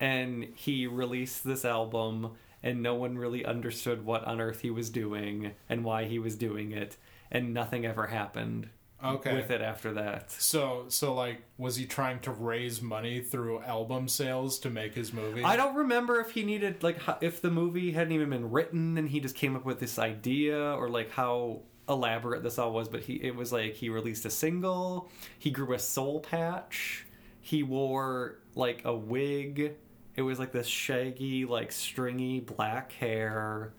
And 0.00 0.44
he 0.54 0.86
released 0.86 1.42
this 1.42 1.64
album, 1.64 2.34
and 2.62 2.82
no 2.82 2.94
one 2.94 3.18
really 3.18 3.44
understood 3.44 4.04
what 4.04 4.24
on 4.24 4.40
earth 4.40 4.60
he 4.60 4.70
was 4.70 4.90
doing 4.90 5.52
and 5.68 5.84
why 5.84 6.04
he 6.04 6.20
was 6.20 6.36
doing 6.36 6.70
it. 6.70 6.96
And 7.32 7.52
nothing 7.52 7.84
ever 7.84 8.06
happened 8.06 8.68
okay. 9.02 9.34
with 9.34 9.50
it 9.50 9.60
after 9.60 9.92
that. 9.94 10.30
So 10.30 10.86
so 10.88 11.14
like, 11.14 11.42
was 11.56 11.76
he 11.76 11.86
trying 11.86 12.20
to 12.20 12.30
raise 12.30 12.82
money 12.82 13.20
through 13.20 13.60
album 13.60 14.08
sales 14.08 14.58
to 14.60 14.70
make 14.70 14.94
his 14.94 15.12
movie? 15.12 15.44
I 15.44 15.56
don't 15.56 15.76
remember 15.76 16.20
if 16.20 16.30
he 16.30 16.44
needed 16.44 16.82
like 16.82 16.98
if 17.20 17.40
the 17.40 17.50
movie 17.50 17.92
hadn't 17.92 18.12
even 18.12 18.30
been 18.30 18.50
written 18.50 18.98
and 18.98 19.08
he 19.08 19.20
just 19.20 19.34
came 19.34 19.56
up 19.56 19.64
with 19.64 19.80
this 19.80 19.98
idea 19.98 20.74
or 20.74 20.88
like 20.88 21.10
how 21.10 21.62
elaborate 21.88 22.42
this 22.42 22.58
all 22.58 22.72
was. 22.72 22.88
But 22.88 23.02
he 23.02 23.14
it 23.14 23.34
was 23.34 23.52
like 23.52 23.74
he 23.74 23.88
released 23.88 24.24
a 24.24 24.30
single. 24.30 25.10
He 25.38 25.50
grew 25.50 25.74
a 25.74 25.78
soul 25.78 26.20
patch. 26.20 27.06
He 27.40 27.62
wore 27.62 28.38
like 28.54 28.82
a 28.84 28.94
wig. 28.94 29.74
It 30.16 30.22
was 30.22 30.40
like 30.40 30.50
this 30.50 30.66
shaggy, 30.66 31.44
like 31.44 31.70
stringy 31.70 32.40
black 32.40 32.92
hair. 32.92 33.72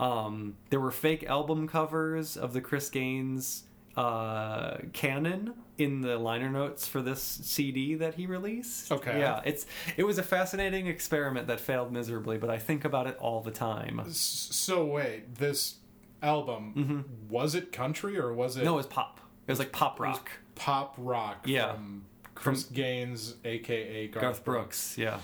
Um, 0.00 0.56
there 0.70 0.80
were 0.80 0.90
fake 0.90 1.24
album 1.24 1.66
covers 1.66 2.36
of 2.36 2.52
the 2.52 2.60
Chris 2.60 2.88
Gaines 2.88 3.64
uh, 3.98 4.76
canon 4.92 5.54
in 5.76 6.02
the 6.02 6.16
liner 6.16 6.48
notes 6.48 6.86
for 6.86 7.02
this 7.02 7.20
CD 7.20 7.96
that 7.96 8.14
he 8.14 8.26
released. 8.26 8.92
Okay. 8.92 9.18
Yeah, 9.18 9.40
it's 9.44 9.66
it 9.96 10.04
was 10.04 10.18
a 10.18 10.22
fascinating 10.22 10.86
experiment 10.86 11.48
that 11.48 11.58
failed 11.58 11.92
miserably, 11.92 12.38
but 12.38 12.48
I 12.48 12.58
think 12.58 12.84
about 12.84 13.08
it 13.08 13.16
all 13.18 13.40
the 13.40 13.50
time. 13.50 14.00
So 14.08 14.84
wait, 14.84 15.34
this 15.34 15.78
album 16.22 16.74
mm-hmm. 16.76 17.28
was 17.28 17.56
it 17.56 17.72
country 17.72 18.16
or 18.16 18.32
was 18.32 18.56
it. 18.56 18.64
No, 18.64 18.74
it 18.74 18.76
was 18.76 18.86
pop. 18.86 19.20
It 19.48 19.50
was 19.50 19.58
like 19.58 19.72
pop 19.72 19.98
rock. 19.98 20.30
pop 20.54 20.94
rock? 20.96 21.46
Yeah. 21.46 21.72
From 21.72 22.04
Chris 22.36 22.64
Gaines, 22.64 23.34
aka 23.44 24.06
Garth, 24.06 24.22
Garth 24.22 24.44
Brooks. 24.44 24.96
Yeah. 24.96 25.18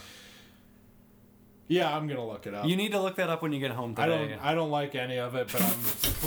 Yeah, 1.67 1.95
I'm 1.95 2.07
gonna 2.07 2.27
look 2.27 2.47
it 2.47 2.55
up. 2.55 2.67
You 2.67 2.77
need 2.77 2.93
to 2.93 3.01
look 3.01 3.17
that 3.17 3.31
up 3.31 3.43
when 3.43 3.53
you 3.53 3.61
get 3.61 3.71
home 3.71 3.95
I 3.97 4.07
today. 4.07 4.29
don't. 4.33 4.45
I 4.45 4.55
don't 4.55 4.71
like 4.71 4.95
any 4.95 5.19
of 5.19 5.35
it, 5.35 5.51
but 5.51 5.62
I'm 5.62 5.79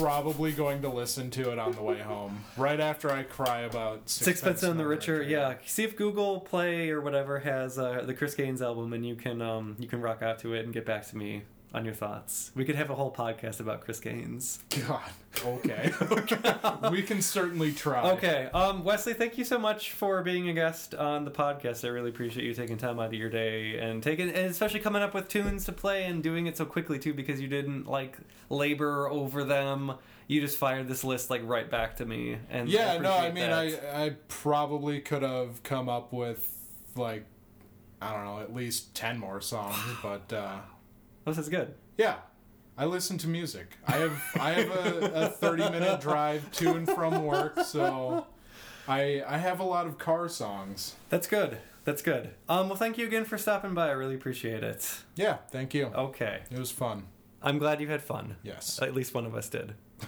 probably 0.01 0.51
going 0.51 0.81
to 0.81 0.89
listen 0.89 1.29
to 1.31 1.51
it 1.51 1.59
on 1.59 1.73
the 1.73 1.81
way 1.83 1.99
home, 1.99 2.43
right 2.57 2.79
after 2.79 3.11
I 3.11 3.23
cry 3.23 3.61
about 3.61 4.09
Sixpence 4.09 4.61
None 4.61 4.71
and 4.71 4.79
the 4.79 4.87
Richer, 4.87 5.21
yeah. 5.21 5.55
See 5.65 5.83
if 5.83 5.95
Google 5.95 6.39
Play 6.39 6.89
or 6.89 7.01
whatever 7.01 7.39
has 7.39 7.77
uh, 7.77 8.03
the 8.05 8.13
Chris 8.13 8.33
Gaines 8.33 8.61
album, 8.61 8.93
and 8.93 9.05
you 9.05 9.15
can 9.15 9.41
um, 9.41 9.75
you 9.79 9.87
can 9.87 10.01
rock 10.01 10.21
out 10.21 10.39
to 10.39 10.53
it 10.53 10.65
and 10.65 10.73
get 10.73 10.85
back 10.85 11.07
to 11.07 11.17
me 11.17 11.43
on 11.73 11.85
your 11.85 11.93
thoughts. 11.93 12.51
We 12.55 12.65
could 12.65 12.75
have 12.75 12.89
a 12.89 12.95
whole 12.95 13.11
podcast 13.11 13.59
about 13.59 13.81
Chris 13.81 13.99
Gaines. 13.99 14.59
God. 14.87 15.01
Okay. 15.45 15.91
we 16.91 17.03
can 17.03 17.21
certainly 17.21 17.71
try. 17.71 18.11
Okay, 18.11 18.49
um, 18.53 18.83
Wesley, 18.83 19.13
thank 19.13 19.37
you 19.37 19.43
so 19.43 19.59
much 19.59 19.91
for 19.91 20.23
being 20.23 20.49
a 20.49 20.53
guest 20.53 20.95
on 20.95 21.25
the 21.25 21.31
podcast. 21.31 21.83
I 21.85 21.89
really 21.89 22.09
appreciate 22.09 22.45
you 22.45 22.53
taking 22.53 22.77
time 22.77 22.99
out 22.99 23.07
of 23.07 23.13
your 23.13 23.29
day 23.29 23.77
and 23.77 24.01
taking, 24.01 24.29
and 24.29 24.47
especially 24.47 24.79
coming 24.79 25.01
up 25.01 25.13
with 25.13 25.27
tunes 25.27 25.65
to 25.65 25.71
play 25.71 26.05
and 26.05 26.23
doing 26.23 26.47
it 26.47 26.57
so 26.57 26.65
quickly 26.65 26.99
too, 26.99 27.13
because 27.13 27.39
you 27.41 27.47
didn't 27.47 27.85
like 27.85 28.17
labor 28.49 29.09
over 29.09 29.43
them. 29.43 29.93
You 30.27 30.41
just 30.41 30.57
fired 30.57 30.87
this 30.87 31.03
list 31.03 31.29
like 31.29 31.41
right 31.45 31.69
back 31.69 31.97
to 31.97 32.05
me, 32.05 32.37
and 32.49 32.69
Yeah. 32.69 32.93
I 32.93 32.97
No. 32.97 33.11
I 33.11 33.31
mean, 33.31 33.49
that. 33.49 33.53
I 33.53 34.05
I 34.05 34.15
probably 34.27 34.99
could 35.01 35.21
have 35.21 35.61
come 35.63 35.89
up 35.89 36.11
with 36.13 36.49
like 36.95 37.25
I 38.01 38.13
don't 38.13 38.25
know 38.25 38.39
at 38.39 38.53
least 38.53 38.95
ten 38.95 39.19
more 39.19 39.41
songs, 39.41 39.77
but 40.01 40.31
uh, 40.33 40.59
this 41.27 41.37
is 41.37 41.49
good. 41.49 41.73
yeah. 41.97 42.15
I 42.79 42.85
listen 42.85 43.17
to 43.19 43.27
music. 43.27 43.75
I 43.87 43.93
have 43.93 44.21
I 44.39 44.51
have 44.51 44.69
a, 44.69 45.11
a 45.25 45.29
thirty 45.29 45.63
minute 45.67 45.99
drive 45.99 46.51
to 46.53 46.73
and 46.75 46.87
from 46.87 47.25
work, 47.25 47.59
so 47.61 48.27
I 48.87 49.23
I 49.27 49.37
have 49.37 49.59
a 49.59 49.63
lot 49.63 49.87
of 49.87 49.97
car 49.97 50.29
songs. 50.29 50.93
That's 51.09 51.25
good. 51.25 51.57
That's 51.85 52.03
good. 52.03 52.29
Um, 52.47 52.67
well, 52.69 52.75
thank 52.77 52.99
you 52.99 53.07
again 53.07 53.25
for 53.25 53.37
stopping 53.39 53.73
by. 53.73 53.87
I 53.87 53.93
really 53.93 54.13
appreciate 54.13 54.63
it. 54.63 54.99
Yeah, 55.15 55.37
thank 55.49 55.73
you. 55.73 55.85
Okay, 55.87 56.41
It 56.51 56.59
was 56.59 56.69
fun. 56.69 57.05
I'm 57.41 57.57
glad 57.57 57.81
you 57.81 57.87
had 57.87 58.03
fun. 58.03 58.35
Yes. 58.43 58.79
At 58.79 58.93
least 58.93 59.13
one 59.15 59.25
of 59.25 59.33
us 59.33 59.49
did. 59.49 59.73